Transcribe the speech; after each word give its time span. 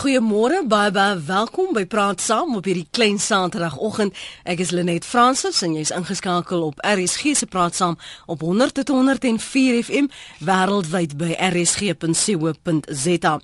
Goeiemôre, 0.00 0.62
baie 0.64 0.88
baie 0.90 1.18
welkom 1.28 1.74
by 1.76 1.82
Praat 1.84 2.22
Saam 2.24 2.54
op 2.56 2.64
hierdie 2.64 2.86
klein 2.96 3.18
Saterdagoggend. 3.20 4.16
Ek 4.48 4.62
is 4.64 4.70
Lenet 4.72 5.04
Fransis 5.04 5.60
en 5.60 5.74
jy's 5.76 5.92
ingeskakel 5.92 6.62
op 6.70 6.80
RSG 6.80 7.34
se 7.36 7.44
Praat 7.44 7.76
Saam 7.76 7.98
op 8.24 8.40
100.104 8.40 9.76
FM 9.84 10.08
wêreldwyd 10.48 11.18
by 11.20 11.36
rsg.co.za. 11.50 13.34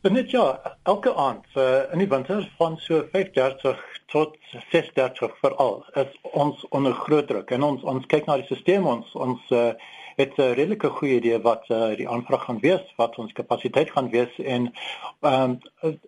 Net 0.04 0.31
ja, 0.31 0.76
elke 0.84 1.15
aand 1.16 1.48
uh, 1.56 1.88
in 1.97 2.04
die 2.04 2.10
winter 2.12 2.44
van 2.60 2.76
so 2.78 3.09
35 3.10 3.81
tot 4.12 4.37
36 4.71 5.39
veral 5.41 5.84
is 5.94 6.19
ons 6.22 6.67
onder 6.69 6.93
groot 6.93 7.27
druk 7.27 7.50
en 7.50 7.62
ons 7.62 7.83
ons 7.83 8.06
kyk 8.06 8.27
na 8.27 8.37
die 8.37 8.47
stelsel 8.47 8.87
ons 8.97 9.15
ons 9.28 9.50
uh, 9.50 9.72
het 10.17 10.37
'n 10.37 10.55
redelike 10.59 10.89
goeie 10.89 11.17
idee 11.17 11.41
wat 11.41 11.69
uh, 11.69 11.97
die 11.97 12.09
aanvraag 12.09 12.45
gaan 12.45 12.61
wees, 12.61 12.84
wat 12.97 13.16
ons 13.19 13.33
kapasiteit 13.33 13.91
gaan 13.91 14.11
wees 14.11 14.39
en 14.39 14.72
ehm 15.21 15.59
um, 15.83 15.99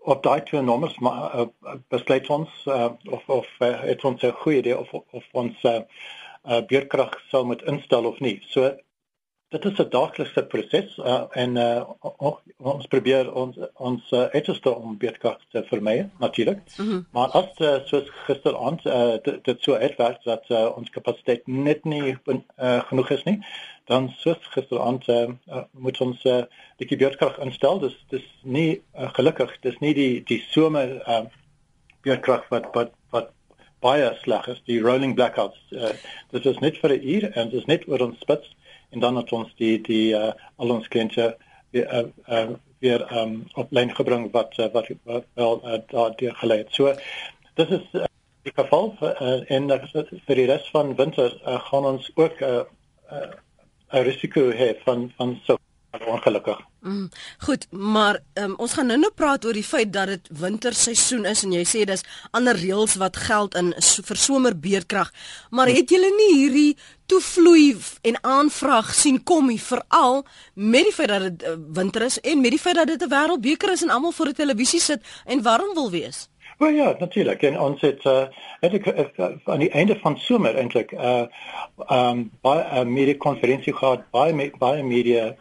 op 0.00 0.22
daai 0.22 0.42
twee 0.42 0.62
nommers 0.62 0.96
uh, 1.00 1.44
besluit 1.88 2.30
ons 2.30 2.64
uh, 2.66 2.88
of 3.10 3.28
of 3.28 3.48
uh, 3.58 3.80
het 3.80 4.04
ons 4.04 4.22
'n 4.22 4.40
goeie 4.42 4.58
idee 4.58 4.78
of 4.78 4.92
of 4.92 5.24
ons 5.32 5.64
uh, 5.64 5.80
uh, 6.44 6.60
beurtkrag 6.66 7.20
sou 7.28 7.44
moet 7.44 7.62
instel 7.62 8.04
of 8.04 8.20
nie. 8.20 8.38
So 8.48 8.76
dit 9.50 9.64
is 9.64 9.78
'n 9.78 9.88
daaglikse 9.90 10.42
proses 10.46 10.96
uh, 10.96 11.22
en 11.30 11.56
uh, 11.56 11.82
ons 12.56 12.86
probeer 12.86 13.32
ons 13.34 13.56
ons 13.74 14.12
uh, 14.12 14.20
uiterste 14.30 14.74
om 14.74 14.98
beurtkrag 14.98 15.38
te 15.50 15.64
vermy 15.70 16.08
natuurlik. 16.18 16.60
Mm 16.76 16.86
-hmm. 16.88 17.06
Maar 17.10 17.28
as 17.28 17.58
uh, 17.58 17.74
soos 17.84 18.10
gisteraand 18.10 18.86
uh, 18.86 19.14
dit 19.42 19.62
so 19.62 19.74
uitwerk 19.74 20.22
dat 20.22 20.44
uh, 20.48 20.76
ons 20.76 20.90
kapasiteit 20.90 21.46
net 21.46 21.84
nie 21.84 22.16
uh, 22.24 22.80
genoeg 22.84 23.10
is 23.10 23.22
nie, 23.22 23.38
dan 23.84 24.08
soos 24.16 24.38
gisteraand 24.40 25.08
uh, 25.08 25.28
uh, 25.48 25.62
moet 25.70 26.00
ons 26.00 26.24
uh, 26.24 26.42
die 26.76 26.96
beurtkrag 26.96 27.38
instel. 27.38 27.78
Dis 27.78 28.04
dis 28.08 28.26
nie 28.42 28.82
uh, 28.98 29.10
gelukkig, 29.12 29.58
dis 29.60 29.78
nie 29.78 29.94
die 29.94 30.22
die 30.24 30.44
somer 30.50 31.02
uh, 31.08 31.24
beurtkrag 32.02 32.48
wat 32.48 32.70
wat 32.72 32.90
wat 33.10 33.30
baie 33.80 34.14
sleg 34.22 34.46
is, 34.46 34.62
die 34.64 34.80
rolling 34.80 35.14
blackouts. 35.14 35.58
Uh, 35.70 35.88
dit 36.30 36.46
is 36.46 36.58
net 36.58 36.78
vir 36.78 36.90
'n 36.90 37.08
uur 37.08 37.32
en 37.32 37.48
dit 37.50 37.60
is 37.60 37.66
net 37.66 37.88
oor 37.88 38.00
ons 38.06 38.18
spits 38.20 38.54
en 38.90 39.00
dan 39.00 39.16
het 39.16 39.32
ons 39.32 39.52
die 39.56 39.80
die 39.86 40.14
uh, 40.16 40.32
al 40.56 40.74
ons 40.76 40.88
kliënte 40.88 41.36
weer 41.70 41.88
uh, 41.94 42.06
uh, 42.28 42.48
weer 42.80 43.04
um, 43.12 43.34
op 43.60 43.72
lyn 43.76 43.92
gebring 43.94 44.30
wat 44.32 44.56
uh, 44.58 44.70
wat, 44.72 44.88
wat 45.04 45.26
wel 45.34 45.60
uh, 45.64 45.78
daar 45.92 46.16
deur 46.16 46.34
gelei 46.34 46.58
het. 46.62 46.72
So 46.72 46.94
dis 47.54 47.68
is 47.76 47.86
uh, 47.92 48.08
die 48.42 48.54
geval 48.56 48.94
uh, 49.02 49.50
en 49.52 49.70
uh, 49.70 49.78
vir 50.26 50.40
die 50.42 50.48
res 50.50 50.68
van 50.74 50.94
winter 50.96 51.36
uh, 51.44 51.60
gaan 51.68 51.88
ons 51.92 52.10
ook 52.14 52.40
'n 52.40 52.44
uh, 52.44 52.64
uh, 53.12 54.02
risiko 54.08 54.50
hê 54.50 54.74
van 54.84 55.12
van 55.16 55.38
so 55.44 55.58
ongelukkig. 56.06 56.69
Mm, 56.82 57.08
goed, 57.38 57.66
maar 57.70 58.22
um, 58.40 58.54
ons 58.56 58.72
gaan 58.72 58.86
nou-nou 58.88 59.10
praat 59.12 59.44
oor 59.44 59.52
die 59.52 59.64
feit 59.64 59.90
dat 59.92 60.08
dit 60.08 60.28
winterseisoen 60.40 61.26
is 61.28 61.42
en 61.44 61.52
jy 61.52 61.64
sê 61.68 61.82
dis 61.84 62.04
ander 62.32 62.56
reëls 62.56 62.94
wat 63.02 63.18
geld 63.20 63.58
in 63.60 63.74
so, 63.84 64.00
vir 64.08 64.16
somerbeerkrag. 64.16 65.10
Maar 65.52 65.68
het 65.68 65.92
julle 65.92 66.08
nie 66.16 66.30
hierdie 66.38 66.70
toevloei 67.12 67.76
en 68.08 68.16
aanvraag 68.24 68.94
sien 68.96 69.20
kom 69.28 69.50
nie 69.52 69.60
veral 69.60 70.22
met 70.54 70.88
die 70.88 70.96
feit 70.96 71.12
dat 71.12 71.26
dit 71.26 71.44
uh, 71.50 71.58
winter 71.76 72.06
is 72.08 72.16
en 72.20 72.40
met 72.40 72.56
die 72.56 72.62
feit 72.62 72.80
dat 72.80 72.88
dit 72.88 73.04
'n 73.04 73.12
wêreldbeker 73.12 73.72
is 73.76 73.82
en 73.82 73.90
almal 73.90 74.16
voor 74.16 74.32
'n 74.32 74.40
televisie 74.40 74.80
sit 74.80 75.04
en 75.26 75.42
warm 75.42 75.74
wil 75.74 75.90
wees? 75.90 76.28
Wel 76.58 76.70
ja, 76.70 76.96
natuurlik. 76.98 77.42
En 77.42 77.60
ons 77.60 77.80
het 77.80 78.04
uh, 78.04 78.24
ek, 78.60 78.86
uh, 78.86 79.28
aan 79.44 79.58
die 79.58 79.70
einde 79.70 79.98
van 80.00 80.16
somer 80.18 80.56
eintlik 80.56 80.92
uh 80.92 81.24
um 81.90 82.30
by 82.40 82.56
'n 82.72 82.92
media 82.92 83.14
konferensie 83.18 83.72
gehad 83.76 84.10
by 84.12 84.52
by 84.58 84.80
media 84.82 85.36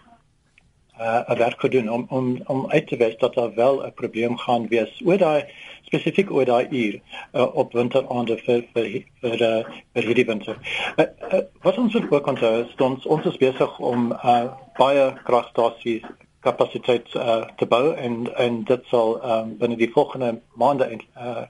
uh, 1.00 1.38
werk 1.38 1.60
gedoen 1.60 1.92
om 1.92 2.06
om 2.10 2.42
om 2.46 2.66
uit 2.70 2.88
te 2.88 2.98
wys 2.98 3.18
dat 3.18 3.34
daar 3.34 3.54
wel 3.56 3.86
'n 3.86 3.94
probleem 3.94 4.38
gaan 4.38 4.68
wees 4.68 5.02
oor 5.06 5.18
daai 5.18 5.44
spesifiek 5.82 6.32
oor 6.32 6.46
daai 6.46 6.68
uur 6.70 7.00
uh, 7.34 7.56
op 7.56 7.74
winteraande 7.74 8.38
vir 8.38 8.64
vir 8.74 8.88
vir, 9.22 9.42
uh, 9.42 9.64
vir 9.94 10.04
hierdie 10.04 10.26
winter. 10.26 10.58
Uh, 10.98 11.06
uh, 11.34 11.42
wat 11.62 11.78
ons 11.78 11.96
ook 11.96 12.28
onthou 12.28 12.62
is 12.62 12.76
ons 12.78 13.06
ons 13.06 13.26
is 13.26 13.38
besig 13.38 13.80
om 13.80 14.12
uh, 14.12 14.46
baie 14.78 15.14
kragstasies 15.24 16.04
kapasiteit 16.40 17.16
uh, 17.16 17.44
te 17.56 17.66
bou 17.66 17.94
en 17.94 18.36
en 18.36 18.64
dit 18.64 18.86
sal 18.92 19.18
um, 19.24 19.58
binne 19.58 19.76
die 19.76 19.92
volgende 19.92 20.40
maande 20.56 20.88
uh, 21.18 21.44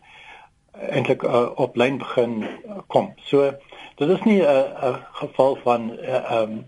eintlik 0.90 1.24
uh, 1.24 1.50
op 1.56 1.76
lyn 1.76 1.98
begin 1.98 2.46
kom. 2.88 3.14
So 3.30 3.52
dit 3.96 4.09
is 4.09 4.23
nie 4.23 4.41
'n 4.41 4.66
uh, 4.90 4.96
geval 5.12 5.58
van 5.64 5.91
uh, 6.00 6.41
um, 6.41 6.66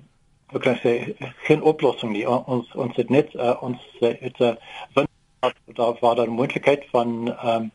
ek 0.51 0.61
kan 0.61 0.77
sê 0.83 1.15
geen 1.47 1.61
oplossing 1.61 2.11
nie. 2.11 2.25
Ons 2.27 2.71
ons 2.75 2.95
het 2.95 3.09
net 3.09 3.33
uh, 3.35 3.55
ons 3.61 3.79
uh, 4.01 4.13
het 4.19 4.39
'n 4.39 4.57
uh, 4.95 5.05
daar 5.73 5.93
was 5.99 6.15
daar 6.15 6.27
'n 6.27 6.39
moontlikheid 6.39 6.83
van 6.91 7.09
ehm 7.27 7.47
um, 7.47 7.71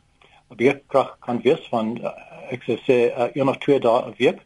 beerkrag 0.56 1.16
kan 1.20 1.40
wees 1.42 1.62
van 1.70 1.98
uh, 2.02 2.10
ek 2.50 2.62
sê 2.86 2.98
uh, 3.10 3.28
een 3.32 3.48
of 3.48 3.58
twee 3.58 3.80
dae 3.80 4.06
'n 4.06 4.14
week 4.18 4.38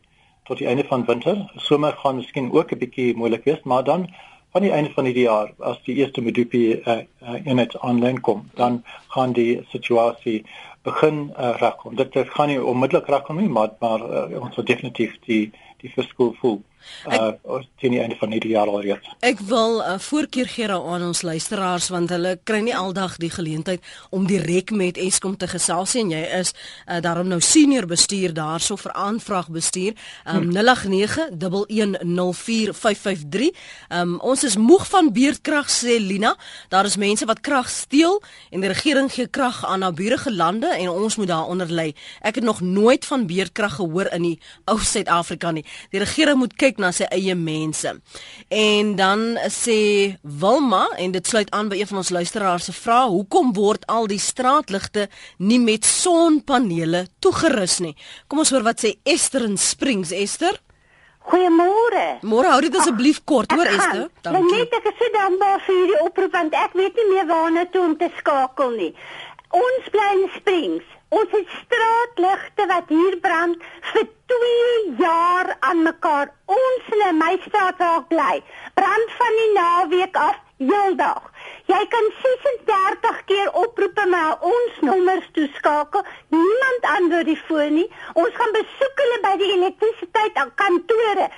tot 0.44 0.58
die 0.58 0.66
einde 0.66 0.84
van 0.84 1.04
winter. 1.04 1.50
Somer 1.56 1.92
gaan 1.92 2.16
miskien 2.16 2.52
ook 2.52 2.72
'n 2.72 2.78
bietjie 2.78 3.16
moeilik 3.16 3.44
wees, 3.44 3.62
maar 3.62 3.84
dan 3.84 4.08
van 4.50 4.62
die 4.62 4.70
einde 4.70 4.90
van 4.90 5.04
die 5.04 5.18
jaar 5.18 5.52
as 5.58 5.82
die 5.82 5.94
eerste 5.94 6.20
Medupi 6.20 6.72
uh, 6.72 6.96
uh, 7.22 7.46
eenheid 7.46 7.78
aanlyn 7.78 8.20
kom, 8.20 8.48
dan 8.54 8.84
gaan 9.08 9.32
die 9.32 9.62
situasie 9.68 10.44
begin 10.82 11.32
uh, 11.38 11.54
regkom. 11.60 11.94
Dit 11.96 12.16
gaan 12.34 12.48
nie 12.48 12.64
onmiddellik 12.64 13.06
regkom 13.06 13.36
nie, 13.36 13.48
maar 13.48 13.70
maar 13.78 14.00
uh, 14.00 14.40
ons 14.40 14.54
sal 14.54 14.64
definitief 14.64 15.18
die 15.26 15.52
die 15.80 15.92
verskil 15.92 16.34
voel. 16.40 16.62
Uh 17.08 17.32
teen 17.80 17.90
die 17.90 18.00
einde 18.00 18.16
van 18.20 18.30
hierdie 18.30 18.50
jaar 18.50 18.68
alreeds. 18.68 19.08
Ek 19.20 19.40
wil 19.40 19.80
'n 19.80 19.84
uh, 19.94 19.98
voorkeur 19.98 20.46
gee 20.46 20.68
aan 20.70 21.02
ons 21.02 21.22
luisteraars 21.22 21.88
want 21.88 22.10
hulle 22.10 22.38
kry 22.44 22.60
nie 22.60 22.76
aldag 22.76 23.16
die 23.16 23.30
geleentheid 23.30 23.82
om 24.10 24.26
direk 24.26 24.70
met 24.70 24.96
Eskom 24.96 25.36
te 25.36 25.48
gesels 25.48 25.94
en 25.94 26.10
jy 26.10 26.38
is 26.40 26.52
uh, 26.86 27.00
daarom 27.00 27.28
nou 27.28 27.40
senior 27.40 27.86
bestuur 27.86 28.34
daarso 28.34 28.76
vir 28.76 28.92
aanvraag 28.92 29.48
bestuur 29.48 29.92
um, 30.28 30.52
0891104553. 30.52 30.58
Um, 33.88 34.20
ons 34.20 34.44
is 34.44 34.56
moeg 34.56 34.88
van 34.88 35.12
beerdkrag 35.12 35.70
sê 35.70 35.98
Lina. 35.98 36.36
Daar 36.68 36.84
is 36.84 36.96
mense 36.96 37.26
wat 37.26 37.40
krag 37.40 37.70
steel 37.70 38.22
en 38.50 38.60
die 38.60 38.68
regering 38.68 39.12
gee 39.12 39.26
krag 39.26 39.66
aan 39.66 39.80
naburige 39.80 40.32
lande 40.32 40.66
en 40.66 40.88
ons 40.88 41.16
moet 41.16 41.28
daaronder 41.28 41.66
lê. 41.66 41.94
Ek 42.20 42.34
het 42.34 42.44
nog 42.44 42.60
nooit 42.60 43.06
van 43.06 43.26
beerdkrag 43.26 43.74
gehoor 43.74 44.06
in 44.12 44.22
die 44.22 44.40
ou 44.64 44.78
Suid-Afrika 44.78 45.50
nie. 45.50 45.64
Die 45.90 46.02
regering 46.02 46.38
moet 46.38 46.56
kyk 46.56 46.69
na 46.78 46.92
sy 46.92 47.08
eie 47.10 47.34
mense. 47.34 47.96
En 48.48 48.94
dan 48.96 49.38
sê 49.50 50.16
Wilma 50.22 50.86
en 50.98 51.12
dit 51.12 51.26
sluit 51.26 51.50
aan 51.50 51.68
by 51.68 51.80
een 51.80 51.90
van 51.90 52.02
ons 52.04 52.14
luisteraars 52.14 52.64
se 52.70 52.72
vrae, 52.76 53.08
hoekom 53.10 53.52
word 53.56 53.86
al 53.88 54.06
die 54.06 54.20
straatligte 54.20 55.08
nie 55.38 55.58
met 55.58 55.84
sonpanele 55.84 57.06
toegerus 57.18 57.80
nie? 57.80 57.96
Kom 58.28 58.38
ons 58.38 58.52
hoor 58.54 58.62
wat 58.62 58.84
sê 58.84 58.98
Esther 59.04 59.48
in 59.48 59.58
Springs, 59.58 60.12
Esther. 60.12 60.60
Goeiemôre. 61.30 62.20
Môre 62.26 62.50
hou 62.50 62.60
dit 62.64 62.76
asseblief 62.76 63.20
kort, 63.28 63.52
hoor 63.52 63.68
Esther. 63.68 64.06
Dankie. 64.24 64.62
Net 64.62 64.78
ek 64.80 64.88
is 64.90 64.96
so 64.98 65.10
dankbaar 65.14 65.60
vir 65.66 65.76
hierdie 65.76 65.98
oproep 66.06 66.32
want 66.34 66.56
ek 66.58 66.78
weet 66.78 66.96
nie 66.98 67.08
meer 67.10 67.28
waarna 67.28 67.66
toe 67.74 67.84
om 67.86 67.98
te 68.00 68.08
skakel 68.18 68.72
nie. 68.78 68.94
Ons 69.54 69.90
bly 69.94 70.08
in 70.16 70.24
Springs. 70.38 70.96
Ons 71.10 71.32
het 71.34 71.54
straatligte 71.64 72.66
wat 72.70 72.90
hier 72.94 73.18
brand 73.22 73.62
vir 73.92 74.08
2 74.30 74.94
jaar 74.98 75.56
aan 75.60 75.82
mekaar. 75.82 76.30
Ons 76.44 76.92
in 76.96 77.18
my 77.18 77.34
straat 77.46 77.78
raak 77.78 78.08
bly. 78.08 78.42
Brand 78.74 79.10
van 79.18 79.36
die 79.40 79.52
naweek 79.56 80.16
af 80.16 80.38
heeldag. 80.60 81.26
Jy 81.70 81.80
kan 81.94 82.06
36 82.22 83.20
keer 83.30 83.52
oproep 83.62 83.98
maar 84.12 84.42
ons 84.52 84.80
nommers 84.80 85.28
toeskakel. 85.32 86.04
Niemand 86.34 86.88
antwoord 86.96 87.30
die 87.30 87.38
foon 87.46 87.74
nie. 87.78 87.86
Ons 88.12 88.34
gaan 88.38 88.54
besoek 88.56 89.02
hulle 89.02 89.20
by 89.26 89.34
die 89.42 89.52
elektrisiteit 89.56 90.40
kantore. 90.62 91.28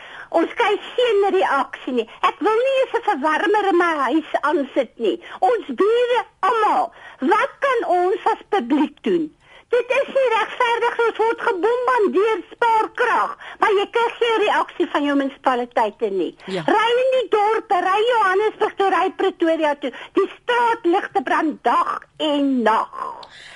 Ons 0.41 0.55
kry 0.57 0.73
geen 0.95 1.27
reaksie 1.37 1.97
nie. 2.01 2.09
Ek 2.29 2.41
wil 2.41 2.59
nie 2.65 2.79
eens 2.81 2.97
'n 2.99 3.07
verwarmer 3.11 3.69
in 3.73 3.77
my 3.77 3.93
huis 4.09 4.33
aansit 4.41 4.93
nie. 4.97 5.21
Ons 5.41 5.67
bure 5.83 6.25
almal. 6.41 6.93
Wat 7.21 7.53
kan 7.67 7.89
ons 8.01 8.27
as 8.33 8.43
publiek 8.49 8.97
doen? 9.03 9.31
Dit 9.73 9.93
is 9.97 10.09
nie 10.15 10.29
regverdig 10.33 10.99
ons 11.07 11.21
word 11.23 11.45
gebombardeer 11.47 12.41
spaar 12.51 12.89
krag, 12.99 13.37
maar 13.63 13.73
jy 13.79 13.87
kry 13.95 14.09
geen 14.19 14.35
reaksie 14.43 14.87
van 14.93 15.07
jou 15.07 15.15
munisipaliteite 15.17 16.11
nie. 16.13 16.33
Ja. 16.53 16.65
Ry 16.69 16.89
in 17.05 17.15
die 17.15 17.29
dorp, 17.33 17.73
ry 17.87 18.01
Johannesburg 18.09 18.75
toe, 18.81 18.91
ry 18.93 19.07
Pretoria 19.17 19.73
toe. 19.81 19.93
Die 20.19 20.27
straatligte 20.35 21.23
brand 21.25 21.63
dag 21.65 21.95
en 22.21 22.51
nag. 22.67 23.01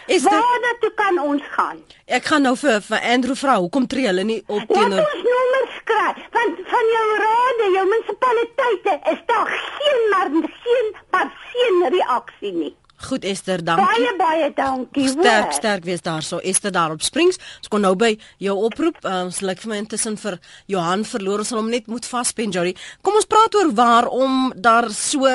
Is 0.07 0.23
dit 0.23 0.33
Waar 0.33 0.65
dit 0.65 0.81
toe 0.87 0.93
kan 1.03 1.21
ons 1.21 1.45
gaan? 1.53 1.85
Ek 2.07 2.25
gaan 2.31 2.47
nou 2.49 2.55
vir 2.57 2.81
vir 2.89 3.07
Andrew 3.13 3.37
vra, 3.37 3.59
hoekom 3.61 3.91
tree 3.91 4.09
hulle 4.09 4.25
nie 4.25 4.39
op 4.47 4.73
teenoor 4.73 5.05
Ons 5.05 5.29
nommers 5.29 5.79
kry, 5.93 6.09
want 6.39 6.65
van 6.73 6.91
jou 6.95 7.07
rade, 7.27 7.71
jou 7.77 7.87
munisipaliteite 7.93 8.99
is 9.13 9.23
daar 9.29 9.53
geen 9.53 10.03
maar 10.15 10.35
geen 10.65 10.93
maar 11.11 11.31
geen 11.53 11.89
reaksie 11.99 12.57
nie. 12.57 12.75
Goed 12.97 13.25
Esther, 13.25 13.65
dankie. 13.65 13.85
Baie 13.85 14.17
baie 14.17 14.53
dankie. 14.55 15.09
Sterk 15.09 15.51
hoor. 15.51 15.53
sterk 15.53 15.85
wees 15.85 16.03
daarso. 16.03 16.39
Esther 16.39 16.73
daar 16.73 16.91
op 16.91 17.03
Springs. 17.03 17.37
Ons 17.61 17.69
kon 17.69 17.81
nou 17.81 17.95
by 17.97 18.19
jou 18.39 18.57
oproep. 18.57 19.05
Ehm, 19.05 19.29
ons 19.29 19.41
lyk 19.41 19.61
vir 19.61 19.69
my 19.69 19.77
intussen 19.77 20.17
vir 20.17 20.39
Johan 20.67 21.05
verloor. 21.05 21.39
Ons 21.39 21.49
sal 21.49 21.59
hom 21.59 21.71
net 21.71 21.87
moet 21.87 22.07
vaspen, 22.07 22.51
Jory. 22.51 22.75
Kom 23.03 23.15
ons 23.15 23.29
praat 23.29 23.55
oor 23.55 23.73
waarom 23.75 24.53
daar 24.57 24.91
so 24.91 25.27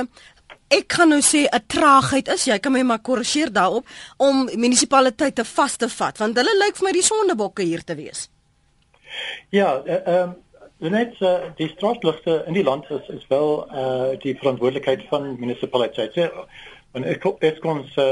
ek 0.72 0.88
kan 0.88 1.10
nou 1.10 1.22
sê 1.22 1.46
'n 1.46 1.64
traagheid 1.68 2.28
is. 2.28 2.46
Jy 2.46 2.60
kan 2.60 2.72
my 2.72 2.82
maar 2.82 3.00
korrigeer 3.00 3.52
daarop 3.52 3.86
om 4.18 4.50
munisipaliteite 4.56 5.46
vas 5.46 5.76
te 5.76 5.90
vat 5.90 6.18
want 6.18 6.38
hulle 6.38 6.58
lyk 6.66 6.76
vir 6.78 6.86
my 6.86 6.92
die 6.92 7.04
sondebokke 7.04 7.64
hier 7.64 7.84
te 7.84 7.96
wees. 7.96 8.30
Ja, 9.50 9.82
eh, 9.86 9.94
ehm 10.06 10.30
uh, 10.30 10.36
um, 10.80 10.92
net 10.92 11.14
uh, 11.22 11.52
die 11.56 11.70
straatligte 11.70 12.44
in 12.48 12.54
die 12.54 12.64
land 12.64 12.90
is 12.90 13.08
is 13.10 13.28
wel 13.28 13.68
eh 13.70 13.80
uh, 13.80 14.20
die 14.20 14.36
verantwoordelikheid 14.38 15.04
van 15.10 15.40
munisipaliteite. 15.40 16.22
En 16.22 16.48
ek 16.94 17.60
kon 17.62 17.86
se 17.96 18.08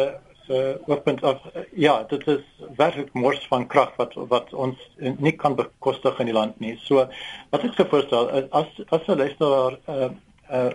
se 0.50 0.60
ooppunt 0.88 1.24
af 1.24 1.42
ja, 1.78 2.04
dit 2.10 2.28
is 2.28 2.46
werklik 2.78 3.14
mors 3.14 3.44
van 3.48 3.68
krag 3.68 3.92
wat 4.02 4.16
wat 4.31 4.54
ons 4.54 4.78
nie 4.98 5.36
kan 5.38 5.56
bekostig 5.56 6.20
in 6.20 6.31
die 6.31 6.34
land 6.34 6.60
nie. 6.60 6.74
So 6.86 7.06
wat 7.52 7.66
ek 7.68 7.76
sou 7.78 7.86
voorstel 7.92 8.31
as 8.50 8.72
as 8.90 9.08
'n 9.08 9.18
luisteraar 9.18 9.78
uh 9.88 10.10
uh 10.50 10.72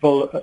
wil 0.00 0.28
uh, 0.32 0.40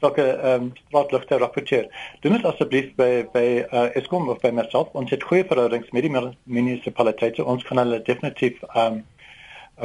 sulke 0.00 0.22
ehm 0.22 0.62
um, 0.62 0.72
straatligte 0.86 1.38
rapporteer. 1.38 1.86
Doen 2.20 2.32
dit 2.32 2.44
asseblief 2.44 2.94
by 2.94 3.26
by 3.32 3.46
uh, 3.72 3.96
Eskom 3.96 4.28
of 4.28 4.40
by 4.40 4.50
myself. 4.50 4.88
Ons 4.92 5.10
het 5.10 5.22
goeie 5.22 5.44
verhoudings 5.44 5.90
met 5.90 6.02
die 6.02 6.12
munisipaliteite. 6.44 7.44
Ons 7.44 7.64
kan 7.64 7.78
hulle 7.82 8.02
definitief 8.02 8.62
ehm 8.72 8.98
um, 8.98 9.04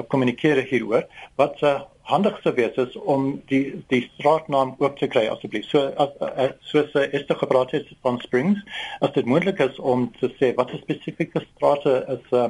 kommunikeer 0.07 0.63
hieroor. 0.69 1.07
Wat 1.35 1.61
uh, 1.61 1.81
handig 2.11 2.39
sou 2.41 2.53
wees 2.55 2.77
is 2.81 2.95
om 2.95 3.27
die 3.51 3.83
die 3.91 4.01
straatnaam 4.15 4.73
oop 4.79 4.97
te 4.99 5.07
kry 5.11 5.27
asseblief. 5.31 5.67
So 5.69 5.91
as 6.05 6.15
uh, 6.21 6.49
soos 6.71 6.95
uh, 6.95 7.07
Esther 7.11 7.39
gepraat 7.43 7.71
het 7.75 7.91
van 8.01 8.19
Springs, 8.23 8.59
as 8.99 9.13
dit 9.17 9.25
moontlik 9.25 9.61
is 9.63 9.79
om 9.79 10.09
te 10.19 10.31
sê 10.39 10.53
wat 10.57 10.73
'n 10.73 10.83
spesifieke 10.83 11.45
strate 11.51 11.95
is 12.17 12.25
uh, 12.31 12.49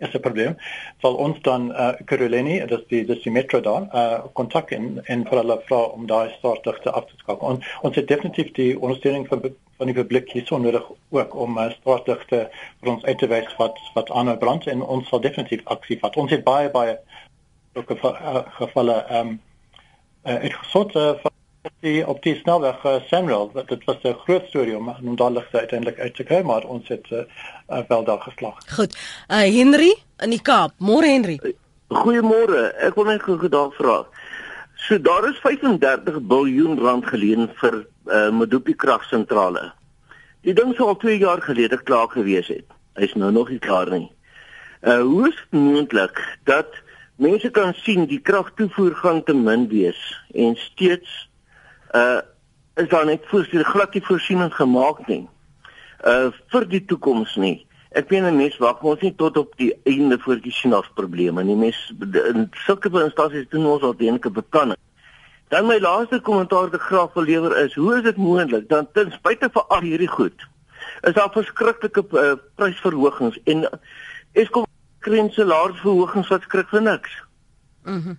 is 0.00 0.14
'n 0.14 0.20
probleem, 0.20 0.56
sal 1.00 1.14
ons 1.14 1.40
dan 1.42 1.70
uh, 1.70 1.92
Carolini, 2.04 2.60
dis 2.66 2.84
die 2.88 3.04
dis 3.04 3.22
die 3.22 3.32
metro 3.32 3.60
daar, 3.60 3.88
uh, 3.92 4.20
kontak 4.32 4.70
in 4.70 5.00
en 5.04 5.26
vir 5.28 5.38
hulle 5.42 5.58
vra 5.66 5.80
om 5.96 6.06
daai 6.06 6.30
straatligte 6.38 6.90
af 6.90 7.04
te 7.06 7.16
skakel. 7.16 7.48
On, 7.48 7.62
ons 7.82 7.96
het 7.96 8.08
definitief 8.08 8.52
die 8.52 8.80
ondersteuning 8.80 9.28
van 9.28 9.42
van 9.80 9.88
die 9.88 9.96
publiek 9.96 10.28
hier 10.36 10.46
so 10.46 10.60
nodig 10.60 10.84
ook 11.16 11.34
om 11.34 11.58
uh, 11.58 11.70
straatligte 11.72 12.40
vir 12.52 12.92
ons 12.92 13.04
uit 13.04 13.18
te 13.18 13.28
wys 13.32 13.52
wat 13.58 13.78
wat 13.96 14.12
aanhou 14.12 14.36
brand 14.42 14.66
en 14.68 14.84
ons 14.84 15.08
sal 15.08 15.22
definitief 15.24 15.64
aksie 15.74 15.96
vat. 16.02 16.18
Ons 16.20 16.34
het 16.36 16.44
baie 16.44 16.68
baie 16.74 16.98
ook 17.78 17.94
uh, 17.96 18.42
gevalle 18.60 18.98
ehm 19.08 19.28
um, 19.28 19.38
uh, 20.28 20.36
ek 20.36 20.58
gesot 20.62 20.96
uh, 21.00 21.14
op 21.64 21.72
die 21.86 22.00
op 22.06 22.20
die 22.26 22.34
snelweg 22.42 22.84
uh, 22.84 22.98
Samuel 23.08 23.48
dit 23.54 23.84
was 23.88 24.04
'n 24.04 24.20
groot 24.26 24.46
storie 24.52 24.76
om 24.76 24.88
om 24.88 25.16
daar 25.16 25.32
ligte 25.38 25.58
uiteindelik 25.58 25.98
uit 25.98 26.14
te 26.14 26.28
kry 26.28 26.42
maar 26.52 26.64
ons 26.64 26.88
het 26.88 27.10
uh, 27.10 27.24
uh, 27.68 27.82
wel 27.88 28.04
daar 28.04 28.20
geslag. 28.20 28.60
Goed. 28.76 28.96
Uh, 29.28 29.36
Henry 29.36 29.94
in 30.18 30.30
die 30.30 30.42
Kaap. 30.42 30.72
Môre 30.78 31.06
Henry. 31.06 31.38
Goeiemôre. 31.88 32.70
Ek 32.86 32.94
wil 32.94 33.04
net 33.04 33.22
gou 33.22 33.48
daar 33.48 33.72
vra. 33.80 34.04
So 34.80 35.00
daar 35.00 35.28
is 35.28 35.38
35 35.38 36.20
miljard 36.20 36.78
rand 36.78 37.06
geleen 37.06 37.50
vir 37.60 37.82
uh, 38.06 38.30
Medupi 38.32 38.74
kragsentrale. 38.74 39.72
Die 40.40 40.54
ding 40.56 40.72
sou 40.74 40.88
al 40.88 40.96
2 40.96 41.18
jaar 41.20 41.42
gelede 41.44 41.76
klaar 41.84 42.08
gewees 42.08 42.48
het. 42.48 42.64
Hy's 42.96 43.12
nou 43.14 43.28
nog 43.32 43.52
nie 43.52 43.60
klaar 43.60 43.90
nie. 43.92 44.08
Uh 44.80 45.02
hoe 45.04 45.28
is 45.28 45.36
moontlik 45.52 46.38
dat 46.48 46.72
mense 47.20 47.50
kan 47.50 47.74
sien 47.74 48.06
die 48.08 48.20
kragtoevoer 48.20 48.94
gaan 48.96 49.22
te 49.24 49.34
min 49.36 49.66
wees 49.68 50.00
en 50.32 50.56
steeds 50.56 51.28
uh 51.92 52.20
is 52.80 52.88
daar 52.88 53.04
net 53.04 53.26
voorsien 53.28 53.64
glad 53.64 53.92
nie 53.94 54.04
voorsiening 54.04 54.54
gemaak 54.56 55.04
nie 55.08 55.26
uh 56.08 56.30
vir 56.48 56.64
die 56.68 56.80
toekoms 56.84 57.36
nie 57.36 57.66
ek 57.92 58.08
weet 58.08 58.22
'n 58.22 58.36
mens 58.36 58.58
wag 58.58 58.82
ons 58.82 59.00
nie 59.00 59.14
tot 59.14 59.36
op 59.36 59.56
die 59.56 59.72
einde 59.84 60.18
voor 60.18 60.40
die 60.40 60.52
sien 60.52 60.72
af 60.72 60.92
probleme 60.94 61.42
nie 61.44 61.56
mens 61.56 61.92
in 62.34 62.50
sulke 62.66 62.90
instansies 63.02 63.48
doen 63.48 63.66
ons 63.66 63.82
al 63.82 63.96
denke 63.96 64.30
beplanning 64.30 64.78
dan 65.48 65.66
my 65.66 65.78
laaste 65.78 66.20
kommentaar 66.20 66.70
te 66.70 66.78
graag 66.78 67.12
wil 67.14 67.24
lewer 67.24 67.56
is 67.64 67.74
hoe 67.74 67.96
is 67.96 68.02
dit 68.02 68.16
moontlik 68.16 68.68
dan 68.68 68.88
ten 68.92 69.10
spyte 69.10 69.48
van 69.52 69.64
al 69.68 69.80
hierdie 69.80 70.08
goed 70.08 70.46
is 71.02 71.14
daar 71.14 71.32
verskriklike 71.32 72.04
uh, 72.12 72.34
prysverhogings 72.54 73.38
en 73.44 73.68
Eskom 74.32 74.66
kry 75.02 75.22
salarisverhogings 75.34 76.28
wat 76.30 76.44
skrik 76.46 76.68
vir 76.70 76.84
niks. 76.88 77.22
Mhm. 77.84 77.96
Mm 77.96 78.18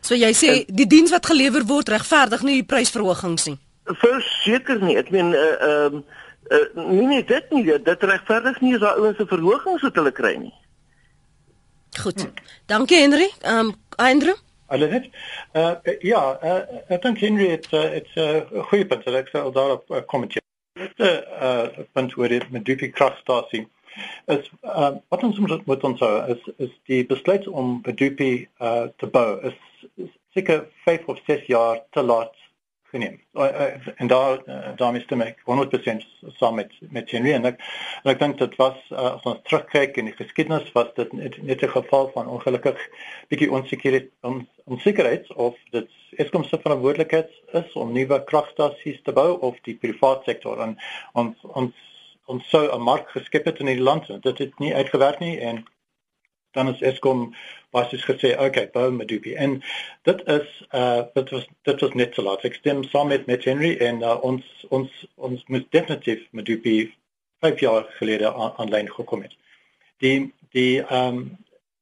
so 0.00 0.14
jy 0.14 0.30
sê 0.32 0.48
en, 0.48 0.76
die 0.78 0.86
diens 0.88 1.10
wat 1.12 1.26
gelewer 1.28 1.64
word 1.66 1.90
regverdig 1.92 2.40
nie 2.46 2.54
die 2.60 2.66
prysverhogings 2.66 3.44
nie. 3.50 3.56
Verseker 4.00 4.78
nie. 4.80 4.94
Ek 4.96 5.10
meen 5.10 5.34
uh 5.34 5.42
ehm 5.66 5.98
uh, 5.98 6.02
uh, 6.50 6.66
nee 6.74 7.06
nee 7.06 7.24
dit 7.24 7.50
nie 7.50 7.64
dit 7.90 8.02
regverdig 8.12 8.60
nie 8.60 8.74
as 8.74 8.84
daai 8.84 9.00
ouens 9.00 9.16
se 9.16 9.26
verhogings 9.26 9.82
wat 9.86 9.98
hulle 10.00 10.12
kry 10.12 10.34
nie. 10.36 10.54
Goed. 12.02 12.28
Dankie 12.66 13.02
Henry. 13.02 13.30
Ehm 13.40 13.72
um, 13.72 13.74
Andrew 13.96 14.38
Hallo 14.70 14.86
net. 14.86 15.08
Uh 15.52 15.74
ja, 16.06 16.38
uh, 16.42 16.60
ek 16.94 17.02
dink 17.02 17.18
Henry 17.18 17.48
het 17.50 17.66
dit's 17.70 18.14
'n 18.14 18.46
uh, 18.54 18.62
goeie 18.70 18.86
punt. 18.86 19.06
Ek 19.06 19.28
sal 19.32 19.50
daarop 19.52 19.90
uh, 19.90 20.04
kommenteer. 20.06 20.44
Dit 20.78 20.98
'n 20.98 21.24
uh, 21.42 21.86
punt 21.92 22.16
oor 22.16 22.28
dit 22.28 22.50
met 22.50 22.64
die 22.64 22.90
kragstasie 22.90 23.66
is 24.26 24.50
uh, 24.62 24.94
wat 25.08 25.22
ons 25.22 25.38
moet 25.64 25.84
onthou 25.84 26.12
is 26.34 26.42
is 26.56 26.72
die 26.86 27.06
besluit 27.06 27.48
om 27.48 27.80
Bedupi 27.82 28.48
uh, 28.58 28.86
te 28.96 29.06
bou 29.06 29.40
is 29.50 29.56
seker 30.34 30.68
5 30.84 31.06
of 31.06 31.18
6 31.26 31.46
jaar 31.46 31.82
te 31.90 32.02
laat 32.02 32.34
geneem. 32.90 33.20
En 33.96 34.06
daar 34.06 34.42
daarmee 34.76 35.02
stem 35.02 35.20
ek 35.20 35.42
100% 35.46 36.06
saam 36.38 36.54
met 36.54 36.72
met 36.90 37.10
Henry 37.10 37.32
en 37.32 37.44
ek 37.50 37.60
en 38.02 38.10
ek 38.12 38.18
dink 38.22 38.38
dit 38.38 38.56
was 38.60 38.78
uh, 38.90 39.14
as 39.14 39.26
ons 39.30 39.42
terugkyk 39.48 39.96
in 40.02 40.10
die 40.10 40.16
geskiedenis 40.18 40.72
was 40.76 40.90
dit 40.98 41.12
net, 41.12 41.38
net 41.42 41.62
'n 41.62 41.74
geval 41.76 42.10
van 42.14 42.28
ongelukkig 42.36 42.82
bietjie 43.28 43.50
onsekerheid 43.50 44.10
on, 44.20 44.48
onsekerheid 44.64 45.32
of 45.34 45.56
dit 45.70 45.88
Eskom 46.18 46.44
se 46.44 46.58
verantwoordelikheid 46.58 47.30
is 47.62 47.72
om 47.72 47.92
nuwe 47.92 48.24
kragstasies 48.24 49.02
te 49.02 49.12
bou 49.12 49.38
of 49.38 49.60
die 49.62 49.76
private 49.78 50.26
sektor 50.32 50.60
en 50.66 50.76
ons 51.12 51.36
ons 51.54 51.86
ons 52.26 52.48
sou 52.50 52.64
'n 52.74 52.82
mark 52.82 53.10
geskep 53.10 53.44
het 53.44 53.58
in 53.58 53.66
die 53.66 53.80
land. 53.80 54.06
Dit 54.22 54.38
het 54.38 54.58
nie 54.58 54.74
uitgewerk 54.74 55.18
nie 55.18 55.38
en 55.38 55.64
dan 56.52 56.68
is 56.68 56.80
Eskom 56.80 57.34
basies 57.70 58.04
gesê 58.04 58.32
okay 58.38 58.66
bou 58.74 58.90
Medupi 58.90 59.34
en 59.34 59.60
dit 60.08 60.22
is 60.36 60.48
uh 60.74 61.02
dit 61.14 61.30
was 61.30 61.46
dit 61.68 61.80
was 61.80 61.92
net 61.94 62.14
te 62.14 62.22
laat. 62.22 62.44
Ek 62.44 62.58
stem 62.58 62.82
saam 62.84 63.12
met 63.12 63.26
met 63.26 63.44
Henry 63.44 63.76
en 63.88 64.02
uh, 64.02 64.16
ons 64.26 64.64
ons 64.68 65.04
ons 65.16 65.44
moet 65.46 65.68
definitief 65.70 66.26
Medupi 66.30 66.78
5 67.44 67.62
jaar 67.66 67.86
gelede 67.98 68.32
aanlyn 68.34 68.90
gekom 68.90 69.22
het. 69.22 69.36
Die 70.02 70.32
die 70.56 70.82
um 71.02 71.38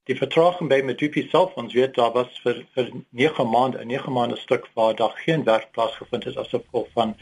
die 0.08 0.16
vertraging 0.16 0.70
by 0.72 0.80
Medupi 0.84 1.26
self 1.28 1.56
ons 1.60 1.74
weet 1.76 1.96
daar 1.96 2.12
was 2.12 2.36
vir 2.44 2.62
vir 2.76 2.92
9 3.24 3.48
maande 3.48 3.84
9 3.84 4.12
maande 4.12 4.36
stuk 4.44 4.68
waar 4.76 4.94
daar 4.96 5.16
geen 5.24 5.44
werk 5.48 5.72
plaasgevind 5.76 6.24
het 6.28 6.36
as 6.36 6.52
gevolg 6.52 6.88
van 6.96 7.16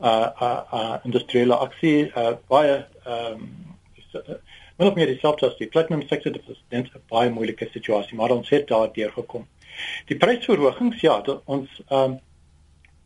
uh 0.00 0.28
uh, 0.40 0.58
uh 0.80 0.96
industriële 1.04 1.56
aksie 1.68 2.10
uh 2.12 2.34
baie 2.48 2.84
um 3.04 3.65
min 4.78 4.88
of 4.88 4.94
meer 4.94 5.06
dieselfde 5.06 5.46
as 5.46 5.58
die 5.58 5.68
platinum 5.72 6.02
sektor 6.08 6.32
dit 6.32 6.48
is 6.48 6.62
net 6.70 6.92
'n 6.94 7.02
baie 7.08 7.30
moeilike 7.30 7.68
situasie 7.72 8.16
maar 8.16 8.30
ons 8.30 8.48
het 8.50 8.68
daar 8.68 8.92
deur 8.92 9.12
gekom. 9.12 9.46
Die 10.08 10.16
prysverhogings 10.16 11.00
ja, 11.00 11.20
ons 11.44 11.82
ehm 11.88 12.02
um, 12.02 12.18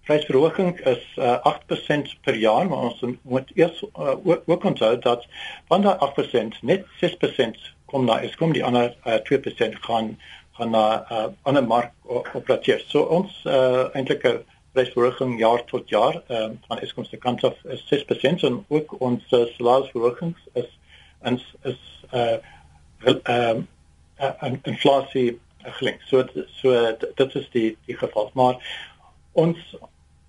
prysverhoging 0.08 0.78
is 0.90 1.02
uh, 1.18 1.36
8% 1.46 2.14
per 2.24 2.34
jaar 2.34 2.66
maar 2.68 2.88
ons 2.88 3.02
moet 3.22 3.50
eers 3.54 3.82
uh, 3.82 4.16
ook 4.26 4.64
onthou 4.64 4.98
dat 4.98 5.26
van 5.68 5.82
daai 5.82 5.98
8% 6.06 6.62
net 6.62 6.86
6% 7.02 7.60
kom 7.86 8.04
na 8.04 8.18
is 8.20 8.34
kom 8.36 8.52
die 8.52 8.64
ander 8.64 8.96
uh, 9.06 9.20
2% 9.30 9.78
gaan 9.86 10.16
gaan 10.60 10.70
na 10.70 11.06
uh, 11.10 11.26
ander 11.42 11.64
mark 11.64 11.92
opereer. 12.34 12.82
So 12.88 13.02
ons 13.02 13.44
uh, 13.46 13.86
eintlik 13.94 14.24
'n 14.24 14.42
prysverhoging 14.72 15.38
jaar 15.38 15.64
tot 15.64 15.88
jaar 15.88 16.22
um, 16.28 16.58
van 16.66 16.78
Eskom 16.78 17.04
se 17.04 17.16
kant 17.16 17.44
af 17.44 17.56
is 17.64 17.82
6% 17.88 18.44
en 18.48 18.64
ook 18.68 19.00
ons 19.00 19.22
uh, 19.32 19.44
salarisverhogings 19.56 20.40
is 20.52 20.68
en 21.22 21.40
is 21.62 21.80
uh 22.12 22.36
ehm 23.00 23.62
uh, 24.20 24.32
uh, 24.42 24.52
inflasie 24.62 25.38
gelink. 25.62 26.02
So 26.08 26.24
so 26.46 26.96
dit 27.14 27.34
is 27.34 27.48
die 27.50 27.76
die 27.86 27.96
geval. 27.96 28.30
Maar 28.34 28.60
ons 29.32 29.76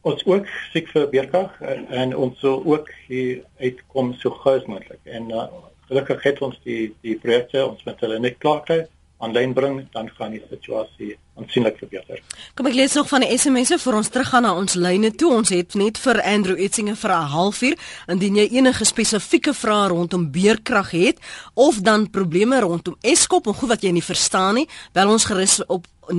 ons 0.01 0.23
ook 0.25 0.47
siek 0.71 0.87
vir 0.89 1.09
beerkrag 1.09 1.59
en 1.61 2.15
ons 2.17 2.39
sou 2.39 2.55
ook 2.65 2.89
hier 3.07 3.43
uitkom 3.59 4.15
so 4.17 4.33
gou 4.43 4.55
as 4.57 4.65
moontlik. 4.65 5.01
En 5.03 5.29
uh, 5.29 5.45
gelukkig 5.87 6.23
het 6.23 6.41
ons 6.41 6.57
die 6.63 6.95
die 7.05 7.17
projekte 7.19 7.65
ons 7.67 7.83
met 7.85 7.99
hulle 7.99 8.19
net 8.19 8.39
klaar 8.41 8.63
kry 8.65 8.81
aanlyn 9.21 9.53
bring 9.53 9.81
dan 9.93 10.09
gaan 10.17 10.33
die 10.33 10.43
situasie 10.49 11.15
aansienlik 11.39 11.77
verbeter. 11.77 12.21
Kom 12.55 12.67
ek 12.67 12.75
lees 12.75 12.93
nog 12.97 13.07
van 13.09 13.23
die 13.23 13.37
SMS'e 13.37 13.77
vir 13.81 13.97
ons 13.97 14.09
teruggaan 14.11 14.43
na 14.45 14.53
ons 14.55 14.75
lyne 14.75 15.11
toe. 15.15 15.31
Ons 15.33 15.53
het 15.55 15.75
net 15.79 15.99
vir 16.01 16.21
Andrew 16.21 16.59
Etsinge 16.59 16.95
vir 16.95 17.11
'n 17.11 17.31
halfuur 17.35 17.75
indien 18.07 18.35
jy 18.35 18.47
enige 18.57 18.85
spesifieke 18.85 19.53
vrae 19.53 19.87
rondom 19.87 20.31
beerkrag 20.31 20.91
het 20.91 21.17
of 21.53 21.81
dan 21.81 22.09
probleme 22.09 22.59
rondom 22.59 22.95
Eskom 23.01 23.41
of 23.45 23.57
goed 23.57 23.69
wat 23.69 23.81
jy 23.81 23.91
nie 23.91 24.03
verstaan 24.03 24.55
nie, 24.55 24.67
bel 24.93 25.09
ons 25.09 25.25
gerus 25.25 25.65
op 25.67 25.87
0891104553. 26.11 26.13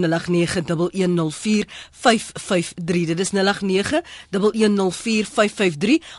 Dit 3.06 3.20
is 3.20 3.30
0891104553. 3.32 3.34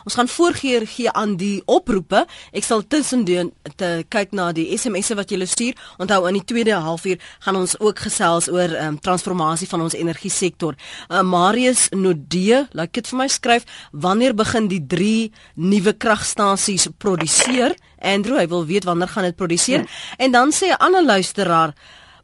Ons 0.04 0.14
gaan 0.14 0.28
voorgee 0.28 0.86
gee 0.86 1.10
aan 1.10 1.36
die 1.36 1.62
oproepe. 1.64 2.26
Ek 2.52 2.64
sal 2.64 2.86
tussendeur 2.86 3.50
te 3.76 4.04
kyk 4.08 4.30
na 4.36 4.52
die 4.52 4.78
SMS'e 4.78 5.14
wat 5.18 5.30
jy 5.30 5.46
stuur. 5.46 5.74
Onthou 5.98 6.28
in 6.28 6.34
die 6.38 6.44
tweede 6.44 6.74
halfuur 6.74 7.18
gaan 7.46 7.56
ons 7.56 7.80
ook 7.80 7.98
gesels 8.06 8.48
oor 8.52 8.70
um, 8.86 8.98
transformasie 9.00 9.68
van 9.68 9.84
ons 9.86 9.96
energie 9.98 10.30
sektor. 10.30 10.76
Uh, 11.08 11.22
Marius 11.22 11.88
Nodee, 11.94 12.64
laat 12.72 12.92
ek 12.92 13.00
dit 13.00 13.10
vir 13.12 13.18
my 13.18 13.28
skryf, 13.28 13.66
wanneer 13.92 14.36
begin 14.36 14.68
die 14.68 14.82
3 14.86 15.30
nuwe 15.56 15.96
kragstasies 15.96 16.88
produseer? 16.98 17.76
Andrew, 18.04 18.38
hy 18.38 18.46
wil 18.52 18.66
weet 18.68 18.84
wanneer 18.84 19.08
gaan 19.08 19.28
dit 19.28 19.36
produseer? 19.36 19.84
Hmm. 19.84 20.24
En 20.26 20.30
dan 20.32 20.52
sê 20.52 20.72
'n 20.72 20.80
ander 20.80 21.04
luisteraar 21.04 21.74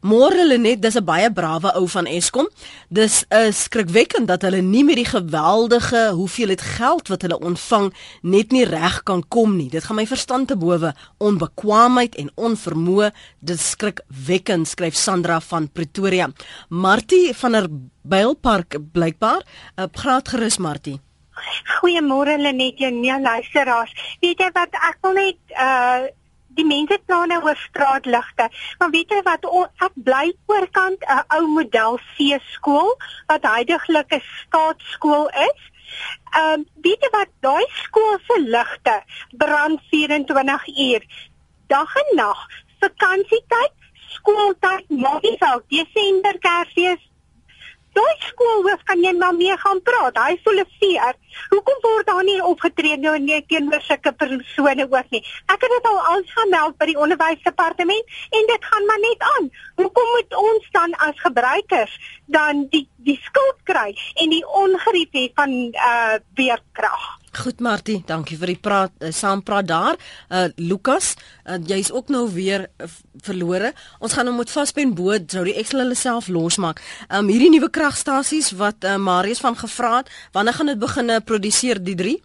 Môre 0.00 0.46
Lenet, 0.48 0.80
dis 0.80 0.96
'n 0.96 1.04
baie 1.04 1.28
brawe 1.28 1.74
ou 1.76 1.86
van 1.86 2.06
Eskom. 2.06 2.48
Dis 2.88 3.24
'n 3.28 3.52
skrikwekkend 3.52 4.26
dat 4.28 4.42
hulle 4.42 4.62
nie 4.62 4.84
met 4.84 4.96
die 4.96 5.04
geweldige 5.04 6.12
hoeveelheid 6.16 6.60
geld 6.60 7.08
wat 7.08 7.22
hulle 7.22 7.38
ontvang 7.38 7.92
net 8.22 8.50
nie 8.50 8.64
reg 8.64 9.02
kan 9.02 9.22
kom 9.28 9.56
nie. 9.56 9.68
Dit 9.68 9.84
gaan 9.84 9.96
my 9.96 10.06
verstand 10.06 10.48
te 10.48 10.56
bowe. 10.56 10.94
Onbekwaamheid 11.18 12.14
en 12.14 12.30
onvermoë, 12.34 13.12
dit 13.40 13.60
skrikwekkend, 13.60 14.68
skryf 14.68 14.94
Sandra 14.94 15.40
van 15.40 15.68
Pretoria. 15.68 16.30
Martie 16.68 17.34
van 17.34 17.52
der 17.52 17.68
Bylpark 18.02 18.78
blykbaar, 18.92 19.42
uh, 19.76 19.84
praat 19.92 20.28
gerus 20.28 20.58
Martie. 20.58 21.00
Goeiemôre 21.80 22.38
Lenet, 22.38 22.78
jou 22.78 22.90
nie 22.90 23.20
luisteraars. 23.20 23.92
Weet 24.20 24.38
jy 24.38 24.50
wat 24.52 24.72
ek 24.72 24.96
wil 25.02 25.12
net 25.12 25.36
uh 25.56 26.08
die 26.58 26.66
mense 26.66 26.98
kla 27.06 27.24
nou 27.30 27.40
oor 27.46 27.56
straatligte. 27.56 28.48
Maar 28.78 28.90
weet 28.90 29.12
jy 29.14 29.22
wat 29.26 29.46
ek 29.86 29.98
bly 30.08 30.26
oorkant 30.52 31.04
'n 31.04 31.24
ou 31.36 31.46
model 31.56 31.98
C 32.14 32.38
skool 32.52 32.94
wat 33.32 33.46
heidaglik 33.54 34.14
'n 34.14 34.22
staatskool 34.42 35.28
is. 35.48 35.60
Ehm 36.38 36.60
um, 36.60 36.66
weet 36.86 37.02
jy 37.02 37.10
wat 37.18 37.30
daai 37.40 37.66
skool 37.82 38.18
se 38.26 38.40
ligte 38.40 38.96
brand 39.42 39.80
24 39.90 40.66
uur 40.88 41.02
dag 41.66 41.94
en 42.02 42.16
nag. 42.16 42.40
Vakansietyd, 42.80 43.74
skooltyd, 44.16 44.86
saak, 45.38 45.62
Desember, 45.68 46.38
Kersfees, 46.38 47.09
Daai 47.98 48.16
skoolhoof 48.22 48.82
kan 48.86 49.02
jy 49.02 49.12
maar 49.18 49.34
mee 49.34 49.56
gaan 49.62 49.80
praat. 49.82 50.18
Hy 50.18 50.36
voel 50.44 50.62
seer. 50.78 51.16
Hoekom 51.50 51.80
word 51.82 52.06
daar 52.06 52.22
nie 52.26 52.38
opgetree 52.44 52.96
nou 53.02 53.16
nie 53.18 53.40
teenoor 53.50 53.82
sulke 53.86 54.12
persone 54.22 54.86
ook 54.86 55.14
nie? 55.14 55.22
Ek 55.50 55.62
het 55.66 55.74
dit 55.74 55.88
al 55.90 56.00
aangemeld 56.14 56.78
by 56.78 56.90
die 56.90 56.98
onderwysdepartement 57.06 58.18
en 58.38 58.50
dit 58.52 58.68
gaan 58.72 58.90
maar 58.90 59.02
net 59.06 59.28
aan. 59.36 59.50
Hoekom 59.82 60.12
moet 60.16 60.36
ons 60.42 60.68
dan 60.76 60.94
as 61.08 61.22
gebruikers 61.26 61.96
dan 62.26 62.66
die 62.74 62.86
die 63.06 63.18
skuld 63.24 63.62
kry 63.64 63.94
en 64.22 64.34
die 64.34 64.44
ongerief 64.64 65.16
hê 65.16 65.30
van 65.34 65.56
uh 65.72 66.18
weerkrag? 66.38 67.19
Goed 67.30 67.60
Martie, 67.62 68.00
dankie 68.08 68.34
vir 68.40 68.50
die 68.50 68.58
praat 68.58 68.90
uh, 68.98 69.12
saampraat 69.14 69.68
daar. 69.70 69.98
Uh 70.34 70.48
Lukas, 70.58 71.12
uh, 71.46 71.60
jy's 71.62 71.92
ook 71.94 72.08
nou 72.10 72.24
weer 72.34 72.64
uh, 72.82 72.88
verlore. 73.22 73.70
Ons 74.02 74.16
gaan 74.16 74.26
hom 74.26 74.34
nou 74.34 74.42
met 74.42 74.50
vaspen 74.50 74.94
boot 74.98 75.30
sou 75.30 75.44
die 75.46 75.54
eksel 75.60 75.84
hulle 75.84 75.94
self 75.94 76.26
losmaak. 76.26 76.82
Um 77.06 77.30
hierdie 77.30 77.52
nuwe 77.54 77.68
kragstasies 77.70 78.50
wat 78.58 78.82
uh, 78.82 78.96
Marius 78.98 79.42
van 79.44 79.54
gevra 79.54 80.00
het, 80.00 80.10
wanneer 80.34 80.58
gaan 80.58 80.72
dit 80.72 80.80
begin 80.82 81.14
uh, 81.14 81.20
produseer 81.22 81.78
die 81.78 81.94
3? 82.02 82.16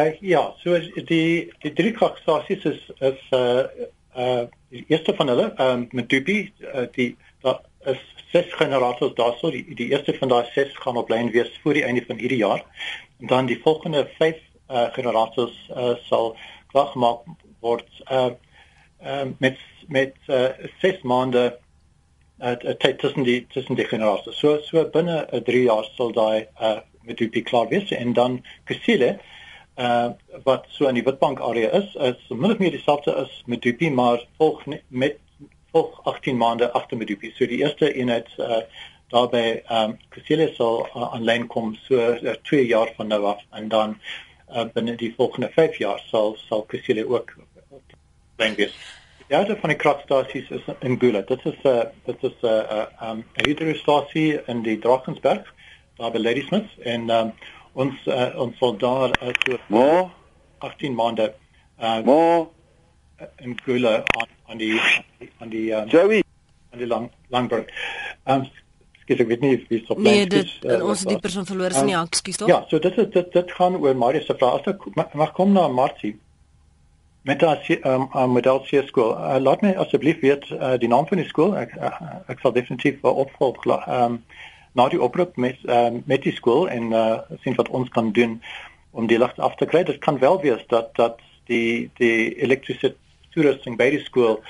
Uh 0.00 0.08
ja, 0.24 0.46
so 0.64 0.80
die 0.96 1.50
die 1.60 1.74
drie 1.76 1.92
kragstasies 1.92 2.64
is 2.72 2.80
is 3.04 3.20
uh 3.36 3.68
uh 4.16 4.46
die 4.72 4.86
eerste 4.88 5.12
van 5.18 5.28
hulle, 5.28 5.50
um 5.60 5.84
Medupi, 5.92 6.46
uh, 6.72 6.86
die 6.96 7.10
daar 7.44 7.60
is 7.92 8.00
ses 8.32 8.48
generators 8.56 9.12
daarso. 9.20 9.52
Die 9.52 9.76
die 9.76 9.92
eerste 9.92 10.16
van 10.16 10.32
daai 10.32 10.48
ses 10.54 10.72
gaan 10.80 10.96
op 10.96 11.12
lyn 11.12 11.28
wees 11.36 11.52
voor 11.60 11.76
die 11.76 11.84
einde 11.84 12.06
van 12.08 12.16
hierdie 12.16 12.40
jaar 12.40 12.64
dan 13.20 13.46
die 13.46 13.60
volgende 13.62 14.08
5 14.18 14.36
uh, 14.70 14.92
generators 14.92 15.56
uh, 15.76 15.94
sal 16.08 16.36
klaargemaak 16.72 17.26
word 17.60 17.88
uh, 18.10 18.30
uh, 19.04 19.26
met 19.38 19.58
met 19.88 20.14
6 20.26 20.62
uh, 20.82 21.02
maande 21.02 21.58
uh, 22.38 22.52
tyd 22.78 22.98
tussen 22.98 23.22
die 23.22 23.46
tussen 23.46 23.74
die 23.74 23.84
generators. 23.84 24.38
So 24.38 24.58
so 24.62 24.84
binne 24.84 25.26
'n 25.30 25.36
uh, 25.36 25.42
3 25.44 25.62
jaar 25.62 25.84
sal 25.96 26.12
daai 26.12 26.46
uh, 26.60 26.78
met 27.02 27.18
die 27.18 27.42
klaar 27.42 27.68
wees 27.68 27.90
en 27.90 28.12
dan 28.12 28.44
Kusile 28.64 29.18
uh 29.80 30.10
wat 30.44 30.66
so 30.68 30.88
in 30.88 30.94
die 30.94 31.04
Witbank 31.04 31.40
area 31.40 31.70
is 31.78 31.94
is 31.94 32.28
min 32.28 32.52
of 32.52 32.58
meer 32.58 32.70
dieselfde 32.70 33.14
as 33.14 33.42
Medupi 33.46 33.90
maar 33.90 34.24
volg 34.36 34.64
met 34.88 35.16
volg 35.72 36.00
18 36.04 36.36
maande 36.36 36.72
agter 36.72 36.96
Medupi. 36.96 37.32
So 37.36 37.46
die 37.46 37.62
eerste 37.62 37.92
eenheid 37.94 38.28
uh 38.38 38.62
daarbey 39.10 39.62
ehm 39.66 39.90
um, 39.90 39.98
Kusile 40.14 40.48
sal 40.56 40.86
uh, 40.94 41.08
aanlyn 41.14 41.46
kom 41.46 41.74
so 41.86 41.96
2 42.22 42.60
uh, 42.60 42.68
jaar 42.68 42.92
van 42.96 43.08
nou 43.12 43.24
af 43.32 43.42
en 43.58 43.68
dan 43.68 43.96
uh, 44.54 44.64
binne 44.74 44.96
die 44.96 45.12
volgende 45.16 45.50
5 45.56 45.78
jaar 45.82 46.02
sal 46.10 46.36
sal 46.48 46.62
Kusile 46.72 47.06
ook 47.08 47.34
aanlyn 48.38 48.56
wees. 48.60 48.74
Die 49.18 49.36
derde 49.36 49.56
van 49.60 49.74
die 49.74 49.78
kragstasies 49.78 50.50
is 50.50 50.68
in 50.80 50.98
Gula. 51.00 51.22
Dit 51.32 51.46
is 51.46 51.58
'n 51.64 51.68
uh, 51.68 51.82
dit 52.04 52.22
is 52.30 52.36
'n 52.42 52.46
uh, 52.46 52.86
uh, 53.02 53.10
um, 53.10 53.24
hydrostasie 53.42 54.40
in 54.46 54.62
die 54.62 54.78
Drakensberg 54.78 55.54
daar 55.96 56.10
by 56.10 56.18
Ladysmith 56.18 56.70
en 56.84 57.10
um, 57.10 57.32
ons 57.72 58.06
uh, 58.06 58.30
ons 58.36 58.56
sal 58.58 58.76
daar 58.76 59.10
uh, 59.22 59.34
so 59.44 59.58
Mo 59.68 60.10
18 60.58 60.94
maande 60.94 61.34
uh, 61.80 62.00
Mo 62.04 62.52
in 63.38 63.58
Gula 63.64 64.02
aan 64.16 64.28
aan 64.46 64.58
die 64.58 64.80
aan 65.38 65.48
die 65.48 65.72
um, 65.72 65.88
Joey 65.88 66.22
aan 66.70 66.78
die 66.78 66.86
lang 66.86 67.10
langberg. 67.28 67.66
Ehm 68.24 68.40
um, 68.40 68.59
ek 69.18 69.28
weet 69.28 69.40
nie 69.40 69.66
wie 69.68 69.82
so 69.86 69.96
Nee, 69.98 70.26
dit 70.30 70.50
uh, 70.62 70.78
ons 70.86 71.02
die 71.08 71.18
persoon 71.18 71.46
verloor 71.48 71.74
is 71.74 71.82
nie, 71.82 71.96
ekskuus 71.98 72.36
tog. 72.38 72.48
Ja, 72.48 72.64
so 72.70 72.78
dit 72.78 72.98
is 72.98 73.08
dit 73.10 73.32
dit 73.32 73.52
gaan 73.58 73.76
oor 73.80 73.96
Marius 73.96 74.26
se 74.30 74.36
vraag. 74.38 74.60
As 74.60 74.74
ek 74.76 75.14
mag 75.18 75.32
kom 75.34 75.52
na 75.52 75.66
Martie 75.68 76.14
met 77.22 77.42
as 77.42 77.68
um, 77.68 78.08
um, 78.14 78.30
model 78.30 78.60
C 78.60 78.82
skool. 78.86 79.12
Uh, 79.16 79.36
laat 79.40 79.60
my 79.60 79.74
asseblief 79.74 80.20
weet 80.20 80.46
uh, 80.50 80.76
die 80.78 80.88
naam 80.88 81.06
van 81.06 81.20
die 81.20 81.28
skool. 81.28 81.56
Ek 81.58 81.74
uh, 81.76 81.92
ek 82.32 82.40
sal 82.40 82.54
definitief 82.56 83.02
uh, 83.04 83.12
opvolg 83.24 83.66
um, 83.66 84.20
na 84.78 84.88
die 84.88 85.00
oproep 85.02 85.36
met 85.36 85.58
um, 85.68 86.02
met 86.06 86.24
die 86.24 86.34
skool 86.36 86.68
en 86.68 86.92
uh, 86.94 87.18
sien 87.42 87.58
wat 87.58 87.68
ons 87.68 87.88
kan 87.92 88.12
doen 88.16 88.38
om 88.90 89.06
die 89.10 89.18
lig 89.18 89.36
af 89.36 89.58
te 89.60 89.66
kry. 89.66 89.84
Dit 89.84 90.00
kan 90.04 90.18
wel 90.18 90.40
wees 90.40 90.64
dat 90.72 90.94
dat 90.96 91.20
die 91.50 91.90
die 91.98 92.34
elektriese 92.40 92.94
toerusting 93.34 93.76
by 93.78 93.90
die 93.90 94.04
skool 94.06 94.40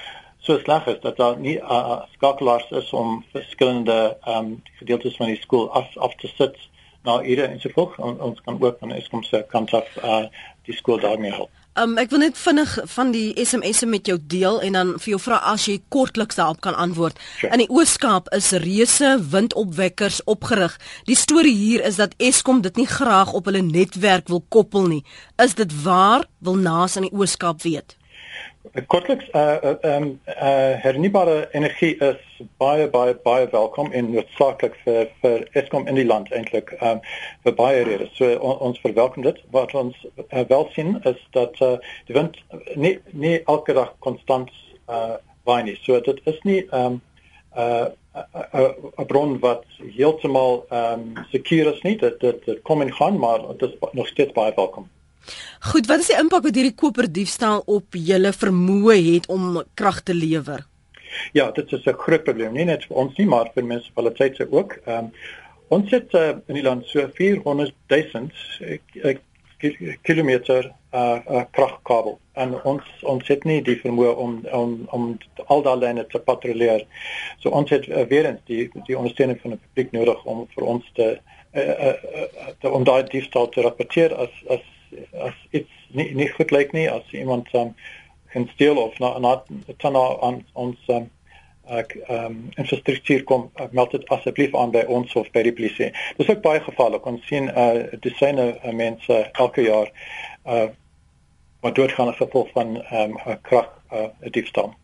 so 0.41 0.59
sleg 0.59 0.87
is 0.87 1.01
dat 1.01 1.17
daar 1.17 1.39
nie 1.39 1.59
uh, 1.59 2.01
skakelaars 2.17 2.71
is 2.71 2.93
om 2.97 3.25
verskillende 3.33 4.17
um, 4.29 4.63
gedeeltes 4.79 5.17
van 5.17 5.33
die 5.33 5.41
skool 5.41 5.71
af 5.71 5.97
af 5.97 6.17
te 6.17 6.29
sit 6.37 6.57
na 7.05 7.21
ure 7.25 7.47
en 7.47 7.61
so 7.61 7.73
voort. 7.75 7.99
Ons 7.99 8.41
kan 8.45 8.61
ook 8.61 8.77
van 8.81 8.93
Eskom 8.93 9.23
se 9.23 9.45
kant 9.49 9.73
af 9.75 9.89
uh, 10.05 10.27
die 10.69 10.77
skool 10.77 11.01
daarmee 11.01 11.33
help. 11.33 11.51
Um, 11.79 11.95
ek 12.03 12.11
wil 12.11 12.19
net 12.25 12.35
vinnig 12.37 12.73
van 12.93 13.13
die 13.15 13.29
SMS'e 13.39 13.87
met 13.87 14.09
jou 14.11 14.17
deel 14.19 14.59
en 14.67 14.75
dan 14.75 14.89
vir 14.99 15.13
jou 15.13 15.21
vra 15.23 15.39
as 15.53 15.69
jy 15.69 15.77
kortliks 15.95 16.37
daarop 16.37 16.59
kan 16.67 16.75
antwoord. 16.75 17.21
Sure. 17.39 17.53
In 17.55 17.63
die 17.63 17.71
Ooskaap 17.71 18.29
is 18.37 18.51
reuse 18.65 19.13
windopwekkers 19.33 20.19
opgerig. 20.29 20.75
Die 21.07 21.17
storie 21.17 21.55
hier 21.55 21.85
is 21.87 22.01
dat 22.03 22.17
Eskom 22.19 22.65
dit 22.67 22.77
nie 22.77 22.89
graag 22.91 23.33
op 23.39 23.47
hulle 23.49 23.63
netwerk 23.63 24.29
wil 24.29 24.43
koppel 24.49 24.91
nie. 24.91 25.05
Is 25.39 25.55
dit 25.55 25.73
waar? 25.85 26.27
Wil 26.43 26.59
Naas 26.59 26.99
in 26.99 27.07
die 27.07 27.15
Ooskaap 27.15 27.63
weet. 27.63 27.97
Kortliks 28.63 29.25
uh 29.35 29.75
um 29.83 30.21
uh 30.27 30.77
hernubare 30.83 31.49
energie 31.53 31.97
is 31.97 32.19
baie 32.59 32.89
baie 32.89 33.15
baie 33.15 33.47
welkom 33.53 33.89
en 33.93 34.11
noodsaaklik 34.13 34.77
vir 34.85 35.09
vir 35.23 35.47
Eskom 35.57 35.89
in 35.89 35.97
die 35.97 36.05
land 36.05 36.29
eintlik 36.37 36.75
um 36.81 37.01
vir 37.47 37.57
baie 37.57 37.87
redes. 37.89 38.13
So 38.19 38.29
on, 38.37 38.59
ons 38.69 38.83
verwelkom 38.85 39.25
dit. 39.25 39.41
Wat 39.57 39.73
ons 39.75 39.97
uh, 40.05 40.45
wel 40.53 40.69
sien 40.77 41.01
is 41.09 41.25
dat 41.39 41.57
uh 41.65 41.79
die 42.11 42.19
wind 42.19 42.37
nie 42.77 42.99
nie 43.25 43.41
elke 43.47 43.73
dag 43.81 43.97
konstant 44.05 44.53
uh 44.93 45.17
waai 45.49 45.63
nie. 45.71 45.79
So 45.81 45.97
dit 46.13 46.21
is 46.29 46.45
nie 46.45 46.61
um 46.83 47.01
uh 47.57 47.89
'n 48.13 49.07
bron 49.09 49.39
wat 49.41 49.65
heeltemal 49.97 50.67
um 50.69 51.13
seker 51.33 51.73
is 51.73 51.81
nie. 51.89 51.97
Dit 51.97 52.21
dit 52.21 52.63
kom 52.63 52.85
en 52.85 52.93
gaan, 52.93 53.19
maar 53.19 53.41
dit 53.57 53.71
is 53.73 53.93
nog 53.93 54.13
steeds 54.13 54.37
baie 54.37 54.53
welkom. 54.57 54.91
Goed, 55.71 55.87
wat 55.87 56.03
is 56.03 56.11
die 56.11 56.19
impak 56.19 56.43
wat 56.47 56.57
hierdie 56.57 56.75
koperdiefstal 56.75 57.63
op 57.67 57.97
julle 57.97 58.33
vermoë 58.33 58.99
het 59.13 59.29
om 59.29 59.63
krag 59.75 60.03
te 60.03 60.15
lewer? 60.15 60.67
Ja, 61.33 61.51
dit 61.51 61.73
is 61.73 61.87
'n 61.87 61.99
groot 61.99 62.25
probleem, 62.25 62.53
nie 62.53 62.65
net 62.65 62.85
vir 62.85 62.97
ons 62.97 63.17
nie, 63.17 63.27
maar 63.27 63.51
vir 63.55 63.65
munisipaliteite 63.65 64.47
ook. 64.51 64.79
Ehm 64.87 64.99
um, 64.99 65.13
ons 65.69 65.91
het 65.91 66.15
uh, 66.15 66.29
in 66.47 66.55
die 66.55 66.63
land 66.63 66.87
so 66.87 67.09
400 67.15 67.75
000 67.87 69.19
kilometer 70.03 70.73
uh, 70.93 71.19
uh 71.29 71.45
kragkabel 71.51 72.19
en 72.33 72.63
ons 72.63 72.83
ons 73.03 73.29
het 73.29 73.45
nie 73.45 73.61
die 73.63 73.77
vermoë 73.83 74.15
om 74.25 74.39
om 74.53 74.73
om 74.97 75.19
al 75.47 75.63
daai 75.63 75.79
lyne 75.79 76.07
te 76.07 76.19
patrolleer. 76.19 76.87
So 77.39 77.51
ons 77.51 77.71
het 77.71 77.89
uh, 77.89 78.07
weer 78.09 78.27
eens 78.27 78.41
die 78.45 78.71
die 78.87 78.99
ondersteuning 78.99 79.41
van 79.43 79.51
die 79.57 79.61
publiek 79.61 79.93
nodig 79.93 80.25
om 80.25 80.47
vir 80.55 80.69
ons 80.75 80.91
te 80.95 81.09
uh, 81.55 81.61
uh, 81.61 81.95
uh, 82.23 82.53
te 82.61 82.71
om 82.71 82.85
daai 82.85 83.05
diefstal 83.13 83.49
te 83.49 83.63
rapporteer 83.67 84.15
as 84.17 84.45
as 84.49 84.65
as 85.13 85.35
iets 85.51 85.71
nie 85.89 86.11
nie 86.15 86.29
goed 86.37 86.51
lyk 86.51 86.73
nie 86.73 86.89
as 86.91 87.13
iemand 87.13 87.49
um, 87.55 87.75
kan 88.33 88.49
steel 88.55 88.79
of 88.79 88.99
na 88.99 89.19
na 89.19 89.43
aan 90.21 90.45
ons 90.53 90.79
um, 90.89 91.11
ek 91.71 91.95
ehm 91.95 92.25
um, 92.27 92.39
infrastruktuur 92.59 93.23
kom 93.25 93.51
meld 93.71 93.91
dit 93.95 94.09
asseblief 94.15 94.55
aan 94.59 94.73
by 94.75 94.83
ons 94.89 95.15
of 95.15 95.31
by 95.35 95.43
die 95.47 95.55
polisie. 95.55 95.91
Dis 96.19 96.31
ook 96.33 96.43
baie 96.43 96.63
gevalle. 96.67 96.99
Ons 97.07 97.27
sien 97.27 97.51
eh 97.51 97.67
uh, 97.77 98.01
disyne 98.07 98.47
uh, 98.59 98.73
mense 98.75 99.21
elke 99.33 99.63
jaar 99.63 99.93
eh 100.45 100.63
uh, 100.63 100.69
wat 101.61 101.75
doodgaan 101.75 102.09
as 102.09 102.17
gevolg 102.17 102.51
van 102.57 102.77
ehm 102.83 103.17
um, 103.27 103.39
krag 103.43 103.71
eh 103.91 104.03
uh, 104.03 104.33
diefstal. 104.35 104.75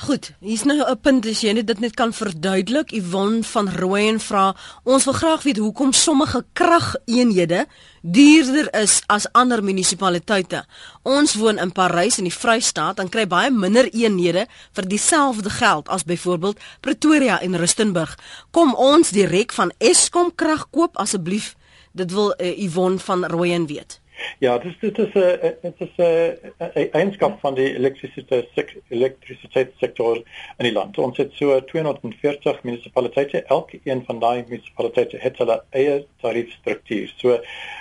Goed, 0.00 0.30
hier's 0.40 0.64
nou 0.64 0.80
'n 0.80 1.00
punt 1.00 1.26
as 1.26 1.40
jy 1.40 1.52
dit 1.62 1.80
net 1.80 1.94
kan 1.94 2.12
verduidelik. 2.12 2.92
Yvonne 2.92 3.42
van 3.44 3.68
Rooyen 3.68 4.20
vra, 4.20 4.56
ons 4.82 5.04
wil 5.04 5.12
graag 5.12 5.42
weet 5.42 5.56
hoekom 5.56 5.92
sommige 5.92 6.44
krageenhede 6.52 7.66
duurder 8.02 8.74
is 8.74 9.02
as 9.06 9.32
ander 9.32 9.62
munisipaliteite. 9.64 10.64
Ons 11.02 11.34
woon 11.34 11.58
in 11.58 11.72
Parys 11.72 12.18
in 12.18 12.24
die 12.24 12.32
Vrystaat 12.32 12.98
en 12.98 13.08
kry 13.08 13.26
baie 13.26 13.50
minder 13.50 13.92
eenhede 13.92 14.46
vir 14.72 14.88
dieselfde 14.88 15.50
geld 15.50 15.88
as 15.88 16.04
byvoorbeeld 16.04 16.58
Pretoria 16.80 17.40
en 17.40 17.56
Rustenburg. 17.56 18.18
Kom 18.50 18.74
ons 18.74 19.10
direk 19.10 19.52
van 19.52 19.72
Eskom 19.78 20.34
krag 20.34 20.70
koop 20.70 20.96
asseblief. 20.96 21.56
Dit 21.92 22.12
wil 22.12 22.34
uh, 22.38 22.62
Yvonne 22.62 22.98
van 22.98 23.24
Rooyen 23.24 23.66
weet. 23.66 24.00
Ja, 24.38 24.58
dit 24.58 24.80
dit 24.80 24.98
is 24.98 25.12
'n 25.14 25.56
dit 25.62 25.74
is 25.78 25.94
'n 25.96 26.88
eienskap 26.92 27.40
van 27.40 27.54
die 27.54 27.74
elektrisiteit 27.74 28.48
elektrisiteitssektor 28.88 30.16
in 30.56 30.64
die 30.64 30.72
land. 30.72 30.98
Ons 30.98 31.16
het 31.16 31.32
so 31.32 31.64
240 31.64 32.62
munisipaliteite. 32.62 33.42
Elke 33.42 33.80
een 33.84 34.02
van 34.06 34.18
daai 34.18 34.44
munisipaliteite 34.48 35.16
het 35.18 35.38
hulle 35.38 35.62
eie 35.70 36.06
tariefstruktuur. 36.20 37.12
So 37.16 37.40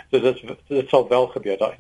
dit 0.10 0.24
is 0.24 0.44
dit 0.68 0.90
sal 0.90 1.08
wel 1.08 1.28
gebeur 1.28 1.58
dat 1.58 1.74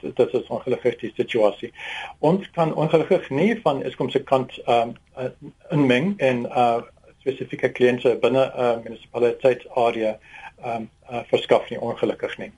dit 0.00 0.34
is 0.34 0.48
'n 0.48 0.52
ongelukkige 0.52 1.10
situasie. 1.16 1.72
Ons 2.18 2.50
kan 2.50 2.74
ongelukkig 2.74 3.30
nie 3.30 3.60
van 3.62 3.82
Eskom 3.82 4.10
se 4.10 4.22
kant 4.22 4.58
ehm 4.64 4.92
um, 5.16 5.52
inmeng 5.70 6.18
en 6.18 6.44
uh 6.44 6.82
spesifieke 7.20 7.68
kliënte 7.68 8.16
binne 8.20 8.44
'n 8.44 8.60
uh, 8.60 8.76
munisipaliteit 8.84 9.68
area 9.74 10.18
ehm 10.62 10.76
um, 10.76 10.90
uh, 11.10 11.20
verskaf 11.32 11.70
nie 11.70 11.80
ongelukkig 11.80 12.38
nie. 12.38 12.52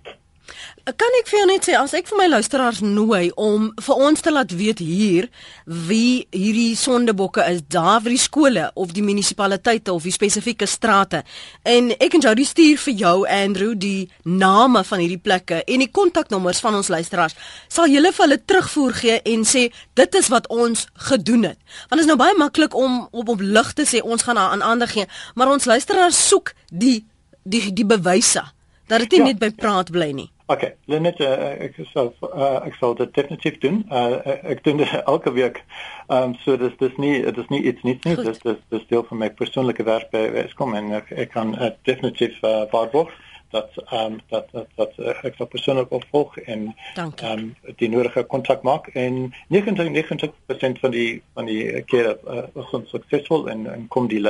Kan 0.85 1.17
ek 1.21 1.29
vir 1.31 1.39
jou 1.39 1.47
net 1.47 1.67
sê 1.69 1.77
as 1.79 1.95
ek 1.95 2.09
vir 2.11 2.19
my 2.19 2.27
luisteraars 2.33 2.81
nooi 2.83 3.31
om 3.39 3.69
vir 3.87 4.01
ons 4.09 4.21
te 4.21 4.33
laat 4.33 4.51
weet 4.59 4.83
hier 4.83 5.29
wie 5.67 6.27
hierdie 6.35 6.75
sondebokke 6.77 7.45
is 7.53 7.63
daar 7.71 8.03
vir 8.03 8.17
die 8.17 8.23
skole 8.23 8.65
of 8.75 8.93
die 8.97 9.05
munisipaliteite 9.07 9.93
of 9.95 10.03
die 10.03 10.15
spesifieke 10.15 10.67
strate. 10.67 11.23
En 11.63 11.93
ek 11.95 12.19
en 12.19 12.27
Jody 12.27 12.47
stuur 12.49 12.81
vir 12.83 12.99
jou 13.05 13.15
Andrew 13.31 13.77
die 13.79 14.11
name 14.27 14.83
van 14.85 15.05
hierdie 15.05 15.21
plekke 15.23 15.63
en 15.63 15.85
die 15.87 15.91
kontaknommers 15.91 16.61
van 16.65 16.81
ons 16.81 16.91
luisteraars. 16.91 17.39
Sal 17.71 17.91
julle 17.93 18.11
vir 18.13 18.27
hulle 18.27 18.41
terugvoer 18.43 18.99
gee 18.99 19.21
en 19.35 19.47
sê 19.47 19.69
dit 19.99 20.19
is 20.19 20.33
wat 20.35 20.51
ons 20.51 20.89
gedoen 21.11 21.53
het. 21.53 21.61
Want 21.89 22.03
dit 22.03 22.07
is 22.07 22.11
nou 22.11 22.19
baie 22.19 22.37
maklik 22.39 22.75
om 22.75 23.05
op 23.11 23.31
op 23.33 23.41
lig 23.41 23.73
te 23.79 23.87
sê 23.87 24.03
ons 24.03 24.27
gaan 24.27 24.39
aan 24.39 24.67
ander 24.67 24.91
gee 24.91 25.07
maar 25.35 25.49
ons 25.49 25.65
luisteraars 25.65 26.29
soek 26.29 26.55
die 26.71 27.05
die 27.43 27.71
die 27.75 27.87
bewyse 27.87 28.45
dat 28.93 29.05
dit 29.07 29.19
nie 29.19 29.25
ja. 29.25 29.33
net 29.33 29.43
by 29.43 29.51
praat 29.57 29.91
bly 29.95 30.13
nie 30.13 30.31
Okay, 30.53 30.75
Lenet, 30.85 31.21
uh, 31.25 31.55
ek 31.65 31.79
sal 31.95 32.11
uh, 32.27 32.59
ek 32.67 32.75
sal 32.77 32.97
dit 32.99 33.13
definitief 33.17 33.55
doen. 33.63 33.79
Uh, 33.89 34.19
ek 34.53 34.61
doen 34.67 34.83
dit 34.83 34.91
elke 35.13 35.33
week. 35.33 35.63
Ehm 36.11 36.33
um, 36.33 36.35
so 36.43 36.59
dis 36.61 36.75
dis 36.81 36.97
nie 37.01 37.15
dis 37.39 37.49
nie 37.55 37.63
iets 37.71 37.85
nie 37.87 37.95
nie. 38.05 38.17
Dis 38.27 38.43
dis 38.43 38.59
dis 38.75 38.89
deel 38.91 39.05
van 39.09 39.23
my 39.23 39.31
persoonlike 39.39 39.87
werk 39.89 40.11
by 40.13 40.27
Eskom 40.43 40.75
en 40.77 40.91
ek, 40.99 41.13
ek 41.25 41.33
kan 41.33 41.55
uh, 41.57 41.71
definitief 41.89 42.37
uh, 42.43 42.67
waarborg 42.75 43.15
dat 43.55 43.71
ehm 43.85 44.13
um, 44.13 44.19
dat 44.35 44.51
dat, 44.53 44.69
dat 44.77 44.99
uh, 44.99 45.15
ek 45.29 45.39
sal 45.41 45.49
persoonlik 45.55 45.95
opvolg 46.01 46.37
en 46.43 46.69
ehm 46.97 47.15
um, 47.31 47.49
die 47.81 47.89
nodige 47.95 48.27
kontak 48.35 48.67
maak 48.69 48.91
en 49.07 49.23
99% 49.57 50.85
van 50.85 50.97
die 50.99 51.23
van 51.33 51.49
die 51.49 51.65
kere 51.95 52.19
uh, 52.27 52.45
ons 52.65 52.93
suksesvol 52.93 53.49
en 53.55 53.67
en 53.73 53.89
kom 53.89 54.11
die, 54.13 54.21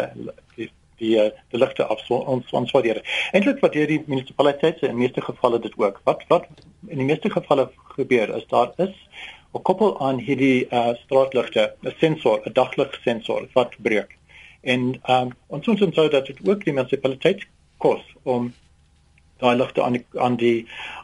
die 0.54 0.70
die 1.02 1.18
eh, 1.18 1.30
die 1.52 1.60
ligte 1.60 1.86
af 1.86 2.02
ons 2.10 2.52
ons 2.52 2.74
waardeer. 2.74 3.02
Eintlik 3.32 3.60
wat 3.64 3.76
hier 3.78 3.90
die 3.90 4.00
munisipaliteite 4.06 4.88
in 4.88 5.00
meeste 5.00 5.24
gevalle 5.24 5.60
dit 5.62 5.76
ook. 5.78 6.00
Wat 6.08 6.24
wat 6.32 6.48
in 6.88 7.02
die 7.02 7.08
meeste 7.08 7.30
gevalle 7.30 7.68
gebeur 7.96 8.34
is 8.38 8.46
daar 8.54 8.72
is 8.86 8.96
'n 9.52 9.62
koppel 9.68 10.00
aan 10.00 10.18
hierdie 10.18 10.66
uh, 10.72 10.94
straatligte, 11.04 11.74
'n 11.82 11.94
sensor, 12.00 12.40
'n 12.46 12.52
daglig 12.52 13.00
sensor 13.04 13.48
wat 13.52 13.74
breek. 13.78 14.16
En 14.62 15.00
um, 15.10 15.32
ons 15.46 15.68
ons 15.68 15.94
sou 15.94 16.08
dat 16.08 16.26
dit 16.26 16.38
ook 16.48 16.64
die 16.64 16.72
munisipaliteit 16.72 17.44
kos 17.76 18.02
om 18.22 18.52
daai 19.42 19.56
ligte 19.58 19.82
aan 19.82 19.98
die 19.98 20.04
aan 20.26 20.36
die 20.40 20.56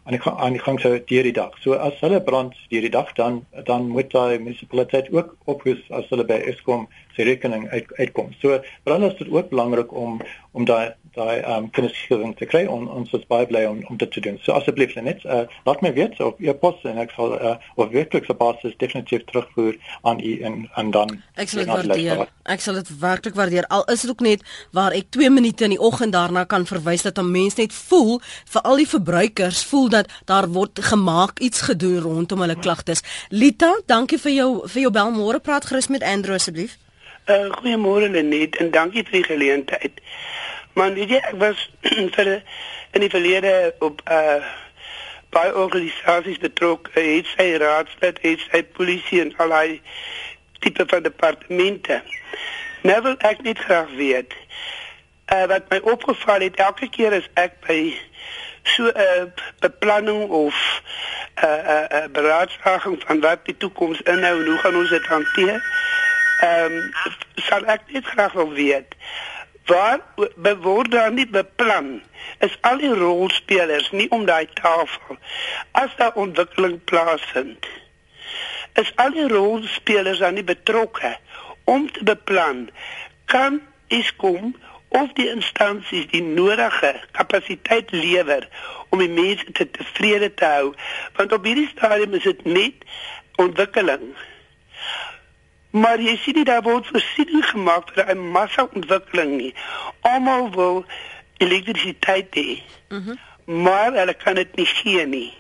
aan 0.07 0.17
die 0.17 0.23
aan 0.31 0.57
die 0.57 0.63
gang 0.63 0.81
sou 0.81 0.95
deur 1.11 1.27
die 1.27 1.35
dag. 1.37 1.57
So 1.65 1.77
as 1.89 1.99
hulle 2.05 2.21
brand 2.25 2.57
deur 2.73 2.87
die 2.87 2.95
dag 2.95 3.13
dan 3.19 3.43
dan 3.71 3.91
moet 3.95 4.11
daai 4.15 4.39
munisipaliteit 4.39 5.11
ook 5.13 5.35
ophus 5.55 5.83
as 5.91 6.09
hulle 6.13 6.27
by 6.29 6.39
Eskom 6.53 6.87
se 7.17 7.27
rekening 7.27 7.69
uit, 7.75 7.91
uitkom. 7.99 8.33
So 8.43 8.61
dan 8.85 9.05
is 9.05 9.19
dit 9.19 9.31
ook 9.31 9.51
belangrik 9.51 9.93
om 9.93 10.21
om 10.53 10.65
daai 10.65 10.95
daai 11.19 11.39
ehm 11.41 11.65
um, 11.65 11.71
kennisgewing 11.75 12.35
te 12.39 12.47
kry 12.51 12.65
en 12.67 12.89
ons 13.01 13.13
is 13.19 13.27
baie 13.33 13.47
bly 13.51 13.65
om 13.69 13.81
om 13.91 13.99
dit 14.01 14.13
te 14.15 14.23
doen. 14.25 14.39
So 14.45 14.57
asseblief 14.57 14.95
net 14.97 15.25
uh, 15.25 15.45
laat 15.69 15.83
my 15.85 15.93
weet 15.97 16.21
op 16.25 16.41
e 16.41 16.55
pos 16.63 16.83
en 16.89 17.01
ek 17.03 17.15
sal 17.17 17.35
uh, 17.37 17.55
op 17.77 17.93
werklik 17.93 18.29
se 18.29 18.37
basis 18.39 18.77
definitief 18.83 19.25
terugvoer 19.31 19.79
aan 20.03 20.23
u 20.23 20.33
en 20.49 20.59
en 20.83 20.91
dan 20.97 21.15
ek 21.35 21.53
sal 21.53 21.65
dit 21.65 21.73
waardeer. 21.75 22.25
Ek 22.49 22.65
sal 22.65 22.81
dit 22.81 22.91
werklik 23.01 23.37
waardeer. 23.39 23.67
Al 23.75 23.85
is 23.93 24.07
dit 24.07 24.11
ook 24.11 24.25
net 24.25 24.45
waar 24.73 24.97
ek 24.97 25.11
2 25.17 25.31
minute 25.31 25.65
in 25.65 25.77
die 25.77 25.83
oggend 25.91 26.17
daarna 26.17 26.45
kan 26.45 26.67
verwys 26.67 27.07
dat 27.07 27.19
'n 27.19 27.31
mens 27.31 27.59
net 27.61 27.73
voel 27.73 28.21
vir 28.25 28.63
al 28.63 28.77
die 28.77 28.89
verbruikers 28.89 29.65
voel 29.65 29.89
dat 29.89 30.09
daar 30.25 30.49
word 30.49 30.79
gemaak 30.81 31.39
iets 31.39 31.61
gedoen 31.61 32.01
rondom 32.01 32.41
hulle 32.41 32.59
klagtes. 32.59 33.03
Lita, 33.29 33.75
dankie 33.87 34.19
vir 34.19 34.33
jou 34.33 34.51
vir 34.69 34.83
jou 34.83 34.93
bel 34.93 35.11
môre 35.13 35.41
praat 35.41 35.65
gerus 35.65 35.89
met 35.89 36.03
Andrew 36.03 36.35
asseblief. 36.35 36.77
Uh, 37.29 37.51
Goeiemôre 37.61 38.09
Lenet 38.09 38.57
en 38.57 38.71
dankie 38.71 39.03
vir 39.05 39.13
die 39.13 39.25
geleentheid. 39.25 40.01
Maar 40.79 40.93
weet 40.93 41.11
jy, 41.11 41.19
ek 41.27 41.39
was 41.43 41.71
vir 42.15 42.29
in 42.95 43.03
die 43.03 43.11
verlede 43.11 43.75
op 43.83 44.03
uh 44.07 44.41
baie 45.29 45.51
organisasies 45.61 46.39
betrokke, 46.41 46.95
het 46.95 47.27
sy 47.35 47.51
raadslid, 47.61 48.21
het 48.23 48.45
sy 48.47 48.63
polisie 48.79 49.19
en 49.21 49.35
al 49.43 49.51
daai 49.53 49.81
tipe 50.65 50.87
van 50.89 51.03
departemente. 51.05 51.99
Nou 52.87 52.97
wil 53.05 53.19
ek 53.29 53.43
net 53.45 53.61
graag 53.67 53.91
weet 53.99 54.33
uh 55.35 55.45
wat 55.51 55.67
my 55.75 55.83
opgeval 55.83 56.47
het 56.47 56.63
elke 56.69 56.89
keer 56.95 57.19
as 57.19 57.27
ek 57.35 57.59
by 57.67 57.81
so 58.63 58.87
'n 58.87 59.03
uh, 59.05 59.27
beplanning 59.67 60.31
of 60.31 60.57
'n 61.43 61.45
uh, 61.45 61.51
'n 61.51 61.75
uh, 61.75 61.99
uh, 61.99 62.07
beraadslaging 62.21 63.03
van 63.07 63.21
wat 63.21 63.45
die 63.51 63.57
toekoms 63.57 64.01
inhou 64.01 64.37
en 64.41 64.47
hoe 64.47 64.59
gaan 64.63 64.77
ons 64.77 64.95
dit 64.95 65.07
hanteer? 65.07 65.59
Ehm 66.41 66.73
um, 66.73 66.93
sal 67.35 67.67
ek 67.67 67.91
net 67.91 68.07
graag 68.07 68.33
wil 68.33 68.53
weet 68.53 68.95
waar 69.69 70.01
word 70.63 70.91
daar 70.91 71.13
nie 71.13 71.27
beplan 71.27 71.91
is 72.47 72.57
al 72.61 72.81
die 72.83 72.95
rolspelers 72.95 73.91
nie 73.91 74.09
om 74.15 74.25
daai 74.29 74.47
tafel 74.61 75.19
as 75.83 75.97
daar 76.01 76.17
ontwikkeling 76.25 76.79
plaasvind 76.91 77.69
is 78.83 78.93
al 79.05 79.13
die 79.17 79.29
rolspelers 79.33 80.23
dan 80.25 80.39
nie 80.39 80.47
betrokke 80.53 81.17
om 81.65 81.91
te 81.93 82.05
beplan 82.05 82.69
kan 83.35 83.61
Eskom 83.89 84.55
of 84.89 85.13
die 85.17 85.29
instansies 85.29 86.09
die 86.13 86.23
nodige 86.25 86.95
kapasiteit 87.17 87.93
lewer 87.93 88.49
om 88.89 89.03
die 89.05 89.13
mense 89.13 89.53
te 89.53 89.69
tevrede 89.77 90.33
te 90.35 90.49
hou 90.55 90.73
want 91.21 91.33
op 91.37 91.45
hierdie 91.49 91.69
stadium 91.75 92.17
is 92.21 92.29
dit 92.29 92.45
net 92.45 92.89
ontwikkeling 93.45 94.13
Maar 95.71 96.01
jy 96.01 96.17
sien 96.17 96.35
dit 96.35 96.47
daar 96.47 96.63
word 96.63 96.87
voorsiening 96.87 97.45
gemaak 97.45 97.91
vir 97.95 98.15
'n 98.15 98.31
massa 98.31 98.69
ontwikkeling 98.73 99.37
nie. 99.37 99.55
Almal 100.01 100.51
wil 100.51 100.85
elektrisiteit 101.39 102.35
hê. 102.35 102.63
Mm 102.89 103.19
maar 103.49 103.93
hulle 103.93 104.15
kan 104.15 104.35
dit 104.35 104.57
nie 104.57 104.67
gee 104.67 105.07
nie. 105.07 105.35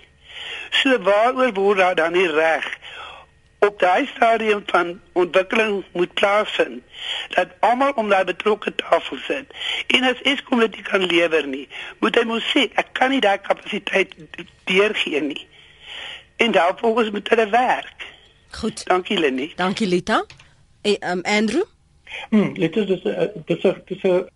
So 0.70 0.98
waaroor 0.98 1.52
word 1.52 1.78
daar 1.78 1.94
dan 1.94 2.12
nie 2.12 2.30
reg 2.30 2.76
op 3.58 3.78
daai 3.78 4.06
stadium 4.06 4.62
van 4.66 5.00
ontwikkeling 5.12 5.84
moet 5.92 6.14
plaasvind 6.14 6.82
dat 7.28 7.48
almal 7.60 7.92
om 7.92 8.08
daai 8.08 8.24
betrokke 8.24 8.74
tafel 8.74 9.16
sit. 9.26 9.44
En 9.86 10.02
as 10.02 10.22
Eskom 10.22 10.58
dit 10.58 10.82
kan 10.82 11.04
lewer 11.04 11.46
nie, 11.46 11.68
moet 11.98 12.16
hy 12.16 12.24
mos 12.24 12.46
sê 12.54 12.68
ek 12.80 12.92
kan 12.92 13.10
nie 13.10 13.20
daai 13.20 13.38
kapasiteit 13.42 14.14
deurgee 14.64 15.20
nie. 15.20 15.46
En 16.36 16.54
daarvoor 16.54 17.10
moet 17.12 17.28
hulle 17.28 17.48
werk. 17.50 17.97
Goed. 18.50 18.86
Dankie 18.86 19.18
Lenny. 19.18 19.52
Dankie 19.56 19.86
Lita. 19.86 20.24
En 20.80 20.98
eh, 20.98 21.10
um, 21.10 21.20
Andrew? 21.22 21.64
Hmm, 22.30 22.52
Lita, 22.54 22.84
dis 22.84 23.02
dis 23.46 23.62
dis 23.84 24.02
'n 24.02 24.28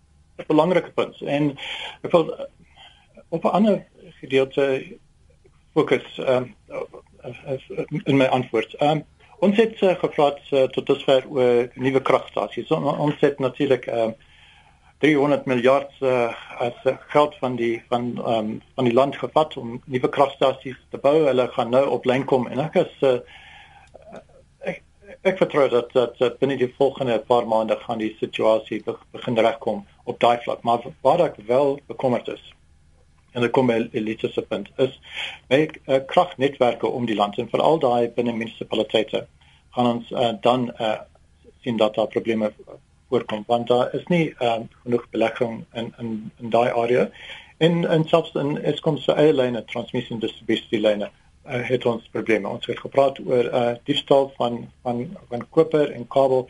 belangrike 0.47 0.91
punt 0.91 1.21
en 1.21 1.57
ek 2.01 2.11
wil 2.11 2.33
eh, 2.33 2.45
op 3.29 3.43
'n 3.43 3.55
ander 3.59 3.85
gedeelte 4.19 4.85
fokus 5.73 6.17
um, 6.17 6.55
in 8.03 8.17
my 8.17 8.25
antwoord. 8.25 8.81
Um, 8.81 9.03
ons 9.39 9.57
het 9.57 9.81
uh, 9.81 9.95
gevra 9.99 10.33
uh, 10.51 10.63
tot 10.63 10.85
dusver 10.85 11.25
oor 11.27 11.69
nuwe 11.73 12.01
kragstasies. 12.01 12.67
So, 12.67 12.75
ons 12.75 13.19
het 13.19 13.39
natuurlik 13.39 13.87
um, 13.87 14.13
300 15.03 15.45
miljard 15.45 15.91
uh, 15.99 16.31
as 16.63 16.77
geld 17.07 17.35
van 17.35 17.55
die 17.55 17.83
van 17.89 18.03
um, 18.27 18.61
van 18.75 18.83
die 18.87 18.93
land 18.93 19.17
gevat 19.19 19.57
om 19.57 19.81
nuwe 19.85 20.09
kragstasies 20.09 20.79
te 20.89 20.97
bou. 20.97 21.25
Hulle 21.25 21.47
gaan 21.47 21.69
nou 21.69 21.87
op 21.89 22.05
lyn 22.05 22.25
kom 22.25 22.47
en 22.47 22.59
ek 22.59 22.75
is 22.85 22.93
uh, 23.01 23.17
ek 25.23 25.37
vertrou 25.39 25.67
dat 25.71 25.93
dat, 25.95 26.17
dat 26.19 26.39
binne 26.39 26.57
die 26.59 26.73
volgende 26.77 27.19
paar 27.27 27.47
maande 27.47 27.77
gaan 27.85 28.01
die 28.03 28.15
situasie 28.19 28.81
begin 28.87 29.39
regkom 29.39 29.85
op 30.03 30.19
daai 30.19 30.37
vlak. 30.43 30.61
Maar 30.63 30.83
waar 31.01 31.25
ek 31.29 31.39
wel 31.47 31.79
bekommerd 31.87 32.27
is 32.27 32.51
en 33.33 33.45
ek 33.47 33.53
kom 33.55 33.69
by 33.69 33.79
elite 33.97 34.29
se 34.29 34.41
punt 34.45 34.69
is 34.83 34.93
by 35.49 35.63
uh, 35.65 35.99
kragnetwerke 36.09 36.87
om 36.87 37.07
die 37.09 37.17
land 37.17 37.39
en 37.41 37.49
veral 37.49 37.79
daai 37.81 38.11
binne 38.17 38.35
munisipaliteite 38.37 39.25
gaan 39.73 39.89
ons 39.95 40.11
uh, 40.11 40.33
dan 40.41 40.69
uh, 40.77 40.99
sien 41.63 41.77
dat 41.77 41.95
daar 41.95 42.07
probleme 42.07 42.51
voorkom. 43.09 43.43
Want 43.47 43.67
daar 43.67 43.93
is 43.95 44.05
nie 44.07 44.35
um, 44.39 44.67
genoeg 44.83 45.07
belegging 45.09 45.63
in 45.73 45.93
in 45.99 46.31
in 46.41 46.49
daai 46.49 46.69
area. 46.71 47.09
En 47.57 47.89
en 47.89 48.07
selfs 48.07 48.35
in 48.35 48.57
Eskom 48.61 48.97
se 48.97 49.13
eie 49.13 49.33
lyne 49.33 49.63
transmissie 49.65 50.15
en 50.15 50.19
distribusie 50.19 50.79
lyne 50.79 51.09
uh, 51.45 51.67
het 51.67 51.85
ons 51.85 52.07
probleme. 52.11 52.47
Ons 52.47 52.65
het 52.65 52.79
gepraat 52.79 53.19
oor 53.19 53.43
uh 53.43 53.75
diefstal 53.83 54.31
van 54.35 54.71
van 54.81 55.17
van 55.29 55.45
koper 55.49 55.91
en 55.91 56.07
kabel 56.07 56.47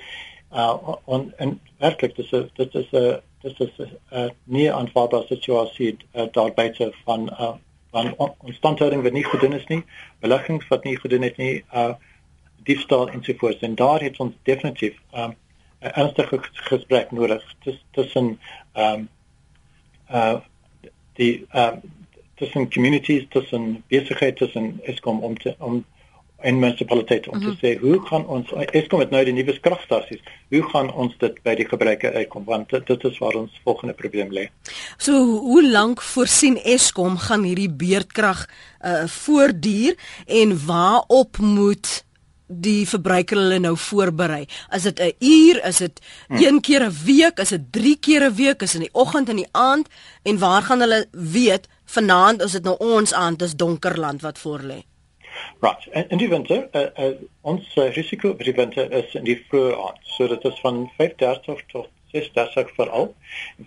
uh 0.53 0.95
on, 1.03 1.33
en 1.37 1.59
werklik 1.77 2.15
dis 2.15 2.29
dit 2.29 2.75
is 2.75 2.91
'n 2.91 3.19
dit 3.41 3.59
is 3.59 3.77
'n 3.77 3.97
uh, 4.13 4.29
nie 4.43 4.71
aanvaarbare 4.73 5.25
situasie 5.27 5.97
uh, 5.97 6.25
daar 6.31 6.53
buite 6.53 6.93
van 7.03 7.29
uh 7.29 7.53
van 7.91 8.13
ons 8.17 8.55
standhouding 8.55 9.03
wat 9.03 9.13
nie 9.13 9.25
gedoen 9.25 9.53
is 9.53 9.65
nie, 9.69 9.83
beleggings 10.19 10.67
wat 10.67 10.83
nie 10.83 10.97
gedoen 10.99 11.21
het 11.21 11.37
nie, 11.37 11.63
uh 11.73 11.93
diefstal 12.63 13.09
en 13.09 13.23
so 13.23 13.33
voort. 13.37 13.61
En 13.61 13.75
daar 13.75 14.01
het 14.01 14.19
ons 14.19 14.33
definitief 14.43 14.97
um 15.11 15.35
'n 15.81 15.91
ernstige 15.99 16.39
gesprek 16.41 17.11
nodig 17.11 17.43
tussen 17.91 18.39
um 18.73 19.09
uh 20.11 20.39
die 21.13 21.45
um 21.51 21.81
tussen 22.43 22.69
communities, 22.71 23.25
tussen 23.29 23.83
besigheid, 23.87 24.37
tussen 24.37 24.79
Eskom 24.83 25.23
om 25.23 25.37
te 25.37 25.55
om 25.59 25.83
en 26.43 26.59
munisipaliteit 26.59 27.27
om 27.27 27.37
mm 27.37 27.43
-hmm. 27.43 27.57
te 27.59 27.67
mhm. 27.67 27.75
sê 27.75 27.79
hoe 27.79 28.05
gaan 28.07 28.27
ons 28.27 28.51
Eskom 28.71 28.99
het 28.99 29.09
nou 29.09 29.23
die 29.23 29.33
nuwe 29.33 29.59
kragstasies, 29.59 30.19
hoe 30.49 30.63
gaan 30.63 30.93
ons 30.93 31.15
dit 31.17 31.43
by 31.43 31.55
die 31.55 31.67
gebruiker 31.67 32.13
uitkom 32.13 32.43
want 32.45 32.69
dit, 32.69 32.87
dit 32.87 33.03
is 33.03 33.17
waar 33.17 33.35
ons 33.35 33.61
volgende 33.63 33.93
probleem 33.93 34.31
lê. 34.31 34.47
So 34.97 35.13
hoe 35.23 35.69
lank 35.71 36.01
voorsien 36.01 36.57
Eskom 36.63 37.17
gaan 37.17 37.43
hierdie 37.43 37.71
beurtkrag 37.71 38.47
uh 38.85 39.07
voortduur 39.07 39.95
en 40.25 40.65
waarop 40.65 41.37
moet 41.37 42.03
die 42.47 42.87
verbruiker 42.87 43.37
hulle 43.37 43.59
nou 43.59 43.77
voorberei. 43.77 44.45
Is 44.75 44.83
dit 44.83 44.99
'n 44.99 45.13
uur, 45.19 45.65
is 45.65 45.77
dit 45.77 46.01
hmm. 46.27 46.37
een 46.37 46.61
keer 46.61 46.83
'n 46.85 46.95
week, 47.05 47.39
is 47.39 47.49
dit 47.49 47.71
3 47.71 47.97
keer 47.99 48.23
'n 48.29 48.35
week, 48.35 48.61
is 48.61 48.75
in 48.75 48.81
die 48.81 48.93
oggend 48.93 49.29
en 49.29 49.35
die 49.35 49.51
aand 49.51 49.87
en 50.23 50.37
waar 50.37 50.61
gaan 50.61 50.79
hulle 50.79 51.07
weet 51.11 51.67
vanaand 51.93 52.41
is 52.41 52.57
dit 52.57 52.63
nou 52.63 52.75
ons 52.79 53.13
aand, 53.13 53.39
dis 53.39 53.55
donker 53.55 53.99
land 53.99 54.21
wat 54.21 54.39
voor 54.39 54.65
lê. 54.71 54.81
Right. 55.59 55.87
En 55.91 56.09
in 56.09 56.17
die 56.17 56.29
winter, 56.29 56.67
uh, 56.71 56.81
uh, 57.05 57.15
ons 57.41 57.75
uh, 57.75 57.89
risiko 57.95 58.33
vir 58.37 58.49
die 58.51 58.55
winter 58.57 58.91
is 58.91 59.13
in 59.17 59.25
die 59.27 59.37
vroeë 59.49 59.75
aand. 59.87 60.01
So 60.15 60.27
dit 60.27 60.45
is 60.49 60.59
van 60.61 60.85
5:30 60.99 61.63
tot 61.71 61.89
6:30 62.13 62.73
veral. 62.77 63.13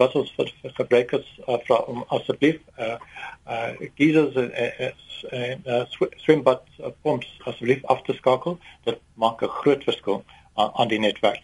Wat 0.00 0.14
ons 0.14 0.32
vir, 0.36 0.52
gebruikers 0.78 1.26
uh, 1.46 1.58
vra 1.66 1.80
om 1.90 2.04
asseblief 2.14 2.60
uh 2.78 2.94
uh 3.50 3.72
geysers 3.98 4.38
en 4.38 4.52
uh, 4.52 4.90
uh, 5.32 5.50
uh, 5.64 6.10
swimbad 6.22 6.62
uh, 6.78 6.92
pumps 7.02 7.32
asseblief 7.44 7.84
af 7.84 8.02
te 8.06 8.14
skakel. 8.20 8.58
Dit 8.84 9.00
maak 9.14 9.42
'n 9.42 9.56
groot 9.60 9.84
verskil 9.84 10.24
aan, 10.54 10.70
aan 10.74 10.88
die 10.88 11.02
netwerk. 11.02 11.42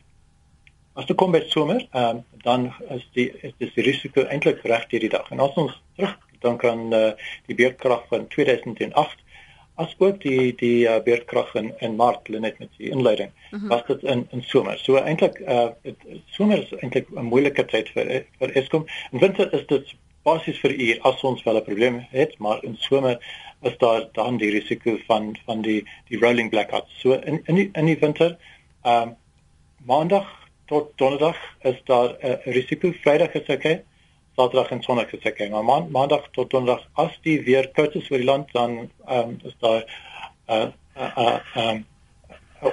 As 0.94 1.06
dit 1.06 1.16
kom 1.16 1.32
by 1.32 1.40
somer, 1.48 1.86
um, 1.96 2.24
dan 2.44 2.74
is 2.88 3.08
die 3.12 3.30
is 3.40 3.72
die 3.74 3.84
risiko 3.84 4.22
eintlik 4.28 4.60
reg 4.62 4.84
hierdie 4.90 5.08
dag. 5.08 5.30
En 5.30 5.40
as 5.40 5.54
ons 5.56 5.80
terug 5.96 6.18
dan 6.42 6.56
kan 6.56 6.92
uh, 6.94 7.12
die 7.46 7.54
beerdkrag 7.54 8.06
van 8.08 8.28
2008 8.28 9.22
as 9.74 9.94
ook 9.98 10.20
die 10.20 10.54
die 10.56 10.84
uh, 10.88 10.98
beerdkrag 11.04 11.54
in 11.54 11.72
in 11.78 11.96
Maart 11.96 12.28
net 12.28 12.58
met 12.58 12.68
die 12.76 12.90
inleiding 12.90 13.30
mm 13.30 13.58
-hmm. 13.58 13.68
was 13.68 13.86
dit 13.86 14.02
in 14.02 14.26
in 14.30 14.42
somer. 14.42 14.78
So 14.78 14.96
eintlik 14.96 15.38
uh 15.38 15.68
somer 16.26 16.58
is 16.58 16.72
eintlik 16.80 17.08
'n 17.10 17.24
moeilike 17.24 17.64
tyd 17.64 17.88
vir 17.88 18.24
vir 18.38 18.56
Eskom. 18.56 18.86
In 19.12 19.18
winter 19.18 19.52
is 19.52 19.66
dit 19.66 19.94
basies 20.22 20.58
vir 20.58 20.72
uur 20.72 21.00
as 21.00 21.22
ons 21.22 21.42
wel 21.42 21.56
'n 21.56 21.64
probleem 21.64 22.06
het, 22.10 22.38
maar 22.38 22.64
in 22.64 22.76
somer 22.76 23.16
is 23.62 23.78
daar 23.78 24.08
dan 24.12 24.36
die 24.36 24.50
risiko 24.50 24.98
van 25.06 25.36
van 25.46 25.62
die 25.62 25.84
die 26.08 26.18
rolling 26.18 26.50
blackouts. 26.50 27.00
So 27.00 27.12
in 27.12 27.40
in 27.44 27.54
die, 27.54 27.68
in 27.72 27.84
die 27.84 27.98
winter 27.98 28.36
um 28.84 29.16
maandag 29.84 30.28
tot 30.66 30.92
donderdag 30.96 31.36
is 31.60 31.80
daar 31.84 32.08
'n 32.08 32.26
uh, 32.26 32.52
risiko. 32.54 32.92
Vrydag 32.92 33.32
is 33.32 33.48
okay 33.48 33.84
Saterdag 34.36 34.70
en 34.70 34.82
Sondag 34.82 35.10
is 35.12 35.24
ek 35.28 35.42
maar 35.52 35.64
maand, 35.64 35.90
maandag 35.92 36.28
tot 36.32 36.48
donderdag 36.50 36.86
as 36.96 37.16
die 37.26 37.36
weer 37.44 37.66
koud 37.76 37.96
is 38.00 38.06
vir 38.08 38.22
die 38.22 38.28
land 38.28 38.52
dan 38.56 38.78
ehm 39.04 39.34
um, 39.34 39.34
is 39.44 39.56
daar 39.60 39.82
uh 40.48 40.68
uh 40.96 41.34
ehm 41.54 41.82
uh, 42.62 42.70
uh, 42.70 42.72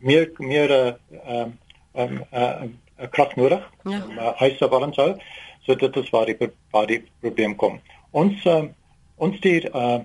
meer 0.00 0.30
meer 0.38 0.72
ehm 0.72 1.52
uh, 1.94 2.06
uh, 2.32 2.62
uh, 2.64 3.10
krag 3.10 3.36
nodig. 3.36 3.66
Ja. 3.84 4.00
Uh, 4.08 4.32
Hyse 4.40 4.68
warm 4.72 4.96
sou. 4.96 5.10
So 5.66 5.76
dit 5.76 5.96
is 5.96 6.10
waar 6.16 6.26
die 6.26 6.50
waar 6.70 6.88
die 6.88 7.02
probleem 7.20 7.56
kom. 7.56 7.80
Ons 8.10 8.44
uh, 8.48 8.64
ons 9.16 9.36
stuur 9.36 9.68
uh 9.74 10.00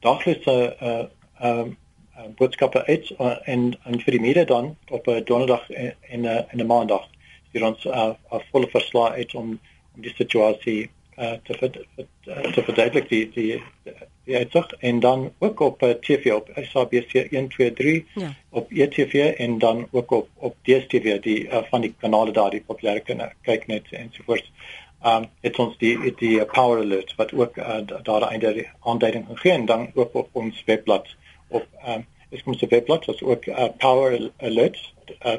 daglikse 0.00 0.58
uh 0.80 0.98
ehm 1.38 1.76
uh, 2.18 2.28
boodskappe 2.42 2.84
uit 2.90 3.14
uh, 3.18 3.36
en 3.46 3.70
en 3.86 4.02
vir 4.02 4.18
die 4.18 4.24
media 4.26 4.44
dan 4.44 4.76
op 4.90 5.06
'n 5.06 5.24
donderdag 5.30 5.70
en 5.70 6.26
en 6.26 6.58
'n 6.58 6.66
maandag 6.66 7.06
hier 7.52 7.64
ons 7.66 7.84
'n 7.84 7.88
uh, 7.88 8.14
uh, 8.32 8.40
volle 8.50 8.68
verslag 8.70 9.12
uit 9.12 9.34
om 9.34 9.58
om 9.94 10.02
die 10.02 10.14
situasie 10.16 10.90
uh, 11.18 11.32
te 11.44 11.54
ver, 11.58 11.86
uh, 11.96 12.52
te 12.52 12.62
verduidelik 12.62 13.08
die 13.08 13.30
die 13.34 13.62
die 14.24 14.36
uitsig 14.36 14.72
en 14.78 15.00
dan 15.00 15.32
ook 15.38 15.60
op 15.60 15.82
uh, 15.82 15.90
TV 15.90 16.32
op 16.32 16.50
SABC 16.54 17.12
123 17.30 18.04
ja. 18.14 18.34
op 18.50 18.70
ETV 18.70 19.34
en 19.38 19.58
dan 19.58 19.86
ook 19.90 20.10
op 20.10 20.28
op 20.34 20.56
DStv 20.62 21.18
die 21.20 21.44
uh, 21.48 21.62
van 21.70 21.80
die 21.80 21.94
kanale 21.98 22.32
daar 22.32 22.50
die 22.50 22.64
populêre 22.66 23.32
kyk 23.42 23.66
net 23.66 23.90
en 23.90 24.10
so 24.12 24.22
voort. 24.26 24.48
Um 25.02 25.26
dit 25.42 25.58
ons 25.58 25.74
die 25.78 26.14
die 26.18 26.44
power 26.54 26.78
alert 26.78 27.14
wat 27.18 27.32
ook 27.34 27.56
uh, 27.56 27.80
daar 28.02 28.22
einde 28.22 28.66
aanduiding 28.80 29.26
gegee 29.26 29.52
en 29.52 29.66
dan 29.66 29.90
ook 29.94 30.14
op 30.14 30.28
ons 30.32 30.62
webblad 30.66 31.08
op 31.48 31.66
um 31.86 32.06
is 32.30 32.42
kom 32.42 32.54
se 32.54 32.66
webblad 32.66 33.04
wat 33.04 33.22
ook 33.22 33.46
uh, 33.46 33.64
power 33.78 34.30
alert 34.38 34.78
uh, 35.26 35.36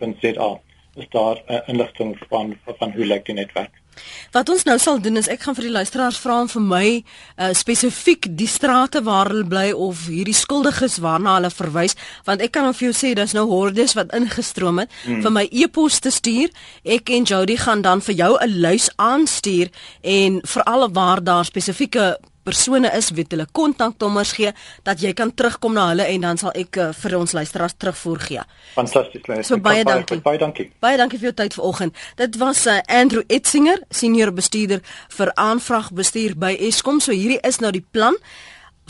consumer.co.za 0.00 0.50
is 0.94 1.06
daar 1.10 1.42
uh, 1.48 1.56
inligting 1.66 2.18
van 2.28 2.56
van 2.78 2.92
hoe 2.92 3.06
lyk 3.06 3.24
die 3.24 3.34
netwerk. 3.34 3.78
Wat 4.32 4.48
ons 4.48 4.62
nou 4.64 4.78
sal 4.78 5.00
doen 5.02 5.18
is 5.20 5.28
ek 5.28 5.42
gaan 5.44 5.56
vir 5.58 5.66
die 5.66 5.74
luisteraars 5.74 6.18
vra 6.22 6.38
om 6.44 6.48
vir 6.48 6.62
my 6.62 6.86
uh, 6.96 7.50
spesifiek 7.56 8.28
die 8.38 8.48
strate 8.48 9.02
waar 9.06 9.30
hulle 9.32 9.46
bly 9.50 9.70
of 9.76 10.06
hierdie 10.08 10.36
skuldiges 10.36 10.98
waarna 11.04 11.36
hulle 11.38 11.50
verwys 11.52 11.96
want 12.28 12.42
ek 12.44 12.54
kan 12.56 12.68
of 12.70 12.80
jou 12.82 12.92
sê 12.96 13.12
daar's 13.18 13.34
nou 13.36 13.46
hordes 13.50 13.96
wat 13.98 14.14
ingestroom 14.16 14.82
het 14.82 14.94
hmm. 15.04 15.20
vir 15.26 15.34
my 15.36 15.44
e-pos 15.50 16.00
te 16.00 16.14
stuur 16.14 16.54
ek 16.96 17.12
en 17.16 17.28
Jody 17.28 17.58
gaan 17.60 17.84
dan 17.86 18.02
vir 18.06 18.18
jou 18.22 18.32
'n 18.38 18.60
lys 18.64 18.88
aanstuur 18.96 19.70
en 20.02 20.40
veral 20.54 20.88
waar 20.96 21.22
daar 21.24 21.44
spesifieke 21.44 22.16
persone 22.42 22.90
is 22.96 23.10
weet 23.16 23.34
hulle 23.34 23.46
kontaknommers 23.52 24.32
gee 24.38 24.52
dat 24.86 25.00
jy 25.02 25.12
kan 25.16 25.32
terugkom 25.34 25.76
na 25.76 25.88
hulle 25.92 26.06
en 26.08 26.26
dan 26.26 26.40
sal 26.40 26.54
ek 26.58 26.78
uh, 26.80 26.90
vir 27.02 27.16
ons 27.18 27.34
luisteraars 27.36 27.76
terugvoer 27.78 28.20
gee. 28.26 28.44
Fantasties. 28.74 29.46
So 29.48 29.60
baie 29.62 29.84
dankie. 29.84 30.20
Baie 30.24 30.40
dankie. 30.40 30.70
Baie 30.82 31.00
dankie 31.00 31.20
vir 31.20 31.30
jou 31.30 31.36
tyd 31.42 31.56
vanoggend. 31.58 32.04
Dit 32.20 32.38
was 32.42 32.66
uh, 32.66 32.80
Andrew 32.86 33.24
Etzinger, 33.28 33.82
senior 33.90 34.32
bestuurder 34.34 34.84
vir 35.16 35.34
aanvragbestuur 35.34 36.36
by 36.40 36.54
Eskom. 36.70 37.00
So 37.00 37.16
hierdie 37.16 37.40
is 37.46 37.60
nou 37.64 37.72
die 37.74 37.84
plan 37.84 38.16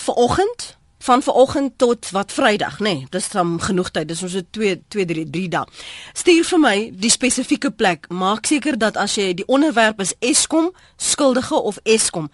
vanoggend 0.01 0.75
van 1.03 1.23
vanoggend 1.23 1.79
tot 1.81 2.11
wat 2.11 2.33
Vrydag, 2.33 2.79
nê. 2.79 2.93
Nee, 2.93 3.07
dis 3.11 3.29
dan 3.33 3.57
genoeg 3.61 3.91
tyd. 3.91 4.09
Dis 4.09 4.23
ons 4.23 4.33
so 4.33 4.45
2 4.51 4.83
2 4.89 5.05
3 5.09 5.25
3 5.33 5.49
dae. 5.49 5.65
Stuur 6.13 6.45
vir 6.45 6.61
my 6.61 6.75
die 6.93 7.13
spesifieke 7.13 7.71
plek. 7.73 8.09
Maak 8.13 8.47
seker 8.47 8.77
dat 8.79 9.01
as 9.01 9.17
jy 9.17 9.33
die 9.35 9.47
onderwerp 9.49 10.01
is 10.05 10.13
Eskom, 10.21 10.69
skuldige 10.97 11.57
of 11.57 11.81
Eskom, 11.89 12.29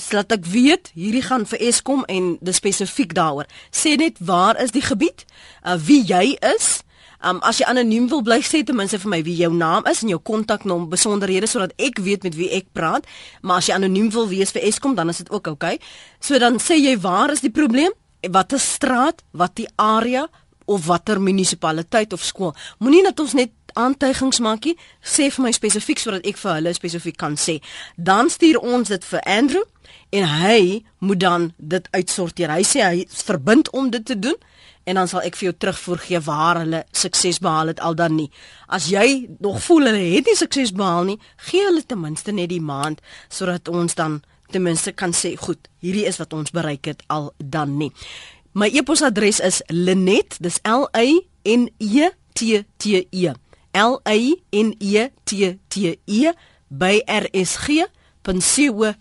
sodat 0.00 0.38
ek 0.38 0.46
weet 0.48 0.90
hierdie 0.98 1.22
gaan 1.22 1.46
vir 1.46 1.60
Eskom 1.70 2.04
en 2.08 2.36
dis 2.40 2.60
spesifiek 2.60 3.14
daaroor. 3.16 3.48
Sê 3.70 3.96
net 4.00 4.18
waar 4.18 4.58
is 4.62 4.72
die 4.74 4.84
gebied? 4.84 5.26
Uh, 5.64 5.76
wie 5.76 6.02
jy 6.06 6.36
is? 6.54 6.80
Um 7.20 7.42
as 7.44 7.58
jy 7.60 7.66
anoniem 7.68 8.06
wil 8.08 8.22
bly 8.24 8.38
sê 8.40 8.62
ten 8.64 8.78
minste 8.78 8.96
vir 9.02 9.10
my 9.12 9.20
wie 9.26 9.36
jou 9.36 9.50
naam 9.52 9.84
is 9.90 10.00
en 10.00 10.08
jou 10.08 10.20
kontaknommer 10.24 10.88
besonderhede 10.88 11.48
sodat 11.50 11.74
ek 11.76 12.00
weet 12.00 12.24
met 12.24 12.36
wie 12.38 12.48
ek 12.56 12.70
praat. 12.72 13.04
Maar 13.44 13.60
as 13.60 13.68
jy 13.68 13.76
anoniem 13.76 14.08
wil 14.14 14.28
wees 14.30 14.54
vir 14.56 14.64
Eskom 14.64 14.96
dan 14.96 15.12
is 15.12 15.20
dit 15.20 15.30
ook 15.30 15.52
oukei. 15.52 15.76
Okay. 15.76 15.90
So 16.20 16.40
dan 16.40 16.56
sê 16.56 16.80
jy 16.80 16.96
waar 17.00 17.30
is 17.30 17.44
die 17.44 17.52
probleem? 17.52 17.92
Watter 18.32 18.60
straat? 18.60 19.20
Wat 19.32 19.56
die 19.60 19.68
area? 19.76 20.28
of 20.70 20.86
watter 20.86 21.18
munisipaliteit 21.20 22.12
of 22.12 22.22
skool. 22.22 22.54
Moenie 22.78 23.02
net 23.02 23.18
ons 23.22 23.34
net 23.34 23.50
aantuigings 23.74 24.40
maak 24.40 24.64
nie. 24.64 24.76
Sê 25.02 25.30
vir 25.30 25.44
my 25.46 25.52
spesifiek 25.52 26.00
sodat 26.00 26.26
ek 26.26 26.38
vir 26.40 26.54
hulle 26.58 26.74
spesifiek 26.76 27.16
kan 27.20 27.36
sê. 27.40 27.60
Dan 27.96 28.30
stuur 28.30 28.60
ons 28.60 28.88
dit 28.88 29.04
vir 29.04 29.20
Andrew 29.26 29.64
en 30.10 30.26
hy 30.42 30.84
moet 30.98 31.20
dan 31.20 31.50
dit 31.56 31.88
uitsorteer. 31.90 32.50
Hy 32.50 32.64
sê 32.66 32.84
hy 32.84 33.04
verbind 33.24 33.70
om 33.70 33.90
dit 33.90 34.04
te 34.04 34.18
doen 34.18 34.36
en 34.84 34.98
dan 34.98 35.08
sal 35.08 35.22
ek 35.26 35.36
vir 35.38 35.50
jou 35.50 35.56
terugvoer 35.60 36.00
gee 36.06 36.20
waar 36.24 36.62
hulle 36.62 36.82
sukses 36.96 37.38
behaal 37.44 37.70
het 37.74 37.82
al 37.84 37.94
dan 37.98 38.16
nie. 38.16 38.30
As 38.66 38.88
jy 38.90 39.28
nog 39.38 39.60
voel 39.62 39.90
hulle 39.90 40.08
het 40.16 40.26
nie 40.26 40.36
sukses 40.38 40.72
behaal 40.74 41.12
nie, 41.12 41.18
gee 41.50 41.62
hulle 41.66 41.84
ten 41.86 42.00
minste 42.00 42.34
net 42.34 42.50
die 42.50 42.62
maand 42.64 43.02
sodat 43.28 43.68
ons 43.68 43.94
dan 43.94 44.20
ten 44.50 44.64
minste 44.66 44.92
kan 44.92 45.12
sê, 45.14 45.36
goed, 45.38 45.68
hierdie 45.78 46.08
is 46.10 46.18
wat 46.18 46.32
ons 46.34 46.50
bereik 46.50 46.88
het 46.90 47.04
al 47.06 47.30
dan 47.38 47.76
nie. 47.78 47.92
My 48.52 48.66
e-posadres 48.74 49.38
is 49.46 49.60
linet, 49.70 50.34
dis 50.42 50.58
L 50.66 50.88
A 50.90 51.06
N 51.46 51.68
E 51.78 52.10
T 52.34 52.64
T 52.82 53.04
E. 53.14 53.30
L 53.72 54.00
A 54.04 54.16
N 54.50 54.74
E 54.78 55.08
T 55.24 55.58
T 55.68 55.98
E 56.06 56.32
by 56.68 57.02
rsg.co 57.06 58.94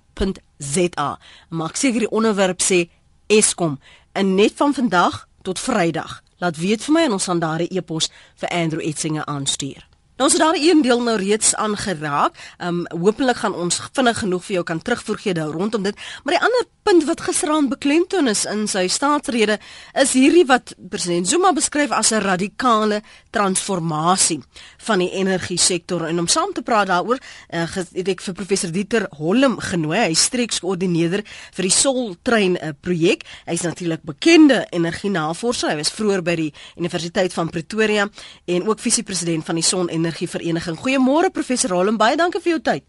za. 0.59 1.19
Maak 1.49 1.75
seker 1.75 1.99
die 1.99 2.11
onderwerp 2.11 2.61
sê 2.61 2.89
Eskom 3.27 3.79
en 4.11 4.35
net 4.35 4.53
van 4.55 4.73
vandag 4.73 5.27
tot 5.41 5.59
Vrydag. 5.59 6.21
Laat 6.39 6.57
weet 6.57 6.83
vir 6.83 6.93
my 6.93 7.03
en 7.07 7.15
ons 7.15 7.23
sal 7.23 7.39
daardie 7.39 7.69
e-pos 7.71 8.09
vir 8.39 8.49
Andrew 8.49 8.83
Etsinge 8.83 9.25
aanstuur. 9.25 9.85
Nou 10.19 10.27
ons 10.27 10.35
het 10.35 10.43
daar 10.43 10.57
een 10.59 10.81
deel 10.83 11.01
nou 11.03 11.15
reeds 11.17 11.55
aangeraak. 11.55 12.35
Ehm 12.57 12.81
um, 12.91 13.01
hopelik 13.01 13.39
gaan 13.39 13.55
ons 13.55 13.79
vinnig 13.93 14.19
genoeg 14.19 14.43
vir 14.45 14.53
jou 14.53 14.63
kan 14.63 14.81
terugvoer 14.81 15.17
gee 15.17 15.33
rondom 15.33 15.83
dit. 15.83 15.95
Maar 16.23 16.33
die 16.33 16.43
ander 16.43 16.65
punt 16.89 17.05
wat 17.05 17.21
gisteraan 17.21 17.67
beklemtoon 17.69 18.27
is 18.31 18.47
in 18.49 18.63
sy 18.69 18.87
staatsrede 18.89 19.59
is 20.01 20.13
hierdie 20.17 20.45
wat 20.49 20.71
president 20.89 21.27
Zuma 21.29 21.51
beskryf 21.53 21.91
as 21.93 22.11
'n 22.11 22.23
radikale 22.23 23.01
transformasie 23.29 24.39
van 24.87 24.99
die 24.99 25.11
energie 25.11 25.57
sektor 25.57 26.07
en 26.07 26.19
om 26.19 26.27
saam 26.27 26.53
te 26.53 26.61
praat 26.61 26.87
daaroor 26.87 27.19
uh, 27.53 27.67
het 27.75 28.07
ek 28.07 28.21
vir 28.21 28.33
professor 28.33 28.71
Dieter 28.71 29.05
Hollem 29.19 29.59
genooi. 29.59 29.99
Hy 29.99 30.13
streekskoördineerder 30.13 31.21
vir 31.53 31.63
die 31.63 31.75
Sol 31.75 32.15
trein 32.23 32.57
uh, 32.57 32.73
projek. 32.81 33.23
Hy's 33.45 33.61
natuurlik 33.61 34.01
bekende 34.03 34.65
energienavorser. 34.71 35.69
Hy 35.69 35.77
was 35.77 35.93
vroeër 35.93 36.21
by 36.23 36.35
die 36.35 36.53
Universiteit 36.77 37.33
van 37.33 37.49
Pretoria 37.49 38.09
en 38.45 38.67
ook 38.67 38.79
visiepresident 38.79 39.45
van 39.45 39.55
die 39.55 39.63
Son 39.63 39.89
Energievereniging. 39.89 40.77
Goeiemôre 40.77 41.29
professor 41.29 41.69
Hollem, 41.69 41.97
baie 41.97 42.17
dankie 42.17 42.41
vir 42.41 42.57
jou 42.57 42.61
tyd. 42.61 42.83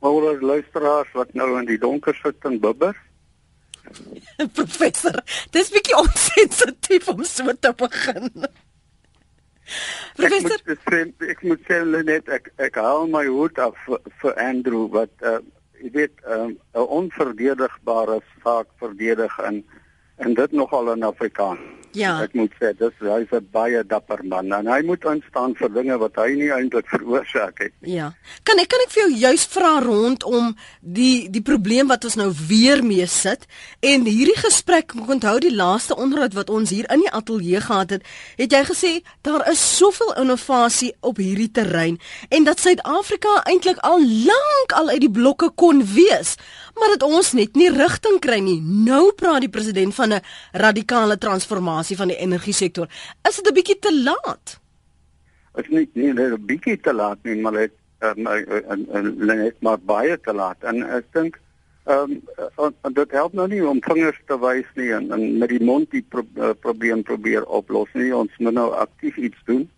Môre 0.00 0.38
luisteraars 0.40 1.12
wat 1.12 1.34
nou 1.36 1.52
in 1.60 1.68
die 1.68 1.78
donker 1.78 2.16
sit 2.22 2.44
en 2.48 2.58
bibber. 2.60 2.96
professor, 4.58 5.16
dis 5.54 5.70
bietjie 5.74 5.96
onsensitief 5.98 7.08
om 7.12 7.22
so 7.24 7.52
te 7.60 7.72
begin. 7.76 8.30
professor, 10.16 10.58
ek 10.58 10.66
moet 10.66 10.84
sê 10.88 11.30
ek 11.34 11.42
moet 11.46 11.68
sê 11.68 11.80
net 12.04 12.30
ek 12.32 12.50
ek 12.58 12.78
haal 12.80 13.06
my 13.10 13.24
hoed 13.28 13.58
af 13.62 13.76
vir, 13.86 14.00
vir 14.22 14.40
Andrew 14.42 14.86
wat 14.94 15.12
uh, 15.26 15.38
jy 15.80 15.92
weet 15.94 16.16
ehm, 16.26 16.56
'n 16.56 16.80
um, 16.80 16.88
onverdedigbare 17.00 18.18
saak 18.42 18.68
verdedig 18.82 19.36
in 19.48 19.62
en 20.20 20.34
dit 20.34 20.52
nogal 20.52 20.92
in 20.92 21.06
Afrikaans. 21.08 21.80
Ja. 21.96 22.20
Ek 22.22 22.36
moet 22.38 22.52
sê 22.60 22.70
dis 22.78 22.94
hy's 23.02 23.32
'n 23.34 23.46
baie 23.50 23.82
dapper 23.82 24.22
man 24.22 24.52
en 24.52 24.66
hy 24.70 24.80
moet 24.86 25.04
instaan 25.10 25.54
vir 25.58 25.70
dinge 25.74 25.96
wat 25.98 26.14
hy 26.22 26.28
nie 26.38 26.50
eintlik 26.54 26.86
veroorsaak 26.94 27.58
het. 27.58 27.72
Ja. 27.82 28.12
Kan 28.46 28.62
ek 28.62 28.68
kan 28.70 28.84
ek 28.86 28.92
vir 28.94 29.02
jou 29.02 29.12
juis 29.18 29.46
vra 29.50 29.72
rondom 29.82 30.54
die 30.80 31.28
die 31.28 31.42
probleem 31.42 31.88
wat 31.90 32.04
ons 32.04 32.14
nou 32.14 32.30
weer 32.48 32.84
mee 32.84 33.06
sit 33.06 33.46
en 33.82 34.06
hierdie 34.06 34.38
gesprek 34.38 34.94
ek 34.94 35.10
onthou 35.10 35.38
die 35.42 35.54
laaste 35.54 35.96
onderhoud 35.96 36.34
wat 36.34 36.50
ons 36.50 36.70
hier 36.70 36.86
in 36.94 37.02
die 37.02 37.10
ateljee 37.10 37.60
gehad 37.60 37.90
het, 37.90 38.02
het 38.38 38.52
jy 38.52 38.62
gesê 38.70 38.92
daar 39.26 39.42
is 39.50 39.58
soveel 39.58 40.14
innovasie 40.14 40.94
op 41.00 41.18
hierdie 41.18 41.50
terrein 41.50 41.98
en 42.30 42.44
dat 42.44 42.60
Suid-Afrika 42.60 43.42
eintlik 43.50 43.78
al 43.82 43.98
lank 44.00 44.78
al 44.78 44.94
uit 44.94 45.00
die 45.00 45.10
blokke 45.10 45.50
kon 45.54 45.82
wees 45.82 46.36
maar 46.74 46.88
dat 46.96 47.02
ons 47.02 47.32
net 47.32 47.56
nie 47.56 47.70
rigting 47.70 48.20
kry 48.20 48.38
nie. 48.44 48.60
Nou 48.60 49.12
praat 49.12 49.40
die 49.40 49.52
president 49.52 49.94
van 49.94 50.12
'n 50.12 50.22
radikale 50.52 51.18
transformasie 51.18 51.96
van 51.96 52.08
die 52.08 52.16
energie 52.16 52.52
sektor. 52.52 52.88
Is 53.28 53.36
dit 53.36 53.48
'n 53.48 53.54
bietjie 53.54 53.78
te 53.78 53.92
laat? 54.02 54.60
Ek 55.54 55.68
nie 55.68 55.88
nie 55.94 56.12
net 56.12 56.32
'n 56.32 56.46
bietjie 56.46 56.80
te 56.80 56.92
laat 56.92 57.18
nie, 57.22 57.40
maar 57.40 57.52
dit 57.52 57.72
um, 58.00 58.26
uh, 58.26 59.34
net 59.34 59.60
maar 59.60 59.78
baie 59.78 60.20
te 60.20 60.32
laat. 60.32 60.56
En 60.62 60.82
ek 60.82 61.04
dink 61.12 61.38
ehm 61.84 62.12
um, 62.58 62.70
uh, 62.84 62.92
dit 62.94 63.10
help 63.10 63.32
nou 63.32 63.48
nie 63.48 63.66
om 63.66 63.80
vingers 63.82 64.20
te 64.26 64.38
wys 64.38 64.68
nie 64.74 64.92
en, 64.92 65.10
en 65.12 65.38
met 65.38 65.48
die 65.48 65.64
mond 65.64 65.90
die 65.90 66.04
pro 66.08 66.22
uh, 66.36 66.50
probleem 66.60 67.02
probeer 67.02 67.44
oplos 67.44 67.88
nie. 67.92 68.14
Ons 68.14 68.30
moet 68.38 68.54
nou 68.54 68.70
aktief 68.74 69.16
iets 69.16 69.40
doen. 69.44 69.68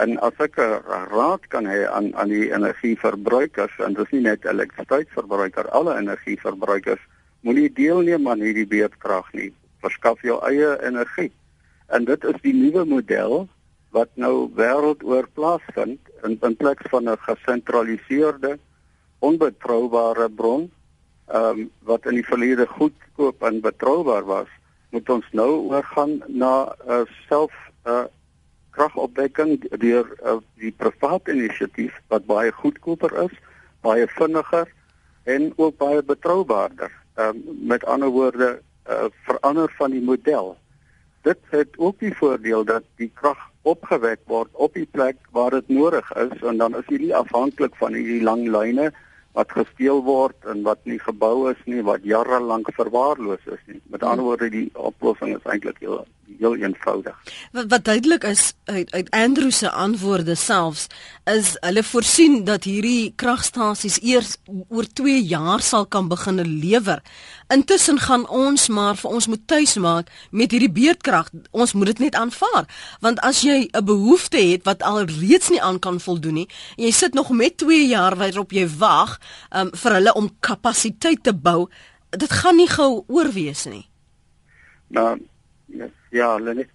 En 0.00 0.16
as 0.24 0.36
ek 0.40 0.56
'n 0.58 0.82
raad 1.12 1.42
kan 1.52 1.66
hê 1.66 1.84
aan 1.86 2.14
aan 2.16 2.28
die 2.28 2.52
energieverbruikers 2.52 3.78
en 3.84 3.94
dis 3.94 4.10
nie 4.10 4.20
net 4.20 4.44
elektrisiteitsverbruikers, 4.44 5.68
alle 5.70 5.98
energieverbruikers 5.98 7.02
moenie 7.40 7.72
deelneem 7.72 8.28
aan 8.28 8.40
hierdie 8.40 8.66
beerdkrag 8.66 9.32
nie 9.32 9.52
verskaf 9.80 10.22
jou 10.22 10.38
eie 10.48 10.76
energie. 10.84 11.32
En 11.88 12.04
dit 12.04 12.24
is 12.24 12.38
die 12.44 12.54
nuwe 12.54 12.84
model 12.84 13.48
wat 13.96 14.10
nou 14.14 14.50
wêreldoor 14.54 15.28
plaasvind 15.34 16.00
in 16.24 16.38
in 16.48 16.56
plek 16.56 16.82
van 16.90 17.08
'n 17.08 17.24
gesentraliseerde 17.28 18.58
onbetroubare 19.18 20.28
bron 20.30 20.70
ehm 21.28 21.58
um, 21.58 21.70
wat 21.82 22.06
in 22.06 22.14
die 22.14 22.26
verlede 22.26 22.66
goedkoop 22.66 23.42
en 23.42 23.60
betroubaar 23.60 24.24
was, 24.24 24.48
moet 24.90 25.10
ons 25.10 25.26
nou 25.32 25.50
oorgaan 25.70 26.22
na 26.26 26.54
'n 26.64 26.90
uh, 26.90 27.04
self 27.28 27.52
uh, 27.86 28.04
kragopwekking 28.80 29.58
deur 29.82 30.08
uh, 30.24 30.38
die 30.60 30.72
private 30.72 31.34
inisiatief 31.34 31.96
wat 32.12 32.24
baie 32.28 32.52
goedkoper 32.62 33.12
is, 33.26 33.34
baie 33.84 34.06
vinniger 34.16 34.68
en 35.28 35.52
ook 35.56 35.76
baie 35.82 36.02
betroubaarder. 36.02 36.92
Ehm 37.20 37.36
um, 37.36 37.66
met 37.68 37.84
ander 37.84 38.08
woorde 38.08 38.48
uh, 38.88 39.10
verander 39.28 39.72
van 39.76 39.92
die 39.92 40.02
model. 40.02 40.56
Dit 41.28 41.38
het 41.52 41.76
ook 41.76 41.98
die 42.00 42.14
voordeel 42.16 42.64
dat 42.64 42.86
die 42.96 43.10
krag 43.14 43.42
opgewek 43.68 44.20
word 44.24 44.48
op 44.52 44.74
die 44.74 44.88
plek 44.96 45.18
waar 45.36 45.50
dit 45.50 45.68
nodig 45.68 46.12
is 46.16 46.32
en 46.40 46.56
dan 46.56 46.76
is 46.78 46.88
jy 46.88 47.02
nie 47.02 47.16
afhanklik 47.16 47.76
van 47.76 47.92
hierdie 47.92 48.22
lang 48.24 48.46
lyne 48.48 48.88
wat 49.36 49.52
gesteel 49.52 50.00
word 50.06 50.48
en 50.48 50.64
wat 50.64 50.80
nie 50.88 50.98
gebou 50.98 51.50
is 51.50 51.60
nie, 51.66 51.84
wat 51.86 52.06
jare 52.08 52.40
lank 52.40 52.72
verwaarloos 52.74 53.44
is 53.46 53.60
nie. 53.66 53.82
Met 53.92 54.02
ander 54.02 54.24
woorde, 54.24 54.48
die 54.50 54.70
oplossing 54.74 55.36
is 55.36 55.44
eintlik 55.44 55.78
heel 55.84 56.00
heel 56.38 56.56
eenvoudig. 56.56 57.16
Wat 57.52 57.66
wat 57.68 57.84
duidelik 57.84 58.24
is 58.24 58.52
uit 58.64 58.92
uit 58.92 59.10
Andrew 59.10 59.50
se 59.50 59.70
antwoorde 59.70 60.34
selfs 60.34 60.86
is 61.24 61.56
hulle 61.60 61.82
voorsien 61.82 62.44
dat 62.44 62.64
hierdie 62.64 63.12
kragstasies 63.16 64.00
eers 64.02 64.36
oor 64.68 64.86
2 64.86 65.22
jaar 65.22 65.60
sal 65.60 65.86
kan 65.86 66.08
begin 66.08 66.40
lewer. 66.40 67.02
Intussen 67.48 67.98
gaan 67.98 68.28
ons 68.28 68.68
maar 68.68 68.96
vir 68.96 69.10
ons 69.10 69.26
moet 69.26 69.46
tuis 69.46 69.74
maak 69.76 70.10
met 70.30 70.50
hierdie 70.50 70.72
beerdkrag. 70.72 71.30
Ons 71.50 71.72
moet 71.72 71.86
dit 71.92 71.98
net 71.98 72.14
aanvaar, 72.14 72.66
want 73.00 73.20
as 73.20 73.42
jy 73.42 73.68
'n 73.72 73.84
behoefte 73.84 74.38
het 74.38 74.64
wat 74.64 74.82
al 74.82 75.04
reeds 75.04 75.48
nie 75.48 75.62
aan 75.62 75.78
kan 75.78 76.00
voldoen 76.00 76.34
nie, 76.34 76.48
en 76.76 76.84
jy 76.84 76.90
sit 76.90 77.14
nog 77.14 77.30
met 77.30 77.56
2 77.56 77.86
jaar 77.86 78.16
waarop 78.16 78.52
jy 78.52 78.68
wag 78.78 79.18
um, 79.50 79.70
vir 79.72 79.92
hulle 79.92 80.14
om 80.14 80.36
kapasiteit 80.40 81.22
te 81.22 81.34
bou, 81.34 81.68
dit 82.10 82.32
gaan 82.32 82.56
nie 82.56 82.68
gou 82.68 83.04
oorwees 83.06 83.64
nie. 83.64 83.88
Nou. 84.88 85.18
Ja, 86.10 86.36
Lenet. 86.36 86.68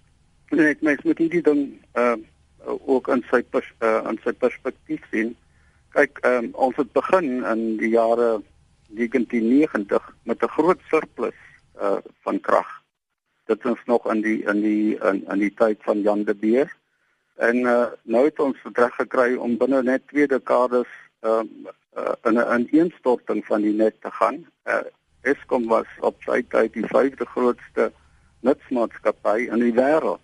Lenet, 0.48 0.80
mens 0.80 1.02
moet 1.02 1.18
hierdie 1.18 1.42
ding 1.42 1.62
ehm 1.92 2.20
uh, 2.66 2.74
ook 2.86 3.08
in 3.08 3.22
sy 3.30 3.42
pers, 3.42 3.68
uh, 3.78 4.02
in 4.10 4.18
sy 4.24 4.32
perspektief 4.32 5.02
sien. 5.10 5.36
Kyk, 5.94 6.18
ehm 6.22 6.48
um, 6.48 6.50
ons 6.68 6.76
het 6.76 6.92
begin 6.92 7.44
in 7.44 7.62
die 7.82 7.92
jare 7.94 8.42
1990 8.88 10.14
met 10.22 10.42
'n 10.42 10.54
groot 10.56 10.80
surplus 10.90 11.38
uh 11.80 11.98
van 12.24 12.40
krag. 12.40 12.68
Dit 13.46 13.64
is 13.64 13.82
nog 13.86 14.10
in 14.12 14.20
die 14.20 14.42
in 14.42 14.60
die 14.60 14.98
in, 14.98 15.24
in 15.28 15.38
die 15.38 15.54
tyd 15.54 15.78
van 15.82 16.00
Jan 16.00 16.24
de 16.24 16.34
Beer. 16.34 16.76
En 17.36 17.56
uh 17.56 17.86
nou 18.02 18.24
het 18.24 18.38
ons 18.38 18.58
reg 18.72 18.94
gekry 18.94 19.34
om 19.34 19.56
binne 19.56 19.82
net 19.82 20.08
twee 20.08 20.26
dekades 20.26 20.88
ehm 21.20 21.46
uh, 21.66 21.72
uh, 22.02 22.14
in 22.24 22.38
'n 22.38 22.50
ineenstorting 22.58 23.46
van 23.46 23.62
die 23.62 23.74
net 23.74 24.00
te 24.00 24.10
gaan. 24.10 24.46
Uh 24.64 24.86
Eskom 25.26 25.66
was 25.66 25.86
op 26.00 26.22
sy 26.22 26.42
tyd 26.48 26.72
die 26.72 26.86
vyfde 26.86 27.26
grootste 27.26 27.92
nutsmaatskappy 28.46 29.48
in 29.50 29.64
die 29.64 29.74
wêreld. 29.76 30.22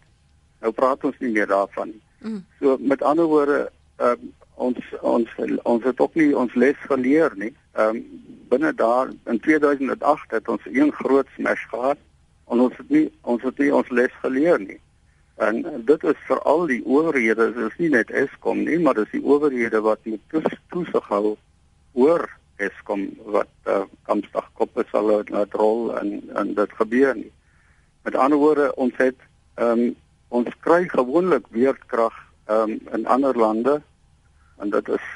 Nou 0.62 0.72
praat 0.76 1.04
ons 1.04 1.18
nie 1.22 1.32
meer 1.34 1.50
daarvan 1.50 1.92
nie. 1.94 2.02
Mm. 2.22 2.44
So 2.60 2.76
met 2.80 3.02
ander 3.02 3.28
woorde, 3.30 3.66
ehm 3.98 4.22
um, 4.22 4.30
ons 4.62 4.78
ons 5.00 5.28
ons 5.62 5.84
het 5.84 6.00
ook 6.00 6.14
nie 6.14 6.30
ons 6.36 6.54
les 6.54 6.78
geleer 6.86 7.34
nie. 7.36 7.54
Ehm 7.72 7.96
um, 7.96 8.04
binne 8.52 8.74
daar 8.74 9.08
in 9.32 9.40
2008 9.40 10.30
het 10.36 10.48
ons 10.48 10.64
een 10.68 10.92
groot 10.92 11.28
smash 11.36 11.64
gehad 11.70 11.98
en 12.50 12.60
ons 12.60 12.76
het 12.76 12.88
nie 12.88 13.06
ons 13.22 13.42
het 13.42 13.58
nie 13.58 13.70
ons 13.74 13.88
les 13.88 14.12
geleer 14.24 14.60
nie. 14.60 14.78
En 15.40 15.62
dit 15.86 16.04
is 16.04 16.26
veral 16.28 16.66
die 16.66 16.82
owerhede, 16.84 17.48
dit 17.54 17.70
is 17.70 17.78
nie 17.80 17.88
net 17.94 18.10
Eskom 18.10 18.62
nie, 18.66 18.78
maar 18.78 18.94
dis 18.94 19.10
die 19.14 19.24
owerhede 19.24 19.80
wat 19.80 20.04
moet 20.04 20.20
toes, 20.30 20.58
toesig 20.74 21.08
hou 21.08 21.36
oor 21.92 22.28
Eskom 22.62 23.08
wat 23.24 23.50
uh, 23.64 23.72
eh, 23.72 23.86
kamsdag 24.06 24.50
koppe 24.58 24.84
sal 24.90 25.08
laat 25.08 25.56
rol 25.58 25.88
en 25.98 26.20
en 26.38 26.52
dit 26.54 26.76
gebeur 26.82 27.16
nie. 27.16 27.32
Met 28.02 28.16
ander 28.16 28.38
woorde, 28.38 28.74
ons 28.74 28.96
het 28.96 29.18
ehm 29.54 29.78
um, 29.78 29.94
ons 30.32 30.48
kry 30.64 30.88
gewoonlik 30.88 31.46
weerkrag 31.52 32.14
ehm 32.46 32.70
um, 32.70 32.78
in 32.92 33.06
ander 33.06 33.36
lande 33.36 33.82
en 34.58 34.70
dit 34.70 34.88
is 34.88 35.08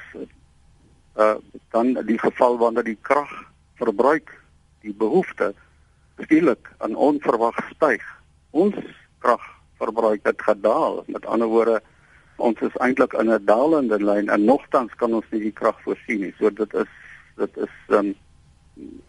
uh 1.17 1.35
dan 1.71 1.95
die 2.07 2.19
geval 2.19 2.59
wanneer 2.59 2.85
die 2.85 2.99
kragverbruik, 3.01 4.33
die 4.81 4.95
behoefte 4.95 5.55
skielik 6.21 6.71
aan 6.79 6.95
onverwag 6.95 7.57
styg. 7.75 8.05
Ons 8.51 8.77
kragverbruik 9.19 10.21
het 10.23 10.43
gedaal. 10.43 11.03
Met 11.07 11.27
ander 11.27 11.49
woorde, 11.49 11.81
ons 12.37 12.61
is 12.61 12.77
eintlik 12.77 13.13
in 13.13 13.33
'n 13.33 13.45
dalende 13.45 13.99
lyn 14.05 14.29
en 14.29 14.45
nogtans 14.45 14.95
kan 14.95 15.15
ons 15.15 15.25
nie 15.31 15.41
die 15.41 15.53
krag 15.53 15.81
voorsien 15.83 16.21
nie. 16.21 16.35
So 16.39 16.51
dit 16.51 16.75
is 16.75 16.93
dit 17.37 17.57
is 17.57 17.75
ehm 17.89 17.99
um, 17.99 18.15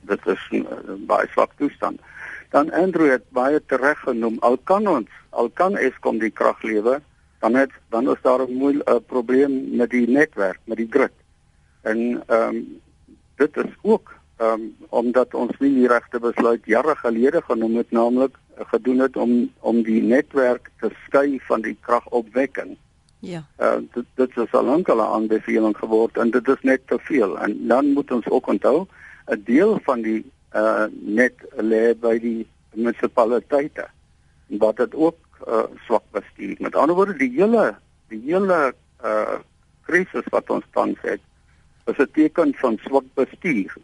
dit 0.10 0.26
is 0.26 0.48
'n 0.52 1.06
baie 1.06 1.28
swak 1.28 1.52
toestand. 1.58 2.00
Dan 2.50 2.72
Andrew 2.72 3.10
het 3.10 3.24
baie 3.30 3.62
tereg 3.66 4.00
genoem 4.00 4.38
al 4.40 4.58
kan 4.58 4.88
ons 4.88 5.10
al 5.30 5.50
kan 5.50 5.78
Eskom 5.78 6.20
die 6.20 6.32
krag 6.32 6.62
lewer 6.62 7.02
dan 7.40 7.54
het 7.54 7.72
dan 7.90 8.10
is 8.10 8.22
daar 8.22 8.42
'n 8.48 8.54
moeil 8.54 8.82
'n 8.86 9.04
probleem 9.06 9.76
met 9.76 9.90
die 9.90 10.08
netwerk 10.08 10.60
met 10.64 10.78
die 10.78 10.88
grid. 10.90 11.16
En 11.82 12.24
ehm 12.28 12.56
um, 12.56 12.82
dit 13.36 13.58
is 13.58 13.74
ook 13.82 14.16
ehm 14.38 14.52
um, 14.52 14.76
omdat 14.90 15.34
ons 15.34 15.58
nie 15.60 15.74
die 15.74 15.88
regte 15.88 16.20
besluit 16.20 16.66
jare 16.66 16.96
gelede 16.96 17.42
genoem 17.42 17.76
het 17.76 17.92
naamlik 17.92 18.36
gedoen 18.56 19.00
het 19.00 19.18
om 19.18 19.52
om 19.60 19.84
die 19.84 20.02
netwerk 20.02 20.70
te 20.80 20.90
skei 21.06 21.40
van 21.40 21.62
die 21.62 21.78
kragopwekking 21.82 22.78
Ja. 23.20 23.46
Uh, 23.60 23.82
dit 23.94 24.06
dit 24.16 24.38
is 24.38 24.52
al 24.52 24.64
lank 24.64 24.90
al 24.90 25.02
'n 25.02 25.14
aanbeveling 25.14 25.78
geword 25.78 26.18
en 26.18 26.30
dit 26.30 26.48
is 26.48 26.62
net 26.62 26.82
te 26.88 27.00
veel. 27.00 27.40
En 27.40 27.68
dan 27.68 27.86
moet 27.94 28.12
ons 28.12 28.30
ook 28.30 28.48
onthou 28.48 28.88
'n 29.28 29.44
deel 29.44 29.80
van 29.84 30.02
die 30.02 30.24
uh 30.56 30.88
net 30.92 31.36
lê 31.60 31.94
by 32.00 32.16
die 32.20 32.48
munisipaliteite 32.74 33.88
wat 34.48 34.78
dit 34.78 34.96
ook 34.96 35.18
uh 35.48 35.68
swak 35.86 36.04
bestuur. 36.12 36.56
Met 36.60 36.76
ander 36.76 36.96
woorde 36.96 37.18
die 37.18 37.32
hele 37.36 37.76
die 38.08 38.22
hele 38.26 38.74
uh 39.04 39.40
krisis 39.88 40.28
wat 40.32 40.50
ons 40.50 40.66
tans 40.72 40.98
het 41.02 41.22
is 41.88 41.98
'n 41.98 42.12
teken 42.12 42.54
van 42.56 42.80
swak 42.86 43.08
bestuur. 43.14 43.76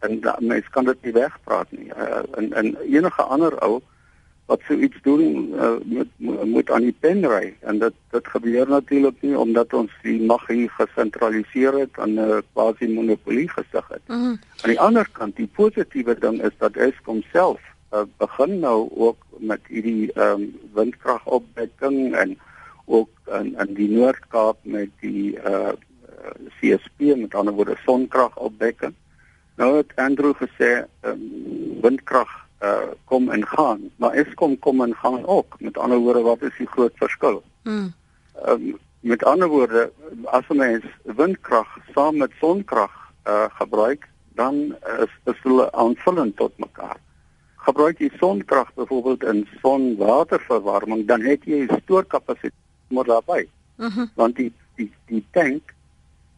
En 0.00 0.20
mens 0.38 0.68
kan 0.68 0.84
dit 0.84 1.02
nie 1.02 1.12
wegpraat 1.12 1.70
nie. 1.70 1.88
Uh 1.88 2.22
en 2.36 2.52
en 2.52 2.76
enige 2.76 3.22
ander 3.22 3.62
ou 3.64 3.80
wat 4.50 4.60
so 4.66 4.74
iets 4.74 4.98
doen 5.06 5.52
uh, 5.54 5.78
moet 5.84 6.10
moet 6.54 6.70
aan 6.74 6.86
die 6.88 6.96
pen 7.04 7.22
ry 7.32 7.52
en 7.70 7.78
dit 7.78 7.96
dit 8.10 8.30
gebeur 8.34 8.68
natuurlik 8.68 9.20
nie 9.22 9.36
omdat 9.38 9.74
ons 9.78 9.92
die 10.02 10.18
mag 10.32 10.46
hier 10.50 10.72
gesentraliseer 10.78 11.78
het 11.78 12.00
en 12.04 12.16
'n 12.18 12.24
uh, 12.24 12.38
quasi 12.52 12.88
monopolie 12.90 13.48
gesig 13.48 13.86
het. 13.94 14.02
Mm 14.08 14.22
-hmm. 14.22 14.38
Aan 14.62 14.72
die 14.74 14.80
ander 14.80 15.06
kant, 15.18 15.36
die 15.36 15.50
positiewe 15.60 16.16
ding 16.18 16.42
is 16.42 16.56
dat 16.58 16.76
Eskom 16.76 17.22
self 17.32 17.60
uh, 17.94 18.02
begin 18.18 18.58
nou 18.58 18.88
ook 19.06 19.20
met 19.38 19.60
hierdie 19.68 20.12
ehm 20.12 20.42
um, 20.42 20.58
windkragopwekking 20.74 22.14
en 22.14 22.38
ook 22.84 23.10
in 23.38 23.54
in 23.58 23.74
die 23.74 23.90
Noord-Kaap 23.90 24.58
met 24.62 24.90
die 25.00 25.38
uh 25.38 25.72
CSP 26.60 27.16
met 27.16 27.34
ander 27.34 27.54
woorde 27.54 27.76
sonkragopwekking. 27.84 28.94
Nou 29.56 29.76
het 29.76 29.92
Andrew 29.94 30.34
gesê 30.36 30.84
um, 31.02 31.22
windkrag 31.82 32.49
uh 32.60 32.92
kom 33.04 33.30
en 33.30 33.46
gaan, 33.46 33.90
maar 33.96 34.12
Eskom 34.12 34.58
kom 34.58 34.82
en 34.82 34.94
gaan 34.94 35.26
ook. 35.26 35.60
Met 35.60 35.78
ander 35.78 35.98
woorde, 35.98 36.20
wat 36.20 36.42
is 36.42 36.56
die 36.58 36.66
groot 36.66 36.92
verskil? 36.94 37.42
Mm. 37.62 37.92
Um, 38.46 38.78
met 39.00 39.24
ander 39.24 39.48
woorde, 39.48 39.92
as 40.24 40.44
'n 40.48 40.56
mens 40.56 40.84
windkrag 41.02 41.78
saam 41.94 42.16
met 42.16 42.30
sonkrag 42.40 42.92
uh 43.26 43.44
gebruik, 43.48 44.08
dan 44.34 44.76
is 44.98 45.12
is 45.24 45.40
hulle 45.42 45.72
aanvullend 45.72 46.36
tot 46.36 46.52
mekaar. 46.58 46.96
Gebruik 47.56 47.98
jy 47.98 48.10
sonkrag 48.18 48.74
byvoorbeeld 48.74 49.24
in 49.24 49.48
sonwaterverwarming, 49.62 51.06
dan 51.06 51.20
het 51.20 51.44
jy 51.44 51.68
stoorkapasiteit 51.82 52.52
maar 52.88 53.04
daarbey. 53.04 53.48
Mm 53.76 54.10
Want 54.14 54.36
die 54.36 54.52
die 54.74 54.92
die 55.06 55.24
tank 55.30 55.74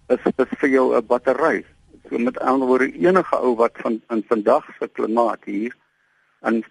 is 0.07 0.23
is 0.37 0.59
vir 0.59 0.69
jou 0.69 0.97
'n 0.97 1.07
battery. 1.07 1.65
So 2.09 2.19
met 2.19 2.39
ander 2.39 2.67
woorde, 2.69 2.93
enige 2.93 3.37
ou 3.37 3.55
wat 3.57 3.73
van 3.75 4.01
in 4.09 4.25
vandag 4.29 4.65
se 4.79 4.89
klimaat 4.89 5.45
hier 5.45 5.77
in 6.45 6.63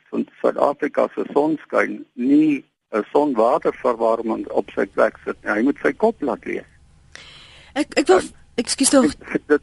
Suid-Afrika 0.42 1.08
se 1.16 1.26
sonskyn 1.34 2.06
nie 2.14 2.64
'n 2.92 3.04
sonwaterverwarming 3.12 4.48
op 4.50 4.70
sy 4.76 4.86
plek 4.86 5.18
sit 5.26 5.38
nie. 5.44 5.52
Hy 5.52 5.62
moet 5.62 5.78
sy 5.82 5.94
kop 5.94 6.22
laat 6.22 6.46
lees. 6.46 6.68
Ek 7.74 7.88
ek 7.96 8.08
wil 8.08 8.22
ekskuus 8.56 8.90
tog. 8.90 9.16
Dit 9.48 9.62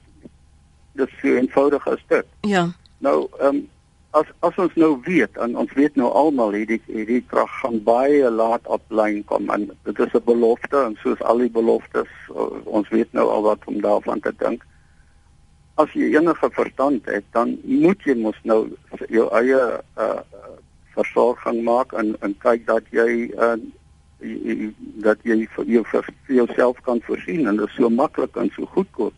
dit 0.94 1.08
is 1.08 1.22
eenvoudig 1.22 1.88
as 1.88 2.04
dit. 2.08 2.26
Ja. 2.40 2.70
Nou, 2.98 3.28
ehm 3.38 3.56
um, 3.56 3.68
as 4.16 4.28
as 4.40 4.56
ons 4.56 4.74
nou 4.80 4.94
weet 5.04 5.36
en 5.36 5.56
ons 5.60 5.72
weet 5.76 5.96
nou 6.00 6.08
almal 6.16 6.56
hierdie 6.56 6.80
hierdie 6.86 7.20
krag 7.28 7.50
gaan 7.60 7.76
baie 7.84 8.30
laat 8.32 8.64
op 8.66 8.82
lyn 8.88 9.20
kom 9.28 9.50
en 9.52 9.68
dit 9.84 10.00
is 10.00 10.14
'n 10.14 10.24
belofte 10.24 10.78
en 10.84 10.96
soos 11.02 11.20
al 11.22 11.44
die 11.44 11.52
beloftes 11.58 12.08
ons 12.64 12.88
weet 12.88 13.12
nou 13.12 13.28
al 13.28 13.42
wat 13.42 13.66
om 13.66 13.80
daarvan 13.80 14.20
te 14.20 14.32
dink 14.38 14.64
as 15.78 15.92
jy 15.94 16.10
enige 16.18 16.50
verstand 16.54 17.06
het, 17.06 17.24
dan 17.36 17.56
moet 17.62 18.02
jy 18.06 18.16
mos 18.18 18.38
nou 18.42 18.64
jou 19.08 19.28
eie 19.40 19.62
uh 19.96 20.20
versorging 20.98 21.60
maak 21.62 21.92
en 21.94 22.16
en 22.26 22.32
kyk 22.42 22.64
dat 22.66 22.86
jy 22.90 23.30
uh 23.38 23.54
dat 25.04 25.20
jy 25.22 25.44
vir 25.54 25.68
jou 25.70 25.84
vir 25.92 26.08
jouself 26.40 26.80
kan 26.86 26.98
voorsien 27.06 27.46
en 27.46 27.60
dit 27.60 27.70
is 27.70 27.76
so 27.78 27.90
maklik 27.90 28.36
en 28.36 28.50
so 28.56 28.66
goedkoop. 28.74 29.14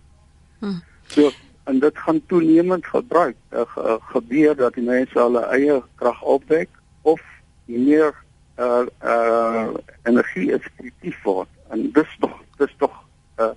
Hmm. 0.60 0.82
So 1.08 1.30
en 1.64 1.80
dit 1.80 1.98
gaan 1.98 2.20
toenemend 2.26 2.86
gebruik 2.86 3.36
uh, 3.52 3.64
ge, 3.72 3.96
gebeur 4.12 4.56
dat 4.56 4.74
die 4.74 4.84
mense 4.84 5.16
hulle 5.18 5.42
eie 5.54 5.80
krag 6.02 6.20
opwek 6.22 6.68
of 7.02 7.20
meer 7.64 8.12
uh 8.60 8.84
uh 9.00 9.68
energie 10.04 10.50
effektief 10.52 11.22
word 11.24 11.48
en 11.72 11.86
dis 11.96 12.16
tog 12.20 12.34
dis 12.60 12.72
tog 12.82 12.96
uh 13.40 13.52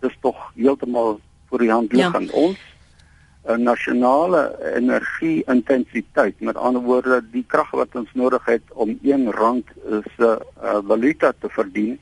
dis 0.00 0.16
tog 0.24 0.38
heeltemal 0.54 1.18
vir 1.50 1.58
die 1.58 1.70
hand 1.70 1.92
aan 2.00 2.30
ja. 2.30 2.32
ons 2.32 2.58
'n 3.46 3.62
nasionale 3.62 4.58
energie 4.74 5.44
intensiteit 5.46 6.40
met 6.40 6.56
ander 6.56 6.82
woorde 6.82 7.22
die 7.30 7.44
krag 7.46 7.70
wat 7.70 7.94
ons 7.94 8.10
nodig 8.12 8.44
het 8.44 8.62
om 8.74 8.98
1 9.02 9.30
rand 9.30 9.66
'n 9.86 10.02
uh, 10.18 10.36
valuta 10.86 11.32
te 11.40 11.48
verdien 11.48 11.98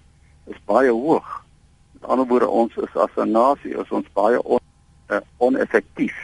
is 0.46 0.60
baie 0.64 0.90
hoog 0.90 1.44
met 1.92 2.10
ander 2.10 2.26
woorde 2.26 2.48
ons 2.48 2.76
is 2.76 2.96
as 2.96 3.10
'n 3.16 3.30
nasie 3.30 3.74
is 3.80 3.90
ons 3.90 4.06
baie 4.12 4.42
on, 4.42 4.60
uh, 5.10 5.20
oneffektief. 5.36 6.14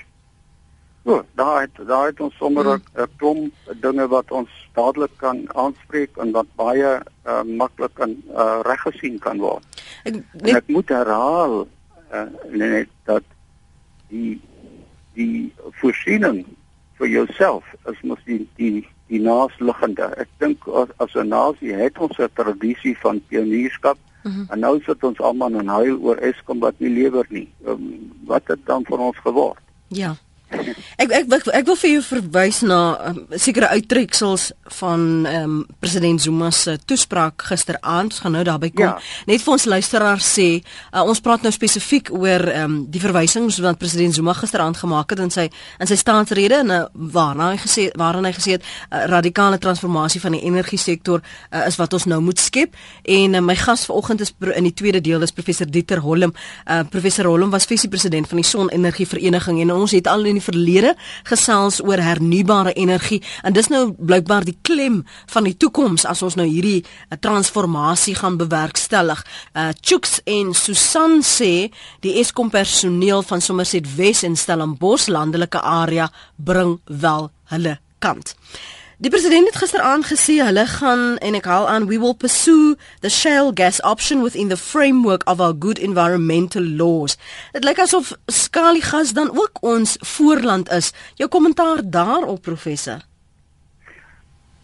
So, 1.05 1.25
daar 1.35 1.61
het 1.61 1.87
daar 1.87 2.07
het 2.07 2.21
ons 2.21 2.37
sommer 2.37 2.65
'n 2.65 2.83
hmm. 2.95 3.07
klomp 3.17 3.53
dinge 3.81 4.09
wat 4.09 4.31
ons 4.31 4.51
dadelik 4.73 5.11
kan 5.17 5.55
aanspreek 5.55 6.17
en 6.17 6.31
wat 6.31 6.47
baie 6.55 7.01
uh, 7.27 7.43
maklik 7.43 7.99
en 7.99 8.23
uh, 8.31 8.61
reggesien 8.63 9.19
kan 9.19 9.39
word. 9.39 9.65
Ek, 10.05 10.15
net, 10.33 10.55
ek 10.57 10.67
moet 10.67 10.89
herhaal 10.89 11.67
uh, 12.13 12.27
net 12.51 12.89
dat 13.05 13.23
die 14.09 14.41
die 15.15 15.53
voorsiening 15.81 16.45
vir 17.01 17.09
jouself 17.09 17.65
is 17.91 18.01
mos 18.03 18.21
die 18.25 18.47
die 18.57 18.87
die 19.11 19.21
naasliggende. 19.23 20.13
Ek 20.23 20.29
dink 20.39 20.67
as, 20.69 20.91
as 21.03 21.15
'n 21.15 21.29
nasie 21.29 21.75
het 21.75 21.99
ons 21.99 22.19
'n 22.19 22.31
tradisie 22.35 22.97
van 22.99 23.23
pionierskap 23.29 23.99
mm 24.23 24.31
-hmm. 24.31 24.47
en 24.51 24.59
nou 24.59 24.81
sit 24.83 25.05
ons 25.05 25.21
almal 25.21 25.59
in 25.61 25.67
huil 25.67 25.99
oor 25.99 26.17
Eskom 26.17 26.61
wat 26.61 26.75
nie 26.79 26.91
lewer 26.91 27.27
nie. 27.29 27.49
Um, 27.67 28.13
wat 28.25 28.43
het 28.47 28.61
dan 28.65 28.85
van 28.85 28.99
ons 28.99 29.19
geword? 29.19 29.63
Ja. 29.89 30.15
Ek 31.01 31.13
ek 31.15 31.31
ek, 31.33 31.47
ek 31.55 31.67
wil 31.69 31.77
vir 31.79 31.91
jou 31.95 32.01
verwys 32.05 32.59
na 32.67 32.79
um, 33.09 33.21
sekere 33.39 33.71
uittreksels 33.71 34.51
van 34.81 35.03
ehm 35.29 35.45
um, 35.45 35.59
president 35.81 36.21
Zuma 36.21 36.51
se 36.51 36.75
toespraak 36.85 37.45
gisteraand. 37.49 38.11
Ons 38.11 38.23
gaan 38.25 38.35
nou 38.35 38.43
daarby 38.45 38.73
kom. 38.75 38.85
Ja. 38.85 39.25
Net 39.31 39.45
vir 39.45 39.53
ons 39.55 39.65
luisteraars 39.71 40.27
sê, 40.27 40.49
uh, 40.91 41.05
ons 41.07 41.23
praat 41.23 41.47
nou 41.47 41.53
spesifiek 41.55 42.11
oor 42.13 42.45
ehm 42.51 42.65
um, 42.65 42.75
die 42.91 43.03
verwysings 43.03 43.61
wat 43.65 43.79
president 43.79 44.15
Zuma 44.15 44.35
gisteraand 44.37 44.77
gemaak 44.77 45.15
het 45.15 45.23
in 45.25 45.31
sy 45.31 45.47
in 45.79 45.91
sy 45.91 45.99
staatsrede 46.01 46.61
en 46.65 46.75
uh, 46.75 46.81
waarna 47.15 47.53
hy 47.55 47.63
gesê 47.63 47.87
waarin 48.01 48.27
hy 48.27 48.35
gesê 48.37 48.59
het 48.59 48.67
uh, 48.67 49.07
radikale 49.13 49.59
transformasie 49.63 50.21
van 50.21 50.37
die 50.37 50.43
energie 50.51 50.79
sektor 50.79 51.23
uh, 51.23 51.65
is 51.67 51.79
wat 51.79 51.95
ons 51.95 52.09
nou 52.11 52.21
moet 52.21 52.43
skep. 52.43 52.75
En 53.05 53.39
uh, 53.39 53.45
my 53.45 53.57
gas 53.57 53.87
vanoggend 53.89 54.27
is 54.27 54.35
in 54.57 54.67
die 54.67 54.75
tweede 54.75 55.01
deel 55.01 55.23
is 55.23 55.33
professor 55.33 55.71
Dieter 55.71 56.03
Holm. 56.03 56.35
Uh, 56.67 56.83
professor 56.91 57.31
Holm 57.31 57.55
was 57.55 57.71
visie 57.71 57.89
president 57.89 58.29
van 58.29 58.43
die 58.43 58.47
Sonenergie 58.47 59.07
Vereniging 59.07 59.63
en 59.63 59.73
ons 59.79 59.97
het 59.97 60.11
al 60.11 60.27
in 60.29 60.40
die 60.41 60.47
verlede 60.47 60.95
gesels 61.29 61.81
oor 61.85 62.01
hernubare 62.01 62.73
energie 62.73 63.21
en 63.45 63.55
dis 63.57 63.69
nou 63.73 63.91
blykbaar 63.93 64.47
die 64.49 64.57
klem 64.67 65.03
van 65.31 65.47
die 65.47 65.57
toekoms 65.61 66.07
as 66.09 66.23
ons 66.27 66.39
nou 66.41 66.49
hierdie 66.49 66.81
uh, 66.83 67.19
transformasie 67.21 68.17
gaan 68.19 68.41
bewerkstellig. 68.41 69.23
Uh 69.55 69.71
Chooks 69.81 70.21
en 70.29 70.55
Susan 70.57 71.21
sê 71.25 71.71
die 72.05 72.17
Eskom 72.21 72.51
personeel 72.51 73.23
van 73.27 73.41
Somerset 73.45 73.87
Wes 73.97 74.25
en 74.27 74.37
Stellenbosch 74.37 75.09
landelike 75.09 75.61
area 75.61 76.11
bring 76.37 76.79
wel 76.85 77.31
hulle 77.53 77.79
kant. 78.01 78.35
Die 79.01 79.09
president 79.09 79.47
het 79.49 79.57
gister 79.57 79.81
aangesê 79.81 80.35
hulle 80.45 80.67
gaan 80.69 81.17
en 81.25 81.37
ek 81.39 81.47
haal 81.49 81.65
aan 81.73 81.87
we 81.89 81.97
will 82.03 82.13
pursue 82.13 82.75
the 83.01 83.09
shale 83.09 83.49
gas 83.57 83.79
option 83.81 84.21
within 84.21 84.51
the 84.53 84.59
framework 84.61 85.25
of 85.25 85.41
our 85.41 85.55
good 85.57 85.79
environmental 85.81 86.61
laws. 86.61 87.17
Dit 87.55 87.65
lyk 87.65 87.81
asof 87.81 88.11
skaliegas 88.29 89.15
dan 89.17 89.33
ook 89.33 89.63
ons 89.65 89.97
voorland 90.05 90.69
is. 90.69 90.93
Jou 91.17 91.31
kommentaar 91.33 91.81
daarop 91.81 92.43
professor. 92.45 93.01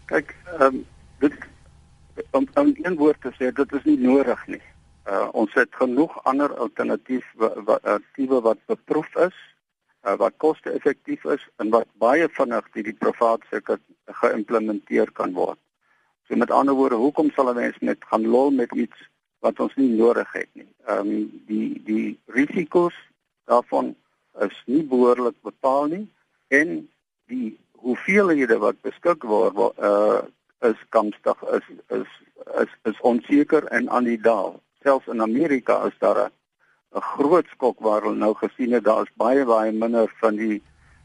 Kyk, 0.05 0.35
ehm 0.59 0.61
um, 0.69 0.85
dit 1.17 1.33
om 2.29 2.45
om 2.53 2.75
een 2.77 3.01
woord 3.01 3.21
te 3.25 3.33
sê, 3.41 3.49
dit 3.49 3.73
is 3.73 3.89
nie 3.89 3.97
nodig 4.05 4.47
nie. 4.53 4.61
Uh 5.09 5.25
ons 5.33 5.53
het 5.57 5.81
genoeg 5.81 6.13
ander 6.29 6.53
alternatiewe 6.53 7.53
wat, 7.65 7.81
wat 8.29 8.65
beproef 8.69 9.15
is 9.15 9.46
uh, 10.07 10.15
wat 10.21 10.37
koste-effektief 10.43 11.25
is 11.35 11.43
en 11.61 11.69
wat 11.75 11.87
baie 12.03 12.27
vinnig 12.39 12.71
deur 12.73 12.87
die 12.89 12.97
privaat 13.03 13.43
sektor 13.51 13.79
geïmplementeer 14.21 15.11
kan 15.19 15.33
word. 15.35 15.59
So 16.27 16.35
met 16.35 16.51
ander 16.51 16.75
woorde, 16.75 16.95
hoekom 16.95 17.31
sal 17.35 17.51
'n 17.51 17.55
mens 17.55 17.77
net 17.79 18.03
gaan 18.11 18.27
lol 18.27 18.51
met 18.51 18.73
iets 18.73 18.97
wat 19.39 19.59
ons 19.59 19.75
nie 19.75 19.89
nodig 19.89 20.31
het 20.33 20.49
nie? 20.53 20.67
Ehm 20.87 20.99
um, 20.99 21.43
die 21.47 21.81
die 21.83 22.19
risiko's 22.25 22.97
daarvan 23.45 23.95
is 24.39 24.63
nie 24.65 24.83
behoorlik 24.83 25.35
bepaal 25.41 25.87
nie 25.87 26.07
en 26.47 26.89
die 27.27 27.57
hoeveelhede 27.71 28.57
wat 28.57 28.81
beskik 28.81 29.23
word 29.23 29.55
uh 29.79 30.21
is 30.65 30.79
kanstig 30.89 31.43
is 31.57 31.65
is 31.87 32.09
is 32.61 32.71
is 32.83 33.01
onseker 33.01 33.63
en 33.65 33.89
aan 33.89 34.03
die 34.03 34.21
daal. 34.21 34.61
Selfs 34.81 35.07
in 35.07 35.21
Amerika 35.21 35.85
is 35.85 35.97
daar 35.99 36.19
'n 36.25 36.31
'n 36.95 37.01
groot 37.01 37.47
skok 37.53 37.79
waar 37.79 38.01
hulle 38.01 38.15
nou 38.15 38.33
gesien 38.33 38.71
het 38.71 38.83
daar's 38.83 39.11
baie 39.15 39.45
baie 39.45 39.71
minder 39.71 40.11
van 40.21 40.35
die 40.35 40.61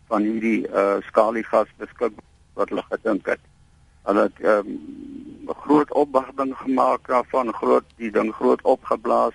van 0.08 0.22
hierdie 0.22 0.68
uh 0.68 1.00
skaliegas 1.08 1.68
beskik 1.78 2.12
wat 2.54 2.68
hulle 2.68 2.84
gedink 2.90 3.26
het. 3.26 3.40
Hulle 4.02 4.22
het 4.22 4.40
ehm, 4.40 4.68
'n 4.68 5.48
um, 5.48 5.54
groot 5.64 5.92
opwagting 5.92 6.56
gemaak 6.56 7.08
daarvan, 7.08 7.52
groot 7.52 7.84
die 7.96 8.10
ding 8.10 8.32
groot 8.34 8.62
opgeblaas 8.62 9.34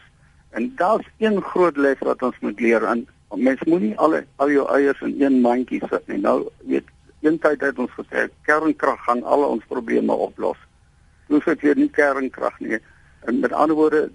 en 0.50 0.76
daar's 0.76 1.08
een 1.18 1.42
groot 1.42 1.78
les 1.78 2.00
wat 2.00 2.22
ons 2.22 2.40
moet 2.40 2.60
leer 2.60 2.84
en 2.84 3.08
mens 3.36 3.64
moenie 3.64 3.98
al 3.98 4.22
al 4.36 4.50
jou 4.52 4.68
eiers 4.70 5.02
in 5.02 5.22
een 5.22 5.42
mandjie 5.42 5.82
sit 5.90 6.08
nie. 6.08 6.18
Nou 6.18 6.48
weet 6.64 6.88
tyd 7.22 7.62
het 7.62 7.80
ons 7.80 7.92
gesê 7.92 8.30
kernkrag 8.42 9.04
gaan 9.04 9.24
al 9.24 9.44
ons 9.44 9.66
probleme 9.68 10.14
oplos. 10.14 10.58
Nou 11.28 11.42
sê 11.44 11.58
jy 11.60 11.74
nie 11.76 11.90
kernkrag 11.90 12.60
nie. 12.60 12.80
En 13.28 13.40
met 13.40 13.52
ander 13.52 13.76
woorde 13.76 14.10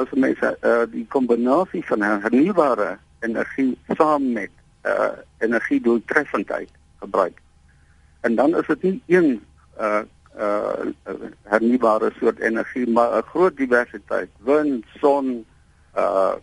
as 0.00 0.10
mense 0.16 0.56
uh, 0.60 0.84
die 0.92 1.06
kombinasie 1.12 1.82
van 1.88 2.02
hernubare 2.02 2.96
energie 3.20 3.74
saam 3.96 4.32
met 4.32 4.50
uh, 4.88 5.12
energie 5.44 5.80
doeltreffendheid 5.80 6.70
gebruik. 7.00 7.40
En 8.20 8.34
dan 8.34 8.56
is 8.56 8.66
dit 8.66 8.82
nie 8.82 9.02
een 9.06 9.40
uh, 9.80 10.02
uh, 10.38 10.88
hernubare 11.42 12.12
soort 12.18 12.38
energie 12.38 12.88
maar 12.88 13.16
'n 13.18 13.28
groot 13.32 13.56
diversiteit, 13.56 14.30
wind, 14.38 14.84
son, 15.00 15.44
uh, 15.96 16.34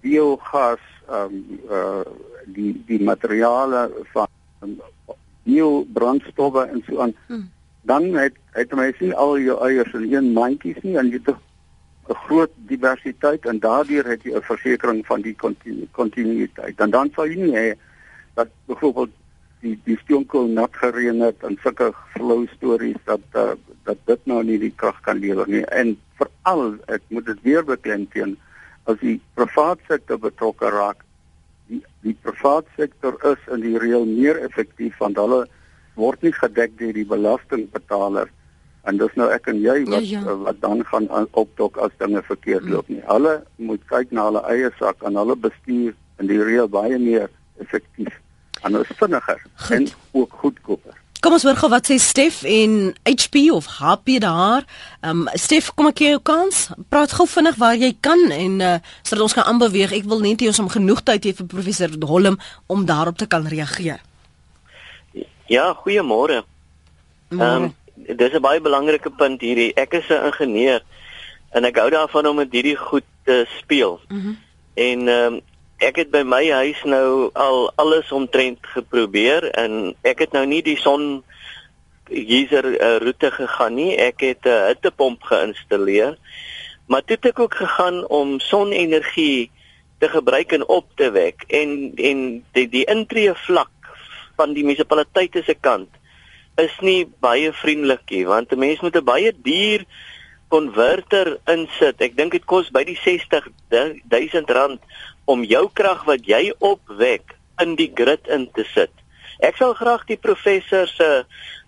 biogas, 0.00 0.80
um, 1.10 1.60
uh, 1.70 2.04
die 2.46 2.82
die 2.86 3.02
materiale 3.02 3.90
van 4.12 4.28
um, 4.62 4.80
biobrandstowwe 5.42 6.66
en 6.66 6.82
so 6.86 7.00
aan. 7.00 7.14
Hmm. 7.26 7.50
Dan 7.82 8.14
het 8.14 8.34
het 8.50 8.74
mense 8.74 9.04
nie 9.04 9.14
al 9.14 9.38
jou 9.38 9.60
eiers 9.64 9.92
in 9.92 10.12
een 10.12 10.32
mandjie 10.32 10.76
nie 10.82 10.96
en 10.96 11.08
jy 11.08 11.20
het 11.24 11.36
'n 12.08 12.14
groot 12.26 12.52
diversiteit 12.72 13.46
en 13.46 13.58
daardeur 13.60 14.04
het 14.08 14.22
jy 14.22 14.32
'n 14.36 14.48
versekering 14.50 15.06
van 15.06 15.20
die 15.22 15.36
kontinuïteit. 15.92 16.80
En 16.80 16.90
dan 16.90 17.10
sal 17.14 17.26
jy 17.26 17.36
nie 17.36 17.56
hê 17.56 17.68
dat 18.34 18.48
byvoorbeeld 18.66 19.10
die 19.60 19.78
die 19.84 19.98
stoomkool 19.98 20.46
nat 20.46 20.76
gereën 20.82 21.20
het 21.20 21.42
en 21.42 21.58
sulke 21.62 21.92
flou 22.14 22.46
stories 22.56 23.00
dat 23.04 23.20
uh, 23.34 23.52
dat 23.84 23.98
dit 24.04 24.26
nou 24.26 24.42
nie 24.44 24.58
die 24.58 24.72
krag 24.76 25.00
kan 25.00 25.18
lewer 25.18 25.48
nie. 25.48 25.64
En 25.64 25.98
veral 26.18 26.78
ek 26.86 27.02
moet 27.08 27.26
dit 27.26 27.42
weer 27.42 27.64
beklemtoon 27.64 28.36
as 28.84 28.98
die 29.00 29.20
private 29.34 29.82
sektor 29.88 30.18
betrokke 30.18 30.70
raak 30.72 31.04
die 31.68 31.82
die 32.06 32.16
private 32.22 32.68
sektor 32.76 33.18
is 33.32 33.52
in 33.52 33.60
die 33.60 33.78
reël 33.78 34.06
meer 34.06 34.40
effektief 34.48 34.96
want 34.98 35.16
hulle 35.20 35.44
word 35.94 36.22
nie 36.22 36.32
gedek 36.32 36.78
deur 36.78 36.94
die 36.96 37.08
belastingbetaler 37.08 38.30
en 38.88 39.00
dis 39.00 39.16
nou 39.20 39.28
ek 39.32 39.50
en 39.52 39.58
jy 39.62 39.78
wat 39.88 40.06
ja, 40.08 40.20
ja. 40.20 40.36
wat 40.44 40.60
dan 40.64 40.84
gaan 40.90 41.08
opdok 41.36 41.76
as 41.84 41.94
dinge 42.02 42.22
verkeerd 42.28 42.64
mm. 42.64 42.72
loop 42.74 42.92
nie. 42.92 43.02
Hulle 43.08 43.34
moet 43.56 43.84
kyk 43.92 44.14
na 44.16 44.28
hulle 44.30 44.44
eie 44.52 44.70
sak 44.78 45.04
en 45.06 45.18
hulle 45.20 45.36
bestuur 45.48 45.92
in 46.18 46.30
die 46.30 46.40
reël 46.42 46.70
baie 46.72 46.98
meer 47.02 47.28
effektief 47.62 48.16
en 48.66 48.80
is 48.80 48.96
vinniger 48.98 49.42
Goed. 49.54 49.76
en 49.76 49.88
ook 50.20 50.40
goedkoper. 50.42 50.96
Kom 51.18 51.34
ons 51.34 51.42
hoor 51.42 51.56
gou 51.58 51.68
wat 51.72 51.88
sê 51.90 51.96
Stef 51.98 52.44
en 52.46 52.74
HP 53.02 53.48
of 53.50 53.66
HP 53.80 54.20
daar. 54.22 54.66
Ehm 55.02 55.24
um, 55.26 55.30
Stef, 55.34 55.72
kom 55.74 55.90
ek 55.90 55.98
gee 55.98 56.12
jou 56.14 56.20
kans. 56.22 56.68
Praat 56.88 57.14
gou 57.18 57.26
vinnig 57.26 57.58
waar 57.58 57.74
jy 57.74 57.90
kan 58.00 58.20
en 58.30 58.60
uh, 58.62 58.76
sodat 59.02 59.24
ons 59.26 59.34
kan 59.34 59.48
aanbeweeg. 59.50 59.96
Ek 59.98 60.06
wil 60.06 60.22
net 60.22 60.44
hê 60.44 60.50
ons 60.52 60.62
om 60.62 60.70
genoeg 60.70 61.02
tyd 61.02 61.26
hê 61.26 61.32
vir 61.34 61.50
professor 61.50 61.90
Holm 62.06 62.38
om 62.70 62.86
daarop 62.86 63.18
te 63.18 63.26
kan 63.26 63.46
reageer. 63.50 63.98
Ja, 65.50 65.72
goeiemôre. 65.82 66.44
Ehm 67.34 67.42
um, 67.42 67.74
dis 68.06 68.32
'n 68.32 68.40
baie 68.40 68.60
belangrike 68.60 69.10
punt 69.10 69.40
hierdie. 69.40 69.74
Ek 69.74 69.92
is 69.92 70.08
'n 70.08 70.24
ingenieur 70.30 70.82
en 71.50 71.64
ek 71.64 71.76
hou 71.76 71.90
daarvan 71.90 72.26
om 72.26 72.36
met 72.36 72.52
hierdie 72.52 72.76
goed 72.76 73.04
te 73.24 73.46
speel. 73.58 74.00
Mm 74.08 74.20
-hmm. 74.20 74.38
En 74.74 75.08
ehm 75.08 75.32
um, 75.32 75.40
ek 75.78 75.96
het 75.96 76.10
by 76.10 76.22
my 76.26 76.50
huis 76.50 76.82
nou 76.84 77.30
al 77.32 77.72
alles 77.74 78.12
omtrent 78.12 78.58
geprobeer 78.60 79.50
en 79.50 79.94
ek 80.02 80.18
het 80.18 80.32
nou 80.32 80.46
nie 80.46 80.62
die 80.62 80.76
son 80.76 81.22
geyser 82.10 82.64
uh, 82.64 82.96
roete 82.98 83.30
gegaan 83.30 83.74
nie. 83.74 83.96
Ek 83.96 84.20
het 84.20 84.44
'n 84.44 84.48
uh, 84.48 84.66
hittepomp 84.66 85.22
geïnstalleer. 85.22 86.18
Maar 86.86 87.04
toe 87.04 87.16
het 87.16 87.24
ek 87.24 87.38
ook 87.38 87.54
gegaan 87.54 88.06
om 88.08 88.40
sonenergie 88.40 89.50
te 89.98 90.08
gebruik 90.08 90.52
en 90.52 90.66
op 90.66 90.86
te 90.94 91.10
wek 91.10 91.44
en 91.46 91.92
en 91.96 92.44
die 92.52 92.68
die 92.68 92.84
intree 92.84 93.34
vlak 93.34 93.70
van 94.36 94.52
die 94.54 94.64
munisipaliteite 94.64 95.42
se 95.42 95.54
kant 95.54 95.97
is 96.58 96.74
nie 96.82 97.06
baie 97.22 97.52
vriendelik 97.52 98.04
nie 98.10 98.24
want 98.26 98.52
'n 98.52 98.58
mens 98.58 98.80
moet 98.80 98.96
'n 98.96 99.04
baie 99.04 99.32
duur 99.32 99.84
konverter 100.48 101.38
insit. 101.46 102.00
Ek 102.00 102.16
dink 102.16 102.32
dit 102.32 102.44
kos 102.44 102.70
by 102.70 102.84
die 102.84 102.98
60 103.04 103.48
000 103.70 104.54
rand 104.58 104.80
om 105.24 105.44
jou 105.44 105.68
krag 105.72 106.04
wat 106.08 106.24
jy 106.26 106.52
opwek 106.58 107.36
in 107.60 107.76
die 107.76 107.90
grid 107.94 108.26
in 108.26 108.48
te 108.56 108.64
sit. 108.74 108.92
Ek 109.44 109.56
sal 109.56 109.74
graag 109.74 110.06
die 110.08 110.16
professor 110.16 110.86
se 110.86 111.24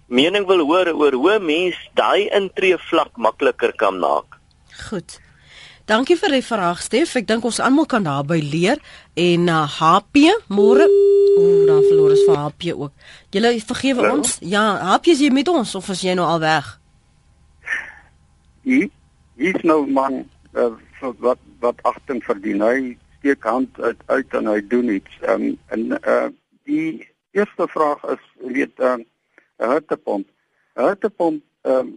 mening 0.08 0.46
wil 0.46 0.64
hoor 0.66 0.90
oor 0.94 1.12
hoe 1.12 1.38
mens 1.38 1.76
daai 1.94 2.28
intree 2.34 2.78
vlak 2.90 3.16
makliker 3.16 3.72
kan 3.72 3.98
maak. 3.98 4.40
Goed. 4.88 5.20
Dankie 5.90 6.14
vir 6.14 6.36
die 6.36 6.44
vraag 6.46 6.82
Stef. 6.82 7.16
Ek 7.18 7.26
dink 7.26 7.44
ons 7.44 7.60
almal 7.62 7.86
kan 7.90 8.04
daarby 8.06 8.38
leer 8.42 8.78
en 9.20 9.48
uh, 9.52 9.62
HP 9.78 10.26
môre 10.48 10.88
Ooh, 11.40 11.66
dan 11.66 11.82
verloor 11.86 12.10
ons 12.10 12.24
vir 12.26 12.38
HP 12.40 12.62
ook. 12.74 12.92
Julle 13.30 13.52
vergewe 13.62 14.02
Hallo? 14.02 14.16
ons. 14.18 14.38
Ja, 14.42 14.64
HP 14.90 15.12
is 15.14 15.22
jy 15.24 15.30
met 15.32 15.48
ons 15.48 15.74
of 15.78 15.88
is 15.94 16.02
jy 16.04 16.16
nou 16.18 16.26
al 16.26 16.40
weg? 16.42 16.66
Hy 18.66 18.80
is 19.36 19.62
nou 19.64 19.84
man 19.88 20.24
uh, 20.52 20.72
wat 21.22 21.40
wat 21.62 21.80
agting 21.88 22.20
verdien. 22.24 22.60
Hy 22.64 22.96
steek 23.20 23.44
hand 23.44 23.80
uit, 23.80 24.02
uit 24.10 24.36
en 24.40 24.50
hy 24.50 24.58
doen 24.72 24.92
iets. 24.96 25.16
Ehm 25.22 25.48
um, 25.52 25.56
en 25.76 25.96
uh 26.00 26.28
die 26.68 27.06
eerste 27.36 27.66
vraag 27.70 28.02
is 28.12 28.22
weet 28.52 28.74
ehm 28.78 29.00
uh, 29.00 29.66
'n 29.66 29.74
hittepomp. 29.76 30.26
'n 30.76 30.88
Hittepomp 30.88 31.42
ehm 31.62 31.78
um, 31.78 31.90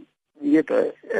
weet 0.53 0.71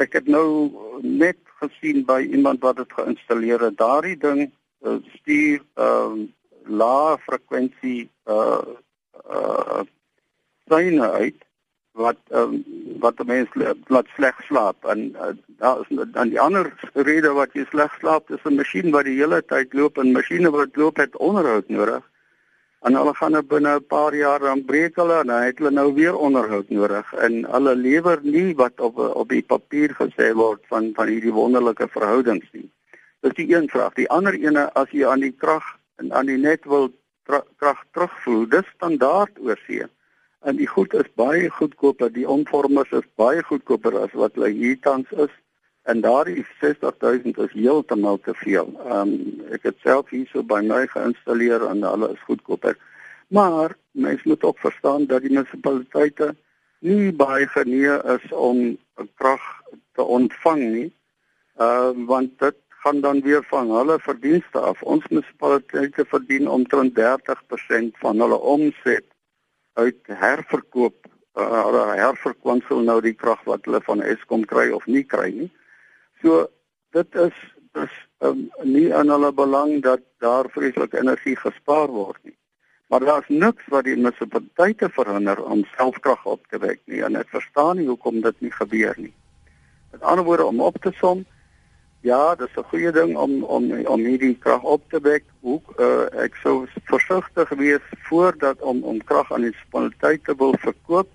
ek 0.04 0.14
het 0.20 0.28
nou 0.28 0.72
net 1.02 1.40
gesien 1.60 2.06
by 2.06 2.22
iemand 2.30 2.62
wat 2.62 2.78
dit 2.78 2.94
geïnstalleer 2.94 3.62
het. 3.68 3.78
Daardie 3.78 4.18
ding 4.18 4.52
uh, 4.84 5.00
stuur 5.18 5.60
ehm 5.74 6.12
um, 6.12 6.34
lae 6.66 7.18
frekwensie 7.26 8.10
uh 8.26 8.62
uh 9.30 9.82
syne 10.72 11.10
uit 11.12 11.40
wat 11.94 12.18
um, 12.34 12.64
wat 13.00 13.20
mense 13.26 13.76
laat 13.88 14.08
sleg 14.16 14.40
slaap. 14.48 14.86
En 14.86 15.12
uh, 15.14 15.34
daar 15.60 15.84
is 15.84 16.06
dan 16.14 16.30
die 16.30 16.40
ander 16.40 16.74
rede 16.94 17.34
wat 17.38 17.54
jy 17.54 17.66
sleg 17.70 17.94
slaap 18.00 18.32
is 18.32 18.44
'n 18.46 18.58
masjien 18.58 18.92
wat 18.92 19.06
die 19.06 19.20
hele 19.20 19.42
tyd 19.42 19.74
loop 19.74 19.98
en 19.98 20.12
masjiene 20.12 20.50
wat 20.52 20.76
loop 20.76 20.98
het 20.98 21.18
onderhoud 21.18 21.70
nodig. 21.70 22.04
En 22.82 22.96
hulle 22.96 23.14
gaan 23.16 23.32
nou 23.32 23.44
binne 23.44 23.76
'n 23.80 23.86
paar 23.88 24.16
jaar 24.16 24.40
dan 24.40 24.66
breek 24.66 24.96
hulle 24.96 25.20
en 25.20 25.28
dan 25.28 25.42
het 25.42 25.58
hulle 25.58 25.72
nou 25.72 25.94
weer 25.94 26.16
onderhoud 26.18 26.70
nodig. 26.70 27.14
En 27.14 27.46
hulle 27.52 27.76
lewer 27.76 28.20
nie 28.22 28.56
wat 28.56 28.80
op 28.80 28.98
op 28.98 29.30
die 29.30 29.44
papier 29.44 29.94
gesê 30.00 30.34
word 30.34 30.62
van 30.68 30.92
van 30.94 31.08
hierdie 31.08 31.34
wonderlike 31.34 31.88
verhoudings 31.88 32.50
nie. 32.52 32.70
Dis 33.24 33.36
die 33.38 33.56
een 33.56 33.70
vraag. 33.72 33.94
Die 33.96 34.10
ander 34.12 34.36
ene 34.36 34.66
as 34.80 34.92
jy 34.92 35.06
aan 35.08 35.22
die 35.24 35.32
krag 35.32 35.64
en 36.02 36.12
aan 36.12 36.28
die 36.28 36.38
net 36.38 36.66
wil 36.68 36.90
krag 37.24 37.80
terugvoer, 37.96 38.50
dis 38.52 38.72
standaard 38.76 39.38
oor 39.40 39.60
see. 39.64 39.86
En 40.44 40.58
die 40.60 40.68
goed 40.68 40.92
is 41.00 41.08
baie 41.16 41.48
goedkoper, 41.56 42.12
die 42.12 42.28
onvormers 42.28 42.92
is 42.92 43.08
baie 43.16 43.44
goedkoper 43.48 43.96
as 44.02 44.12
wat 44.20 44.36
hulle 44.36 44.52
hier 44.52 44.76
tans 44.84 45.12
is. 45.16 45.32
En 45.88 46.02
daardie 46.04 46.44
60000 46.60 47.40
is 47.46 47.56
heeltemal 47.56 48.20
te 48.28 48.36
veel. 48.42 48.68
Ehm 48.84 49.14
um, 49.14 49.16
ek 49.56 49.70
het 49.70 49.80
self 49.84 50.12
hierso 50.12 50.44
by 50.44 50.60
my 50.68 50.84
geïnstalleer 50.92 51.64
en 51.70 51.84
hulle 51.88 52.12
is 52.12 52.28
goedkoper. 52.28 52.76
Maar 53.32 53.78
mens 53.92 54.24
moet 54.28 54.44
ook 54.44 54.60
verstaan 54.60 55.08
dat 55.08 55.24
die 55.24 55.32
munisipaliteite 55.32 56.34
nie 56.84 57.12
baie 57.16 57.48
genee 57.56 57.96
is 58.18 58.28
om 58.36 58.78
krag 59.16 59.48
te 59.96 60.04
ontvang 60.04 60.64
nie. 60.76 60.90
Ehm 61.56 62.04
uh, 62.04 62.08
want 62.12 62.36
dit 62.40 62.63
gaan 62.84 63.02
dan 63.02 63.22
weer 63.22 63.44
van 63.48 63.72
hulle 63.72 64.00
verdienste 64.00 64.60
af. 64.60 64.82
Ons 64.84 65.08
munisipaliteite 65.08 66.06
verdien 66.06 66.48
omtrent 66.48 67.00
30% 67.00 67.98
van 68.04 68.20
hulle 68.20 68.40
omset 68.40 69.06
uit 69.74 70.00
herverkoop. 70.24 71.08
Uh, 71.34 71.64
hulle 71.66 71.86
herverkwansel 71.98 72.84
nou 72.86 73.00
die 73.02 73.16
krag 73.18 73.42
wat 73.50 73.66
hulle 73.66 73.82
van 73.88 74.04
Eskom 74.06 74.44
kry 74.46 74.68
of 74.76 74.86
nie 74.86 75.04
kry 75.04 75.32
nie. 75.34 75.50
So 76.22 76.46
dit 76.94 77.16
is 77.24 77.40
dis 77.74 77.94
um, 78.22 78.46
nie 78.62 78.90
aan 78.94 79.10
hulle 79.10 79.32
belang 79.34 79.80
dat 79.82 80.04
daar 80.22 80.50
vreeslik 80.54 80.94
energie 80.94 81.36
gespaar 81.40 81.90
word 81.90 82.20
nie. 82.22 82.38
Maar 82.92 83.08
daar's 83.08 83.30
niks 83.32 83.66
wat 83.74 83.88
die 83.88 83.96
munisipaliteite 83.98 84.92
verhinder 84.94 85.42
om 85.42 85.64
selfkrag 85.78 86.26
op 86.30 86.44
te 86.52 86.60
wek 86.62 86.84
nie 86.86 87.02
en 87.02 87.18
ek 87.18 87.32
verstaan 87.34 87.80
nie 87.80 87.88
hoekom 87.90 88.22
dit 88.22 88.46
nie 88.46 88.54
gebeur 88.54 89.00
nie. 89.00 89.14
Met 89.96 90.04
ander 90.04 90.26
woorde 90.28 90.46
om 90.46 90.62
op 90.62 90.78
te 90.84 90.94
som, 91.00 91.24
Ja, 92.04 92.36
dit 92.36 92.48
is 92.48 92.56
'n 92.60 92.68
goeie 92.68 92.92
ding 92.92 93.16
om 93.18 93.44
om 93.44 93.72
om 93.86 94.00
hierdie 94.00 94.38
krag 94.38 94.64
op 94.64 94.82
te 94.90 95.00
wek. 95.02 95.24
Hoe 95.40 95.62
uh, 95.80 96.24
ek 96.24 96.36
sou 96.36 96.68
versigtig 96.84 97.50
wees 97.50 97.86
voordat 98.10 98.62
om 98.62 98.84
om 98.84 99.04
krag 99.04 99.32
aan 99.32 99.42
die 99.42 99.52
munisipaliteit 99.52 100.24
te 100.24 100.36
wil 100.36 100.56
verkoop, 100.60 101.08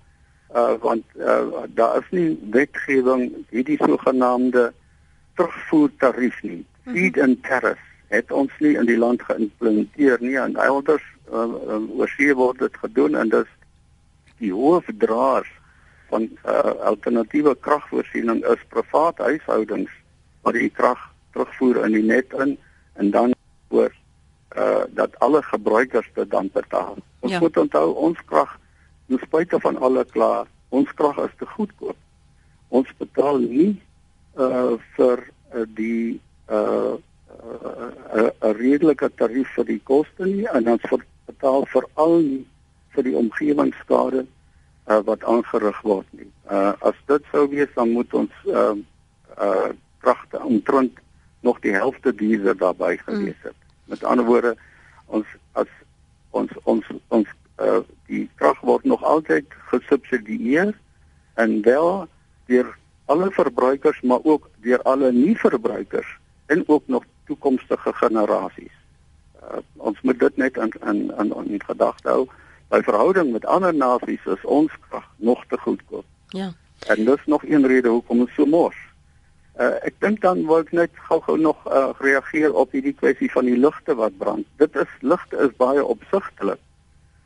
uh, 0.55 0.73
want 0.81 1.03
uh, 1.15 1.61
daar 1.67 1.97
is 2.01 2.09
nie 2.09 2.39
wetgewing 2.51 3.45
hierdie 3.49 3.77
sogenaamde 3.77 4.73
terugvoertarief 5.35 6.41
nie. 6.41 6.65
Mhm. 6.83 6.95
Feed 6.95 7.19
and 7.19 7.43
tariff 7.43 7.85
het 8.07 8.31
ons 8.31 8.51
nie 8.59 8.73
in 8.73 8.85
die 8.85 8.97
land 8.97 9.21
geïmplementeer 9.21 10.17
nie 10.19 10.37
en 10.41 10.55
elders 10.55 11.05
uh, 11.31 11.45
uh, 11.45 11.99
oorsee 11.99 12.33
word 12.33 12.59
dit 12.65 12.77
gedoen 12.81 13.15
en 13.15 13.29
dis 13.29 13.53
die 14.41 14.53
hoofdraers 14.53 15.53
van 16.09 16.25
uh, 16.45 16.73
alternatiewe 16.81 17.55
kragvoorsiening 17.61 18.41
is 18.49 18.69
private 18.73 19.23
huishoudings 19.23 19.98
wat 20.49 20.57
die 20.57 20.73
krag 20.73 21.01
terugvoer 21.35 21.83
in 21.85 21.93
die 21.93 22.05
net 22.05 22.33
in 22.41 22.57
en 22.97 23.11
dan 23.13 23.35
oor 23.69 23.93
uh 24.57 24.85
dat 24.97 25.13
alle 25.25 25.41
gebruikers 25.45 26.09
dit 26.15 26.29
dan 26.29 26.49
betaal. 26.53 26.97
Ons 27.19 27.31
ja. 27.31 27.39
moet 27.39 27.57
onthou 27.57 27.93
ons 27.93 28.17
krag, 28.25 28.55
ten 29.07 29.21
spyte 29.21 29.59
van 29.61 29.77
alle 29.77 30.05
kla, 30.05 30.47
ons 30.69 30.89
krag 30.97 31.19
is 31.25 31.35
te 31.37 31.45
goedkoop. 31.45 31.97
Ons 32.67 32.89
betaal 32.97 33.37
nie 33.43 33.75
uh 34.37 34.73
vir 34.97 35.21
uh, 35.53 35.67
die 35.77 36.19
uh 36.49 36.97
'n 36.97 38.19
uh, 38.19 38.29
uh, 38.41 38.51
redelike 38.57 39.11
tarief 39.15 39.53
vir 39.55 39.65
die 39.65 39.81
koste 39.83 40.25
nie 40.25 40.47
en 40.49 40.67
ons 40.67 40.89
betaal 41.29 41.65
veral 41.71 42.17
nie 42.25 42.45
vir 42.95 43.05
die 43.05 43.15
omgewingsskade 43.15 44.25
uh, 44.25 44.99
wat 45.05 45.23
aangerig 45.23 45.81
word 45.85 46.09
nie. 46.11 46.31
Uh 46.49 46.73
as 46.81 46.97
dit 47.05 47.29
sou 47.31 47.45
wees 47.53 47.69
dan 47.75 47.93
moet 47.93 48.13
ons 48.13 48.33
uh 48.45 48.75
uh 49.37 49.69
pragtig 49.99 50.43
omtrent 50.43 50.99
nog 51.39 51.59
die 51.59 51.73
helfte 51.73 52.15
duurder 52.15 52.57
daarbey 52.57 52.97
gewees 52.97 53.39
het. 53.41 53.55
Mm. 53.55 53.93
Met 53.93 54.03
ander 54.03 54.25
woorde, 54.25 54.55
ons 55.05 55.25
as 55.51 55.67
ons 56.29 56.51
ons 56.63 56.85
ons 57.07 57.27
uh, 57.59 57.79
die 58.05 58.29
krag 58.35 58.59
word 58.61 58.83
nog 58.83 59.03
altyd 59.03 59.45
gesubsidieer 59.71 60.73
en 61.33 61.61
wel 61.61 62.07
deur 62.45 62.77
alle 63.05 63.31
verbruikers 63.31 64.01
maar 64.01 64.19
ook 64.23 64.49
deur 64.61 64.81
alle 64.81 65.11
nie-verbruikers 65.11 66.17
en 66.45 66.63
ook 66.67 66.83
nog 66.87 67.03
toekomstige 67.25 67.93
generasies. 67.93 68.75
Uh, 69.43 69.63
ons 69.75 70.01
moet 70.01 70.19
dit 70.19 70.37
net 70.37 70.57
in 70.57 70.73
in 70.85 71.01
in, 71.17 71.33
in 71.45 71.63
gedagte 71.65 72.09
hou. 72.09 72.27
By 72.69 72.81
verhouding 72.85 73.31
met 73.31 73.45
ander 73.45 73.73
nasies 73.73 74.25
is 74.25 74.45
ons 74.45 74.73
krag 74.89 75.07
nog 75.17 75.45
te 75.47 75.57
goedkoop. 75.57 76.05
Ja. 76.27 76.51
En 76.87 77.05
dis 77.05 77.25
nog 77.25 77.43
een 77.43 77.67
rede 77.67 77.89
hoekom 77.89 78.19
ons 78.19 78.33
so 78.33 78.45
mors. 78.45 78.77
Uh, 79.59 79.75
ek 79.83 79.97
dink 79.99 80.21
dan 80.23 80.45
wil 80.47 80.61
ek 80.63 80.69
net 80.71 80.99
gou-gou 81.09 81.35
nog 81.35 81.65
uh, 81.67 81.89
reageer 81.99 82.53
op 82.55 82.71
hierdie 82.71 82.95
kwessie 82.95 83.27
van 83.33 83.43
die 83.49 83.57
ligte 83.59 83.91
wat 83.99 84.13
brand. 84.17 84.45
Dit 84.61 84.75
is 84.79 84.91
ligte 85.03 85.35
is 85.43 85.55
baie 85.59 85.83
opsigtelik, 85.83 86.61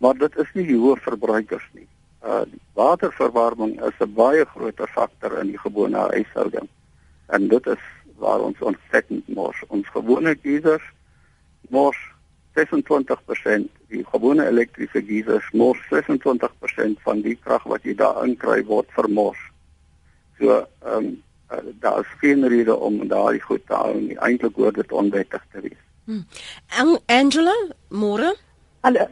maar 0.01 0.17
dit 0.17 0.37
is 0.41 0.49
nie 0.57 0.65
die 0.65 0.77
hoë 0.81 0.97
verbruikers 1.05 1.67
nie. 1.77 1.85
Uh 2.25 2.45
waterverwarming 2.73 3.75
is 3.85 3.99
'n 4.01 4.15
baie 4.17 4.45
groter 4.49 4.89
faktor 4.89 5.37
in 5.41 5.51
die 5.53 5.61
gewone 5.61 6.07
huishouding. 6.09 6.65
En 7.29 7.47
dit 7.47 7.67
is 7.67 7.83
waar 8.17 8.41
ons 8.41 8.59
ontsettend 8.59 9.27
mors. 9.27 9.59
Ons 9.67 9.87
gewone 9.93 10.33
geisers 10.41 10.87
mors 11.69 11.99
26%, 12.57 13.69
die 13.93 14.05
gewone 14.09 14.47
elektriese 14.47 15.03
geisers 15.05 15.51
mors 15.51 15.77
26% 15.91 16.97
van 17.05 17.21
die 17.21 17.35
krag 17.35 17.63
wat 17.69 17.85
jy 17.85 17.93
daarin 17.93 18.33
kry 18.37 18.63
word 18.65 18.89
vermors. 18.97 19.39
So 20.39 20.65
ehm 20.81 20.97
um, 20.97 21.13
uh, 21.53 21.73
daar 21.83 21.99
is 21.99 22.13
geen 22.19 22.47
rede 22.47 22.75
om 22.75 23.07
daai 23.07 23.39
goed 23.39 23.65
te 23.67 23.73
hou 23.73 23.95
nie. 23.99 24.17
Eintlik 24.17 24.55
hoort 24.55 24.75
dit 24.75 24.91
onwettig 24.91 25.45
te 25.51 25.61
wees. 25.61 25.81
Hmm. 26.05 26.25
Angela, 27.05 27.53
môre? 27.89 28.33
Hallo, 28.81 29.05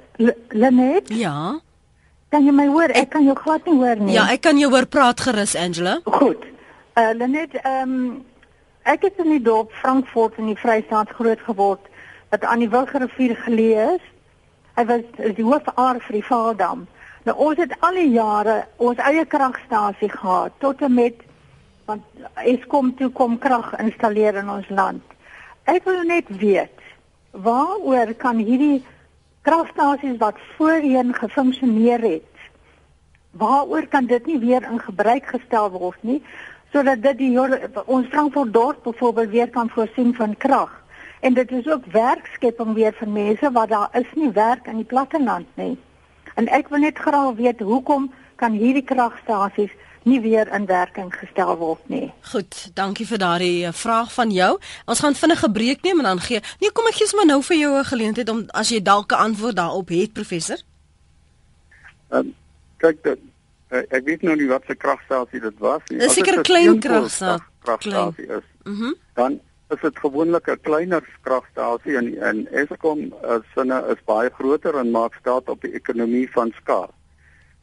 Lenet? 0.49 1.09
Ja. 1.15 1.59
Kan 2.31 2.45
jy 2.45 2.51
my 2.55 2.65
hoor? 2.67 2.91
Ek, 2.91 3.05
ek 3.05 3.13
kan 3.13 3.23
jou 3.27 3.35
glad 3.35 3.65
nie 3.67 3.77
hoor 3.79 4.01
nie. 4.01 4.15
Ja, 4.15 4.25
ek 4.31 4.41
kan 4.43 4.59
jou 4.59 4.71
hoor 4.71 4.87
praat 4.87 5.23
gerus, 5.23 5.55
Angela. 5.55 5.99
Goed. 6.19 6.43
Uh 6.99 7.11
Lenet, 7.15 7.55
ehm 7.61 7.95
um, 7.95 8.19
ek 8.83 9.05
het 9.05 9.19
in 9.21 9.29
die 9.29 9.43
dorp 9.45 9.71
Frankfurt 9.79 10.39
in 10.41 10.49
die 10.49 10.57
Vrystaat 10.57 11.11
groot 11.15 11.39
geword 11.45 11.87
wat 12.31 12.43
aan 12.47 12.63
die 12.63 12.69
Wilgerivier 12.71 13.35
geleë 13.45 13.85
is. 13.95 14.05
Hy 14.75 14.85
was 14.89 15.03
die 15.37 15.45
hoofaar 15.45 15.99
vir 16.07 16.17
die 16.17 16.25
Vaaldam. 16.25 16.87
Nou 17.27 17.35
ons 17.47 17.59
het 17.61 17.75
al 17.85 17.99
die 17.99 18.09
jare 18.15 18.61
ons 18.81 18.99
eie 19.05 19.25
kragstasie 19.29 20.09
gehad 20.09 20.55
tot 20.63 20.81
en 20.81 20.95
met 20.97 21.19
want 21.86 22.03
Eskom 22.36 22.95
toe 22.95 23.09
kom 23.09 23.38
krag 23.38 23.73
installeer 23.79 24.36
in 24.36 24.49
ons 24.49 24.69
land. 24.69 25.03
Ek 25.63 25.84
wil 25.86 26.03
net 26.03 26.29
weet 26.41 26.82
waaroor 27.32 28.13
kan 28.19 28.38
hierdie 28.38 28.84
kragstasies 29.41 30.17
wat 30.19 30.38
voorheen 30.57 31.13
gefunksioneer 31.13 32.01
het 32.01 32.32
waaroor 33.32 33.88
kan 33.88 34.05
dit 34.05 34.25
nie 34.25 34.39
weer 34.39 34.63
in 34.71 34.79
gebruik 34.79 35.25
gestel 35.25 35.71
word 35.71 36.03
nie 36.03 36.19
sodat 36.71 37.01
dit 37.03 37.17
die 37.17 37.32
ons 37.86 38.07
Frankfurt 38.11 38.53
dorp 38.53 38.84
byvoorbeeld 38.84 39.29
weer 39.29 39.49
kan 39.49 39.69
voorsien 39.69 40.13
van 40.15 40.36
krag 40.38 40.73
en 41.19 41.34
dit 41.34 41.51
is 41.51 41.67
ook 41.67 41.86
werkskepping 41.86 42.73
weer 42.73 42.93
vir 42.99 43.09
mense 43.09 43.51
wat 43.51 43.69
daar 43.69 43.89
is 43.93 44.11
nie 44.15 44.32
werk 44.36 44.67
in 44.67 44.84
die 44.84 44.91
platteland 44.93 45.47
nie 45.55 45.77
en 46.36 46.51
ek 46.51 46.67
wil 46.67 46.84
net 46.84 46.99
graag 46.99 47.39
weet 47.39 47.63
hoekom 47.63 48.11
kan 48.36 48.51
hierdie 48.51 48.86
kragstasies 48.86 49.71
nie 50.03 50.21
weer 50.21 50.47
in 50.53 50.65
werking 50.65 51.13
gestel 51.15 51.57
word 51.57 51.89
nie. 51.89 52.11
Goed, 52.31 52.71
dankie 52.73 53.05
vir 53.05 53.17
daardie 53.17 53.65
eh, 53.65 53.73
vraag 53.73 54.13
van 54.13 54.31
jou. 54.31 54.59
Ons 54.85 54.99
gaan 54.99 55.15
vinnig 55.15 55.43
'n 55.43 55.51
breek 55.51 55.81
neem 55.81 55.97
en 55.97 56.03
dan 56.03 56.19
gee 56.19 56.41
Nee, 56.59 56.71
kom 56.71 56.87
ek 56.87 56.93
gee 56.93 57.15
maar 57.15 57.25
nou 57.25 57.41
vir 57.43 57.57
jou 57.57 57.77
'n 57.77 57.85
geleentheid 57.85 58.29
om 58.29 58.45
as 58.53 58.69
jy 58.69 58.81
dalk 58.81 59.11
'n 59.11 59.15
antwoord 59.15 59.55
daarop 59.55 59.89
het, 59.89 60.13
professor. 60.13 60.57
Ehm 62.09 62.19
um, 62.19 62.35
kyk 62.77 63.03
dit 63.03 63.19
uh, 63.71 63.83
ek 63.89 64.03
weet 64.05 64.21
nou 64.21 64.35
nie 64.35 64.47
wat 64.47 64.63
se 64.67 64.75
kragstasie 64.75 65.39
dit 65.39 65.59
was 65.59 65.81
nie. 65.89 65.99
Dis 65.99 66.13
seker 66.13 66.39
'n 66.39 66.43
klein 66.43 66.79
kragstasie 66.79 68.27
is. 68.27 68.47
Mhm. 68.63 68.83
Mm 68.83 68.93
dan 69.13 69.39
is 69.69 69.81
dit 69.81 69.99
gewoonlik 69.99 70.47
'n 70.47 70.61
kleiner 70.61 71.03
kragstasie 71.21 71.97
en 71.97 72.17
en 72.21 72.47
Eskom 72.51 73.13
is 73.35 73.45
sinne 73.55 73.83
is 73.93 74.03
baie 74.05 74.29
groter 74.29 74.75
en 74.75 74.91
maak 74.91 75.13
staat 75.13 75.49
op 75.49 75.61
die 75.61 75.73
ekonomie 75.73 76.31
van 76.31 76.51
skaal. 76.61 76.93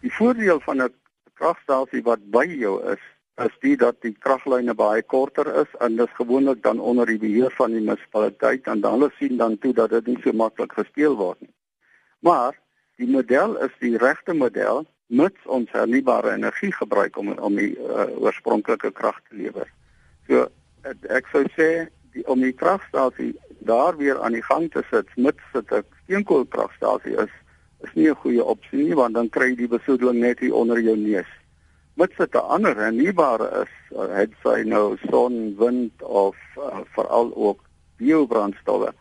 Die 0.00 0.12
voordeel 0.12 0.60
van 0.60 0.82
'n 0.82 0.92
kragstasie 1.38 2.02
wat 2.06 2.22
by 2.34 2.44
jou 2.50 2.76
is, 2.92 3.02
is 3.38 3.54
dit 3.62 3.78
dat 3.78 4.00
die 4.02 4.14
kraglyne 4.18 4.74
baie 4.74 5.02
korter 5.02 5.46
is 5.62 5.74
en 5.84 5.96
dis 5.96 6.14
gewoonlik 6.18 6.62
dan 6.62 6.80
onder 6.80 7.06
die 7.06 7.20
beheer 7.22 7.54
van 7.58 7.74
die 7.74 7.82
munisipaliteit 7.82 8.66
en 8.66 8.82
dan 8.82 8.98
hulle 8.98 9.10
sien 9.18 9.36
dan 9.38 9.58
toe 9.62 9.72
dat 9.72 9.94
dit 9.94 10.10
nie 10.10 10.18
so 10.24 10.34
maklik 10.34 10.74
gesteel 10.74 11.14
word 11.20 11.40
nie. 11.40 11.52
Maar 12.26 12.58
die 12.98 13.10
model 13.10 13.54
is 13.62 13.74
die 13.78 13.94
regte 14.02 14.34
model 14.34 14.84
mits 15.06 15.46
ons 15.46 15.70
hernubare 15.72 16.34
energie 16.34 16.72
gebruik 16.74 17.16
om 17.16 17.30
om 17.32 17.54
die 17.56 17.72
uh, 17.78 18.08
oorspronklike 18.18 18.90
krag 18.92 19.20
te 19.28 19.38
lewer. 19.38 19.70
So 20.26 20.48
ek 21.08 21.30
sou 21.32 21.44
sê 21.54 21.88
die 22.16 22.24
om 22.26 22.42
die 22.42 22.52
kragstasie 22.52 23.32
daar 23.68 23.96
weer 23.96 24.20
aan 24.20 24.34
die 24.36 24.44
gang 24.44 24.66
te 24.72 24.82
sit 24.90 25.08
mits 25.16 25.44
dit 25.54 25.72
'n 25.72 25.84
steenkoolkragstasie 26.02 27.16
is 27.24 27.32
is 27.86 27.94
nie 27.94 28.08
'n 28.10 28.20
goeie 28.22 28.44
opsie 28.44 28.78
nie 28.78 28.94
want 28.94 29.14
dan 29.14 29.28
kry 29.28 29.50
jy 29.50 29.56
die 29.56 29.74
besoedeling 29.78 30.20
net 30.20 30.38
hier 30.38 30.54
onder 30.54 30.80
jou 30.80 30.96
neus. 30.96 31.30
Mits 31.94 32.16
dit 32.16 32.34
'n 32.34 32.48
ander 32.54 32.76
hernubare 32.76 33.48
is, 33.62 33.74
uh, 33.96 34.08
het 34.14 34.30
sy 34.42 34.62
nou 34.64 34.96
son, 35.10 35.56
wind 35.58 36.02
of 36.02 36.36
uh, 36.56 36.80
veral 36.94 37.34
ook 37.34 37.60
biobrandstowwe, 37.96 38.92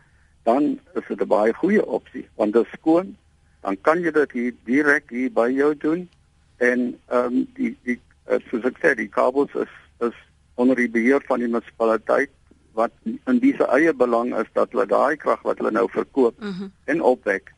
dan 0.44 0.80
is 0.94 1.08
dit 1.08 1.22
'n 1.22 1.28
baie 1.28 1.54
goeie 1.54 1.86
opsie 1.86 2.28
want 2.36 2.54
dit 2.54 2.66
is 2.66 2.80
skoon. 2.80 3.18
Dan 3.62 3.78
kan 3.82 4.02
jy 4.02 4.12
dit 4.12 4.32
hier 4.32 4.54
direk 4.66 5.10
hier 5.10 5.32
by 5.32 5.50
jou 5.50 5.78
doen 5.78 6.10
en 6.58 7.00
ehm 7.08 7.26
um, 7.26 7.48
die 7.54 7.78
die 7.84 8.00
uh, 8.30 8.40
soos 8.50 8.64
ek 8.64 8.78
sê, 8.82 8.96
die 8.96 9.10
kabels 9.10 9.54
is 9.56 9.74
is 10.00 10.16
onder 10.56 10.76
die 10.76 10.90
beheer 10.90 11.22
van 11.28 11.40
die 11.40 11.48
munisipaliteit 11.48 12.30
wat 12.74 12.92
in 13.26 13.40
diese 13.40 13.66
eie 13.74 13.94
belang 13.94 14.34
is 14.38 14.50
dat 14.54 14.72
hulle 14.72 14.86
daai 14.86 15.18
krag 15.18 15.42
wat 15.42 15.58
hulle 15.58 15.72
nou 15.72 15.88
verkoop 15.90 16.40
mm 16.40 16.52
-hmm. 16.52 16.72
en 16.86 17.02
opwek 17.02 17.54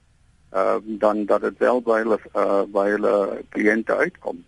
uh, 0.54 0.78
dan 0.84 1.26
dat 1.26 1.41
dit 1.41 1.58
wel 1.58 1.82
by 1.82 1.97
hulle 2.04 2.20
uh, 2.36 2.62
by 2.68 2.89
hulle 2.89 3.16
kliënte 3.50 3.95
uitkom. 3.95 4.43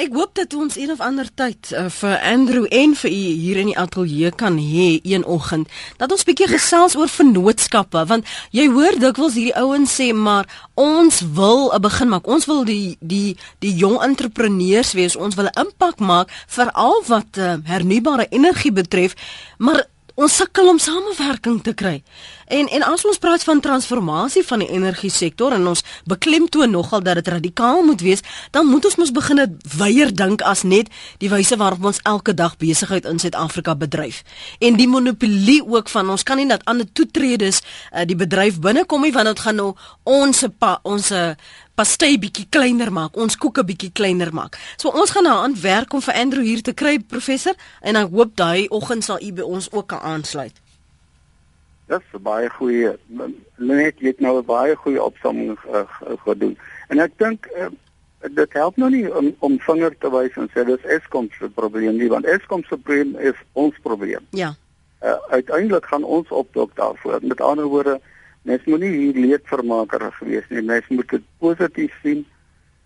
Ek 0.00 0.10
hoop 0.16 0.34
dat 0.34 0.54
ons 0.56 0.76
een 0.76 0.90
of 0.90 1.00
ander 1.04 1.28
tyd 1.34 1.70
uh, 1.70 1.86
vir 1.92 2.14
Andrew 2.24 2.64
en 2.72 2.94
vir 2.96 3.10
u 3.10 3.20
hier 3.44 3.60
in 3.60 3.68
die 3.70 3.78
ateljee 3.78 4.32
kan 4.40 4.56
hê 4.58 4.88
een 5.04 5.24
oggend 5.24 5.68
dat 6.00 6.12
ons 6.12 6.24
bietjie 6.26 6.48
gesels 6.50 6.96
oor 6.98 7.12
vennootskappe 7.12 8.02
want 8.10 8.28
jy 8.56 8.66
hoor 8.72 8.98
dikwels 9.00 9.36
hierdie 9.38 9.56
ouens 9.60 9.92
sê 10.00 10.10
maar 10.16 10.48
ons 10.74 11.20
wil 11.36 11.70
'n 11.76 11.80
begin 11.80 12.08
maak. 12.08 12.26
Ons 12.26 12.48
wil 12.50 12.64
die 12.64 12.96
die 13.00 13.36
die 13.60 13.74
jong 13.76 14.00
entrepreneurs 14.02 14.92
wees. 14.92 15.16
Ons 15.16 15.34
wil 15.34 15.46
'n 15.52 15.60
impak 15.66 16.00
maak 16.00 16.32
veral 16.48 17.02
wat 17.06 17.36
uh, 17.36 17.56
hernubare 17.64 18.26
energie 18.30 18.72
betref. 18.72 19.14
Maar 19.58 19.86
ons 20.14 20.36
sukkel 20.36 20.68
om 20.68 20.78
samewerking 20.78 21.62
te 21.62 21.74
kry. 21.74 22.02
En 22.52 22.68
en 22.68 22.84
as 22.84 23.04
ons 23.08 23.18
praat 23.18 23.44
van 23.48 23.60
transformasie 23.64 24.42
van 24.44 24.60
die 24.64 24.68
energie 24.70 25.10
sektor 25.10 25.54
en 25.56 25.66
ons 25.70 25.84
beklemtoon 26.10 26.70
nogal 26.70 27.02
dat 27.02 27.20
dit 27.20 27.28
radikaal 27.28 27.82
moet 27.86 28.00
wees, 28.00 28.24
dan 28.50 28.66
moet 28.66 28.84
ons 28.84 28.98
mos 29.00 29.12
begin 29.12 29.58
weier 29.78 30.12
dink 30.14 30.42
as 30.42 30.62
net 30.62 30.90
die 31.18 31.30
wyse 31.32 31.56
waarop 31.56 31.84
ons 31.92 32.02
elke 32.08 32.34
dag 32.34 32.56
besigheid 32.60 33.08
in 33.08 33.18
Suid-Afrika 33.18 33.74
bedryf. 33.74 34.22
En 34.60 34.76
die 34.76 34.88
monopolie 34.88 35.62
ook 35.64 35.88
van 35.88 36.10
ons 36.10 36.22
kan 36.22 36.36
nie 36.36 36.48
dat 36.48 36.64
ander 36.64 36.86
toetredes 36.92 37.62
uh, 37.62 38.04
die 38.04 38.16
bedryf 38.16 38.60
binnekom 38.60 39.02
nie 39.02 39.12
want 39.12 39.32
dit 39.32 39.40
gaan 39.40 39.56
nou 39.56 39.72
ons 40.04 40.44
ons 40.82 41.12
pastei 41.74 42.18
bietjie 42.18 42.46
kleiner 42.50 42.92
maak, 42.92 43.16
ons 43.16 43.36
koeke 43.36 43.64
bietjie 43.64 43.92
kleiner 43.92 44.32
maak. 44.34 44.58
So 44.76 44.90
ons 44.90 45.10
gaan 45.10 45.24
nou 45.28 45.38
aan 45.44 45.56
werk 45.60 45.92
om 45.92 46.02
vir 46.04 46.14
Andrew 46.14 46.44
hier 46.44 46.62
te 46.62 46.72
kry 46.72 46.98
professor 46.98 47.54
en 47.80 47.96
ek 47.96 48.10
hoop 48.12 48.36
daai 48.36 48.68
oggend 48.70 49.04
sal 49.04 49.22
u 49.22 49.32
by 49.32 49.46
ons 49.46 49.70
ook 49.72 49.88
kan 49.94 50.00
aansluit. 50.00 50.54
Dis 51.88 52.04
'n 52.14 52.22
baie 52.22 52.48
goeie 52.48 52.96
net 53.56 54.00
jy 54.00 54.06
het 54.06 54.20
nou 54.20 54.38
'n 54.38 54.46
baie 54.46 54.76
goeie 54.76 55.02
opsomming 55.02 55.58
uh, 55.72 55.84
gedoen. 56.24 56.56
En 56.88 56.98
ek 56.98 57.12
dink 57.18 57.48
uh, 57.56 57.68
dit 58.30 58.52
help 58.52 58.76
nou 58.76 58.90
nie 58.90 59.06
om 59.14 59.34
om 59.38 59.58
vinger 59.58 59.94
te 59.98 60.10
wys 60.10 60.36
en 60.36 60.48
sê 60.54 60.64
dis 60.64 60.84
Eskom 60.84 61.28
se 61.38 61.48
probleem 61.48 61.96
nie, 61.96 62.08
want 62.08 62.24
Eskom 62.24 62.62
se 62.62 62.76
probleem 62.76 63.16
is 63.18 63.38
ons 63.52 63.74
probleem. 63.82 64.26
Ja. 64.30 64.54
Uh, 65.02 65.18
uiteindelik 65.28 65.86
gaan 65.86 66.04
ons 66.04 66.28
opdok 66.28 66.76
daarvoor. 66.76 67.18
Met 67.22 67.40
ander 67.40 67.64
woorde, 67.64 68.00
Mens 68.42 68.64
moenie 68.66 68.90
hier 68.90 69.18
leedvermaker 69.26 70.08
gewees 70.18 70.48
nie. 70.50 70.62
Mens 70.62 70.88
moet 70.88 71.08
dit 71.14 71.26
positief 71.38 71.94
sien 72.02 72.24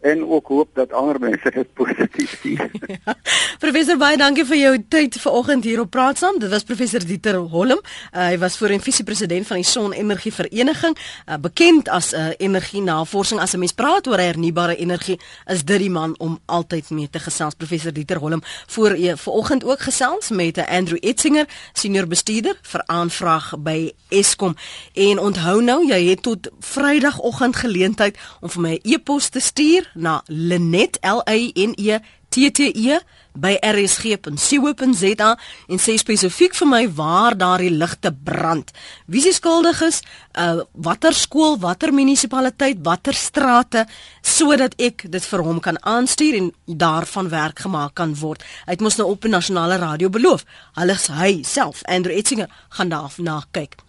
en 0.01 0.25
ook 0.25 0.47
hoop 0.47 0.69
dat 0.75 0.93
ander 0.93 1.21
mense 1.21 1.51
dit 1.51 1.73
positief 1.73 2.39
sien. 2.41 2.61
ja. 3.05 3.15
Professor 3.59 3.97
baie 3.99 4.19
dankie 4.21 4.45
vir 4.47 4.59
jou 4.59 4.73
tyd 4.93 5.17
vanoggend 5.21 5.65
hier 5.65 5.81
op 5.81 5.91
Praat 5.91 6.19
saam. 6.19 6.39
Dit 6.39 6.51
was 6.53 6.67
professor 6.69 7.05
Dieter 7.05 7.37
Holm. 7.37 7.81
Uh, 7.81 8.27
hy 8.31 8.39
was 8.39 8.59
voorheen 8.61 8.83
visiepresident 8.83 9.47
van 9.47 9.61
die 9.61 9.67
Sonenergie 9.67 10.33
Vereniging, 10.35 10.97
uh, 10.97 11.39
bekend 11.41 11.89
as 11.89 12.13
'n 12.13 12.17
uh, 12.17 12.33
energie 12.39 12.83
navorsing. 12.83 13.41
As 13.41 13.55
'n 13.55 13.59
mens 13.59 13.73
praat 13.73 14.07
oor 14.07 14.19
hernubare 14.19 14.77
energie, 14.77 15.19
is 15.47 15.65
dit 15.65 15.79
die 15.79 15.91
man 15.91 16.15
om 16.19 16.39
altyd 16.47 16.91
mee 16.91 17.11
te 17.11 17.19
gesels. 17.19 17.55
Professor 17.55 17.93
Dieter 17.93 18.19
Holm 18.19 18.43
voor 18.67 18.97
uh, 18.97 19.13
vanoggend 19.17 19.65
ook 19.65 19.81
gesels 19.81 20.31
met 20.31 20.59
uh, 20.59 20.69
Andrew 20.69 20.99
Etzinger, 21.01 21.47
senior 21.73 22.07
bestuurder 22.07 22.59
vir 22.63 22.83
aanvraag 22.87 23.55
by 23.59 23.93
Eskom. 24.09 24.57
En 24.95 25.19
onthou 25.19 25.63
nou, 25.63 25.87
jy 25.87 26.09
het 26.09 26.23
tot 26.23 26.51
Vrydagoggend 26.61 27.57
geleentheid 27.57 28.19
om 28.41 28.51
vir 28.51 28.63
my 28.63 28.73
'n 28.75 28.81
e 28.83 28.95
e-pos 28.95 29.29
te 29.29 29.41
stuur 29.41 29.86
na 29.95 30.23
Lenet 30.27 30.99
L 31.03 31.23
A 31.27 31.37
N 31.55 31.75
E 31.77 31.99
T 32.31 32.51
T 32.51 32.71
E 32.75 32.99
by 33.37 33.57
rsg.co.za 33.61 35.31
en 35.69 35.81
sê 35.83 35.95
spesifiek 36.01 36.57
vir 36.57 36.69
my 36.69 36.83
waar 36.97 37.37
daardie 37.39 37.73
ligte 37.73 38.13
brand. 38.13 38.73
Wie 39.07 39.23
se 39.25 39.35
skuldig 39.37 39.83
is, 39.87 40.03
uh 40.41 40.65
watter 40.73 41.15
skool, 41.15 41.59
watter 41.61 41.93
munisipaliteit, 41.93 42.83
watter 42.85 43.15
strate 43.15 43.87
sodat 44.23 44.77
ek 44.81 45.07
dit 45.13 45.31
vir 45.31 45.45
hom 45.45 45.61
kan 45.61 45.79
aanstuur 45.83 46.41
en 46.41 46.53
daarvan 46.67 47.31
werk 47.33 47.65
gemaak 47.67 47.95
kan 47.95 48.15
word. 48.21 48.45
Hy 48.67 48.77
het 48.77 48.85
mos 48.85 48.97
nou 48.97 49.11
op 49.11 49.25
'n 49.25 49.31
nasionale 49.31 49.77
radio 49.77 50.09
beloof. 50.09 50.45
Hulle 50.75 50.97
hy 51.21 51.43
self, 51.43 51.83
Andrew 51.85 52.17
Etzinger, 52.17 52.49
gaan 52.69 52.89
daarna 52.89 53.45
kyk. 53.53 53.86